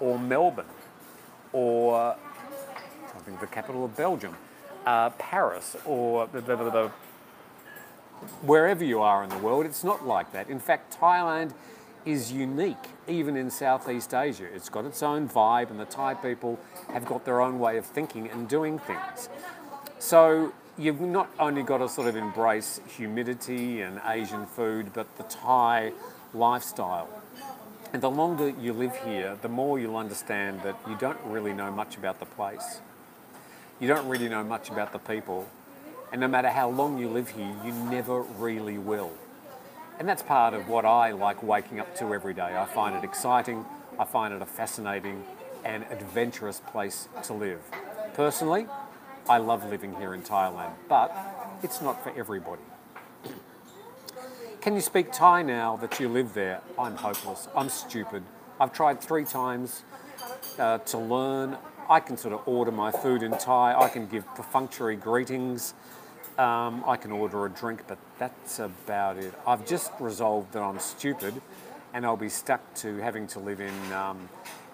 or 0.00 0.18
Melbourne 0.18 0.64
or 1.52 1.94
I 1.94 3.18
think 3.26 3.40
the 3.40 3.46
capital 3.46 3.84
of 3.84 3.94
Belgium, 3.94 4.34
uh, 4.86 5.10
Paris 5.10 5.76
or 5.84 6.26
wherever 8.42 8.82
you 8.82 9.02
are 9.02 9.22
in 9.22 9.28
the 9.28 9.38
world. 9.38 9.66
It's 9.66 9.84
not 9.84 10.06
like 10.06 10.32
that. 10.32 10.48
In 10.48 10.58
fact, 10.58 10.98
Thailand 10.98 11.52
is 12.06 12.32
unique 12.32 12.76
even 13.08 13.36
in 13.36 13.50
Southeast 13.50 14.14
Asia. 14.14 14.46
It's 14.54 14.68
got 14.68 14.84
its 14.84 15.02
own 15.02 15.28
vibe, 15.28 15.70
and 15.70 15.78
the 15.78 15.84
Thai 15.84 16.14
people 16.14 16.58
have 16.92 17.04
got 17.04 17.24
their 17.24 17.40
own 17.40 17.58
way 17.58 17.76
of 17.76 17.84
thinking 17.84 18.30
and 18.30 18.48
doing 18.48 18.78
things. 18.78 19.28
So 19.98 20.52
you've 20.78 21.00
not 21.00 21.28
only 21.38 21.62
got 21.62 21.78
to 21.78 21.88
sort 21.88 22.06
of 22.06 22.16
embrace 22.16 22.80
humidity 22.96 23.82
and 23.82 24.00
Asian 24.06 24.46
food, 24.46 24.92
but 24.94 25.16
the 25.16 25.24
Thai 25.24 25.92
lifestyle. 26.32 27.08
And 27.92 28.02
the 28.02 28.10
longer 28.10 28.48
you 28.48 28.72
live 28.72 28.96
here, 29.04 29.36
the 29.42 29.48
more 29.48 29.78
you'll 29.78 29.96
understand 29.96 30.62
that 30.62 30.76
you 30.88 30.96
don't 30.96 31.18
really 31.24 31.52
know 31.52 31.70
much 31.70 31.96
about 31.96 32.20
the 32.20 32.26
place. 32.26 32.80
You 33.80 33.88
don't 33.88 34.08
really 34.08 34.28
know 34.28 34.44
much 34.44 34.70
about 34.70 34.92
the 34.92 34.98
people. 34.98 35.46
And 36.12 36.20
no 36.20 36.28
matter 36.28 36.50
how 36.50 36.68
long 36.68 36.98
you 36.98 37.08
live 37.08 37.30
here, 37.30 37.54
you 37.64 37.72
never 37.72 38.22
really 38.22 38.78
will. 38.78 39.12
And 39.98 40.06
that's 40.08 40.22
part 40.22 40.52
of 40.52 40.68
what 40.68 40.84
I 40.84 41.12
like 41.12 41.42
waking 41.42 41.80
up 41.80 41.96
to 41.96 42.12
every 42.12 42.34
day. 42.34 42.56
I 42.56 42.66
find 42.66 42.94
it 42.94 43.02
exciting, 43.02 43.64
I 43.98 44.04
find 44.04 44.34
it 44.34 44.42
a 44.42 44.46
fascinating 44.46 45.24
and 45.64 45.84
adventurous 45.90 46.60
place 46.60 47.08
to 47.24 47.32
live. 47.32 47.60
Personally, 48.14 48.66
I 49.28 49.38
love 49.38 49.68
living 49.70 49.94
here 49.94 50.14
in 50.14 50.22
Thailand, 50.22 50.72
but 50.88 51.16
it's 51.62 51.80
not 51.80 52.02
for 52.02 52.16
everybody. 52.16 52.62
Can 54.60 54.74
you 54.74 54.80
speak 54.80 55.12
Thai 55.12 55.42
now 55.42 55.76
that 55.76 55.98
you 55.98 56.08
live 56.08 56.34
there? 56.34 56.60
I'm 56.78 56.96
hopeless. 56.96 57.48
I'm 57.56 57.68
stupid. 57.68 58.22
I've 58.60 58.72
tried 58.72 59.00
three 59.00 59.24
times 59.24 59.82
uh, 60.58 60.78
to 60.78 60.98
learn. 60.98 61.56
I 61.88 62.00
can 62.00 62.16
sort 62.16 62.34
of 62.34 62.46
order 62.46 62.72
my 62.72 62.90
food 62.90 63.22
in 63.22 63.30
Thai. 63.32 63.74
I 63.80 63.88
can 63.88 64.06
give 64.06 64.26
perfunctory 64.34 64.96
greetings. 64.96 65.74
Um, 66.38 66.84
I 66.86 66.96
can 66.96 67.12
order 67.12 67.46
a 67.46 67.48
drink, 67.48 67.84
but 67.88 67.96
that's 68.18 68.58
about 68.58 69.16
it. 69.16 69.32
I've 69.46 69.66
just 69.66 69.90
resolved 69.98 70.52
that 70.52 70.60
I'm 70.60 70.78
stupid 70.78 71.40
and 71.94 72.04
I'll 72.04 72.18
be 72.18 72.28
stuck 72.28 72.74
to 72.76 72.98
having 72.98 73.26
to 73.28 73.38
live 73.38 73.58
in 73.58 73.92
um, 73.94 74.28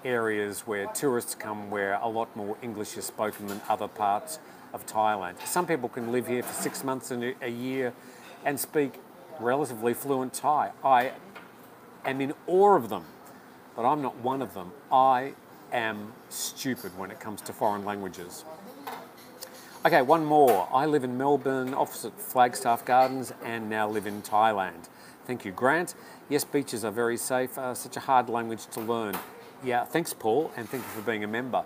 areas 0.05 0.61
where 0.67 0.87
tourists 0.87 1.37
come 1.37 1.71
where 1.71 1.95
a 2.03 2.09
lot 2.09 2.35
more 2.35 2.57
English 2.63 2.97
is 2.97 3.05
spoken 3.05 3.47
than 3.47 3.61
other 3.69 3.87
parts 3.87 4.41
of 4.73 4.87
Thailand. 4.87 5.35
Some 5.47 5.67
people 5.67 5.89
can 5.89 6.11
live 6.11 6.27
here 6.27 6.43
for 6.43 6.53
six 6.53 6.83
months 6.83 7.13
and 7.13 7.35
a 7.41 7.49
year 7.49 7.93
and 8.45 8.59
speak 8.59 8.95
relatively 9.39 9.95
fluent 9.95 10.33
Thai. 10.35 10.73
I 10.85 11.13
am 12.05 12.21
in 12.21 12.35
awe 12.49 12.75
of 12.75 12.89
them, 12.89 13.05
but 13.77 13.85
I'm 13.85 14.03
not 14.03 14.17
one 14.17 14.43
of 14.43 14.55
them. 14.55 14.73
I 14.91 15.35
am 15.73 16.13
stupid 16.29 16.99
when 16.99 17.13
it 17.13 17.21
comes 17.21 17.41
to 17.43 17.53
foreign 17.53 17.85
languages. 17.85 18.45
Okay, 19.85 20.01
one 20.01 20.25
more. 20.25 20.69
I 20.73 20.87
live 20.87 21.03
in 21.03 21.19
Melbourne, 21.19 21.75
opposite 21.75 22.17
Flagstaff 22.17 22.85
Gardens, 22.85 23.33
and 23.43 23.69
now 23.69 23.89
live 23.89 24.07
in 24.07 24.23
Thailand. 24.23 24.89
Thank 25.27 25.45
you, 25.45 25.51
Grant. 25.51 25.97
Yes, 26.29 26.45
beaches 26.45 26.85
are 26.85 26.93
very 26.93 27.17
safe. 27.17 27.59
Uh, 27.59 27.75
such 27.75 27.97
a 27.97 28.01
hard 28.01 28.29
language 28.29 28.67
to 28.67 28.81
learn. 28.81 29.17
Yeah, 29.65 29.85
thanks, 29.85 30.15
Paul, 30.15 30.53
and 30.57 30.69
thank 30.69 30.85
you 30.85 30.89
for 30.91 31.01
being 31.01 31.25
a 31.25 31.27
member. 31.27 31.65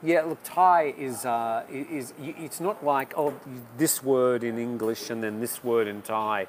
Yeah, 0.00 0.22
look, 0.22 0.38
Thai 0.44 0.94
is, 0.96 1.26
uh, 1.26 1.64
is 1.68 2.14
it's 2.20 2.60
not 2.60 2.84
like, 2.84 3.14
oh, 3.16 3.34
this 3.76 4.00
word 4.00 4.44
in 4.44 4.60
English 4.60 5.10
and 5.10 5.20
then 5.20 5.40
this 5.40 5.64
word 5.64 5.88
in 5.88 6.02
Thai. 6.02 6.46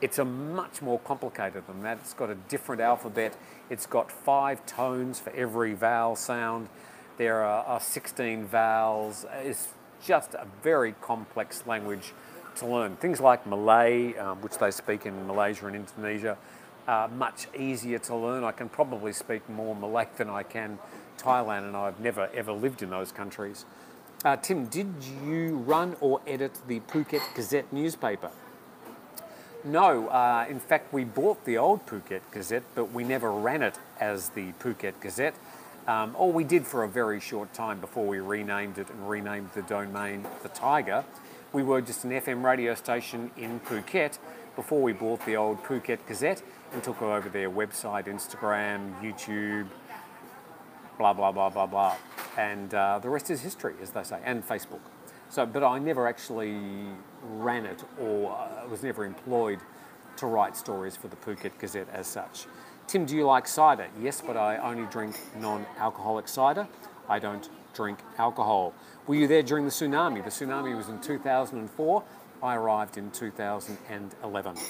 It's 0.00 0.18
a 0.18 0.24
much 0.24 0.82
more 0.82 0.98
complicated 0.98 1.64
than 1.68 1.84
that. 1.84 1.98
It's 1.98 2.12
got 2.12 2.28
a 2.28 2.34
different 2.34 2.82
alphabet. 2.82 3.36
It's 3.70 3.86
got 3.86 4.10
five 4.10 4.66
tones 4.66 5.20
for 5.20 5.30
every 5.30 5.74
vowel 5.74 6.16
sound. 6.16 6.70
There 7.18 7.44
are 7.44 7.78
16 7.78 8.46
vowels. 8.46 9.24
It's 9.32 9.68
just 10.06 10.34
a 10.34 10.46
very 10.62 10.94
complex 11.00 11.66
language 11.66 12.12
to 12.56 12.66
learn. 12.66 12.96
Things 12.96 13.20
like 13.20 13.46
Malay, 13.46 14.16
um, 14.16 14.40
which 14.40 14.56
they 14.58 14.70
speak 14.70 15.04
in 15.04 15.26
Malaysia 15.26 15.66
and 15.66 15.76
Indonesia, 15.76 16.38
are 16.86 17.08
much 17.08 17.48
easier 17.58 17.98
to 17.98 18.14
learn. 18.14 18.44
I 18.44 18.52
can 18.52 18.68
probably 18.68 19.12
speak 19.12 19.48
more 19.50 19.74
Malay 19.74 20.06
than 20.16 20.30
I 20.30 20.44
can 20.44 20.78
Thailand, 21.18 21.66
and 21.66 21.76
I've 21.76 21.98
never 21.98 22.30
ever 22.32 22.52
lived 22.52 22.82
in 22.82 22.90
those 22.90 23.10
countries. 23.10 23.64
Uh, 24.24 24.36
Tim, 24.36 24.66
did 24.66 24.94
you 25.24 25.56
run 25.58 25.96
or 26.00 26.20
edit 26.26 26.58
the 26.68 26.80
Phuket 26.80 27.22
Gazette 27.34 27.72
newspaper? 27.72 28.30
No, 29.64 30.08
uh, 30.08 30.46
in 30.48 30.60
fact, 30.60 30.92
we 30.92 31.02
bought 31.04 31.44
the 31.44 31.58
old 31.58 31.84
Phuket 31.86 32.20
Gazette, 32.30 32.62
but 32.74 32.92
we 32.92 33.02
never 33.02 33.32
ran 33.32 33.62
it 33.62 33.78
as 33.98 34.30
the 34.30 34.52
Phuket 34.60 35.00
Gazette. 35.00 35.34
Um, 35.86 36.16
or 36.18 36.32
we 36.32 36.42
did 36.42 36.66
for 36.66 36.82
a 36.82 36.88
very 36.88 37.20
short 37.20 37.52
time 37.52 37.80
before 37.80 38.06
we 38.06 38.18
renamed 38.18 38.78
it 38.78 38.90
and 38.90 39.08
renamed 39.08 39.50
the 39.54 39.62
domain 39.62 40.26
the 40.42 40.48
Thaiger. 40.48 41.04
We 41.52 41.62
were 41.62 41.80
just 41.80 42.04
an 42.04 42.10
FM 42.10 42.42
radio 42.42 42.74
station 42.74 43.30
in 43.36 43.60
Phuket 43.60 44.18
before 44.56 44.82
we 44.82 44.92
bought 44.92 45.24
the 45.24 45.36
old 45.36 45.62
Phuket 45.62 45.98
Gazette 46.08 46.42
and 46.72 46.82
took 46.82 47.00
over 47.02 47.28
their 47.28 47.50
website, 47.50 48.06
Instagram, 48.06 49.00
YouTube, 49.00 49.68
blah, 50.98 51.12
blah, 51.12 51.30
blah, 51.30 51.50
blah, 51.50 51.66
blah. 51.66 51.96
And 52.36 52.74
uh, 52.74 52.98
the 52.98 53.08
rest 53.08 53.30
is 53.30 53.40
history, 53.40 53.74
as 53.80 53.90
they 53.90 54.02
say, 54.02 54.18
and 54.24 54.46
Facebook. 54.46 54.80
So, 55.28 55.46
but 55.46 55.62
I 55.62 55.78
never 55.78 56.08
actually 56.08 56.56
ran 57.22 57.64
it 57.64 57.84
or 58.00 58.32
uh, 58.32 58.66
was 58.68 58.82
never 58.82 59.04
employed 59.04 59.60
to 60.16 60.26
write 60.26 60.56
stories 60.56 60.96
for 60.96 61.08
the 61.08 61.16
Phuket 61.16 61.58
Gazette 61.58 61.88
as 61.92 62.06
such. 62.06 62.46
Tim, 62.86 63.04
do 63.04 63.16
you 63.16 63.26
like 63.26 63.48
cider? 63.48 63.88
Yes, 64.00 64.22
but 64.24 64.36
I 64.36 64.58
only 64.58 64.86
drink 64.90 65.18
non 65.40 65.66
alcoholic 65.76 66.28
cider. 66.28 66.68
I 67.08 67.18
don't 67.18 67.48
drink 67.74 67.98
alcohol. 68.16 68.74
Were 69.08 69.16
you 69.16 69.26
there 69.26 69.42
during 69.42 69.64
the 69.64 69.72
tsunami? 69.72 70.22
The 70.22 70.30
tsunami 70.30 70.76
was 70.76 70.88
in 70.88 71.00
2004. 71.00 72.04
I 72.44 72.54
arrived 72.54 72.96
in 72.96 73.10
2011. 73.10 74.54
To 74.54 74.60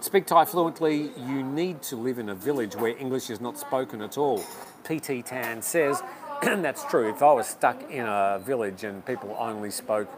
speak 0.00 0.26
Thai 0.26 0.44
fluently, 0.44 1.12
you 1.16 1.44
need 1.44 1.80
to 1.82 1.96
live 1.96 2.18
in 2.18 2.28
a 2.28 2.34
village 2.34 2.74
where 2.74 2.96
English 2.96 3.30
is 3.30 3.40
not 3.40 3.56
spoken 3.56 4.02
at 4.02 4.18
all. 4.18 4.42
PT 4.82 5.24
Tan 5.24 5.62
says, 5.62 6.02
that's 6.42 6.84
true. 6.86 7.08
If 7.08 7.22
I 7.22 7.32
was 7.32 7.46
stuck 7.46 7.88
in 7.88 8.06
a 8.06 8.40
village 8.44 8.82
and 8.82 9.04
people 9.06 9.36
only 9.38 9.70
spoke 9.70 10.08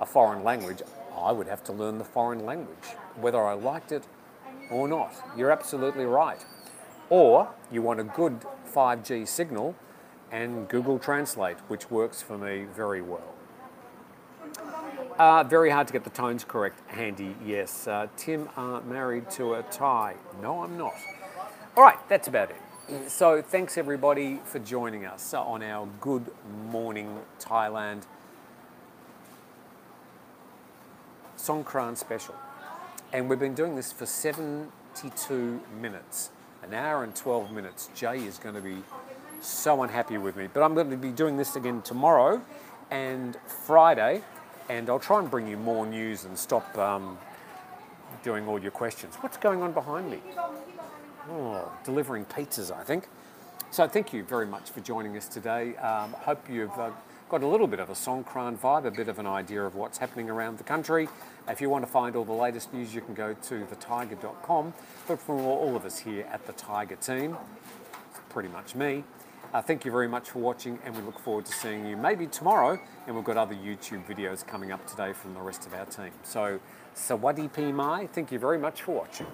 a 0.00 0.06
foreign 0.06 0.42
language, 0.42 0.82
I 1.16 1.30
would 1.30 1.46
have 1.46 1.62
to 1.64 1.72
learn 1.72 1.98
the 1.98 2.04
foreign 2.04 2.44
language, 2.44 2.96
whether 3.14 3.40
I 3.40 3.52
liked 3.52 3.92
it 3.92 4.02
or 4.70 4.88
not. 4.88 5.14
You're 5.36 5.50
absolutely 5.50 6.04
right. 6.04 6.44
Or 7.08 7.50
you 7.70 7.82
want 7.82 8.00
a 8.00 8.04
good 8.04 8.40
5G 8.72 9.26
signal 9.28 9.74
and 10.30 10.68
Google 10.68 10.98
Translate, 10.98 11.58
which 11.68 11.90
works 11.90 12.22
for 12.22 12.36
me 12.36 12.66
very 12.74 13.00
well. 13.00 13.34
Uh, 15.18 15.42
very 15.44 15.70
hard 15.70 15.86
to 15.86 15.92
get 15.92 16.04
the 16.04 16.10
tones 16.10 16.44
correct, 16.44 16.78
Handy, 16.88 17.34
yes. 17.44 17.88
Uh, 17.88 18.06
Tim, 18.16 18.50
uh, 18.56 18.80
married 18.80 19.30
to 19.30 19.54
a 19.54 19.62
Thai. 19.62 20.16
No, 20.42 20.62
I'm 20.62 20.76
not. 20.76 20.92
All 21.76 21.82
right, 21.82 21.96
that's 22.08 22.28
about 22.28 22.50
it. 22.50 23.10
So, 23.10 23.42
thanks 23.42 23.78
everybody 23.78 24.40
for 24.44 24.58
joining 24.58 25.06
us 25.06 25.34
on 25.34 25.62
our 25.62 25.88
Good 26.00 26.30
Morning 26.70 27.20
Thailand 27.40 28.04
Songkran 31.36 31.96
special. 31.96 32.34
And 33.16 33.30
we've 33.30 33.38
been 33.38 33.54
doing 33.54 33.76
this 33.76 33.92
for 33.92 34.04
72 34.04 35.62
minutes, 35.80 36.28
an 36.62 36.74
hour 36.74 37.02
and 37.02 37.16
12 37.16 37.50
minutes. 37.50 37.88
Jay 37.94 38.18
is 38.18 38.36
going 38.36 38.54
to 38.54 38.60
be 38.60 38.76
so 39.40 39.82
unhappy 39.82 40.18
with 40.18 40.36
me. 40.36 40.48
But 40.52 40.62
I'm 40.62 40.74
going 40.74 40.90
to 40.90 40.98
be 40.98 41.12
doing 41.12 41.38
this 41.38 41.56
again 41.56 41.80
tomorrow 41.80 42.42
and 42.90 43.38
Friday, 43.64 44.20
and 44.68 44.90
I'll 44.90 44.98
try 44.98 45.18
and 45.18 45.30
bring 45.30 45.48
you 45.48 45.56
more 45.56 45.86
news 45.86 46.26
and 46.26 46.38
stop 46.38 46.76
um, 46.76 47.16
doing 48.22 48.46
all 48.46 48.58
your 48.58 48.70
questions. 48.70 49.14
What's 49.22 49.38
going 49.38 49.62
on 49.62 49.72
behind 49.72 50.10
me? 50.10 50.20
Oh, 51.30 51.72
delivering 51.84 52.26
pizzas, 52.26 52.70
I 52.70 52.84
think. 52.84 53.08
So 53.70 53.88
thank 53.88 54.12
you 54.12 54.24
very 54.24 54.46
much 54.46 54.68
for 54.68 54.80
joining 54.80 55.16
us 55.16 55.26
today. 55.26 55.74
Um, 55.76 56.12
hope 56.12 56.50
you've 56.50 56.78
uh, 56.78 56.90
got 57.28 57.42
a 57.42 57.46
little 57.46 57.66
bit 57.66 57.80
of 57.80 57.90
a 57.90 57.94
Songkran 57.94 58.56
vibe, 58.56 58.84
a 58.84 58.90
bit 58.90 59.08
of 59.08 59.18
an 59.18 59.26
idea 59.26 59.62
of 59.62 59.74
what's 59.74 59.98
happening 59.98 60.30
around 60.30 60.58
the 60.58 60.64
country. 60.64 61.08
If 61.48 61.60
you 61.60 61.68
want 61.68 61.84
to 61.84 61.90
find 61.90 62.14
all 62.14 62.24
the 62.24 62.32
latest 62.32 62.72
news, 62.72 62.94
you 62.94 63.00
can 63.00 63.14
go 63.14 63.34
to 63.34 63.66
thethaiger.com. 63.66 64.74
But 65.08 65.20
for 65.20 65.36
all 65.36 65.74
of 65.74 65.84
us 65.84 65.98
here 65.98 66.26
at 66.30 66.46
the 66.46 66.52
Thaiger 66.52 67.04
team, 67.04 67.36
pretty 68.28 68.48
much 68.48 68.74
me, 68.74 69.02
uh, 69.52 69.62
thank 69.62 69.84
you 69.84 69.90
very 69.90 70.08
much 70.08 70.30
for 70.30 70.38
watching, 70.40 70.78
and 70.84 70.94
we 70.94 71.02
look 71.02 71.18
forward 71.18 71.46
to 71.46 71.52
seeing 71.52 71.86
you 71.86 71.96
maybe 71.96 72.26
tomorrow. 72.26 72.78
And 73.06 73.16
we've 73.16 73.24
got 73.24 73.36
other 73.36 73.54
YouTube 73.54 74.06
videos 74.06 74.46
coming 74.46 74.70
up 74.70 74.86
today 74.86 75.12
from 75.12 75.34
the 75.34 75.40
rest 75.40 75.66
of 75.66 75.74
our 75.74 75.86
team. 75.86 76.12
So, 76.22 76.60
Sawadi 76.94 77.52
P 77.52 77.72
Mai, 77.72 78.06
thank 78.06 78.30
you 78.30 78.38
very 78.38 78.58
much 78.58 78.82
for 78.82 78.92
watching. 78.92 79.26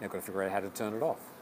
Now 0.00 0.06
I've 0.06 0.12
got 0.12 0.18
to 0.18 0.24
figure 0.24 0.42
out 0.42 0.52
how 0.52 0.60
to 0.60 0.68
turn 0.68 0.94
it 0.94 1.02
off. 1.02 1.35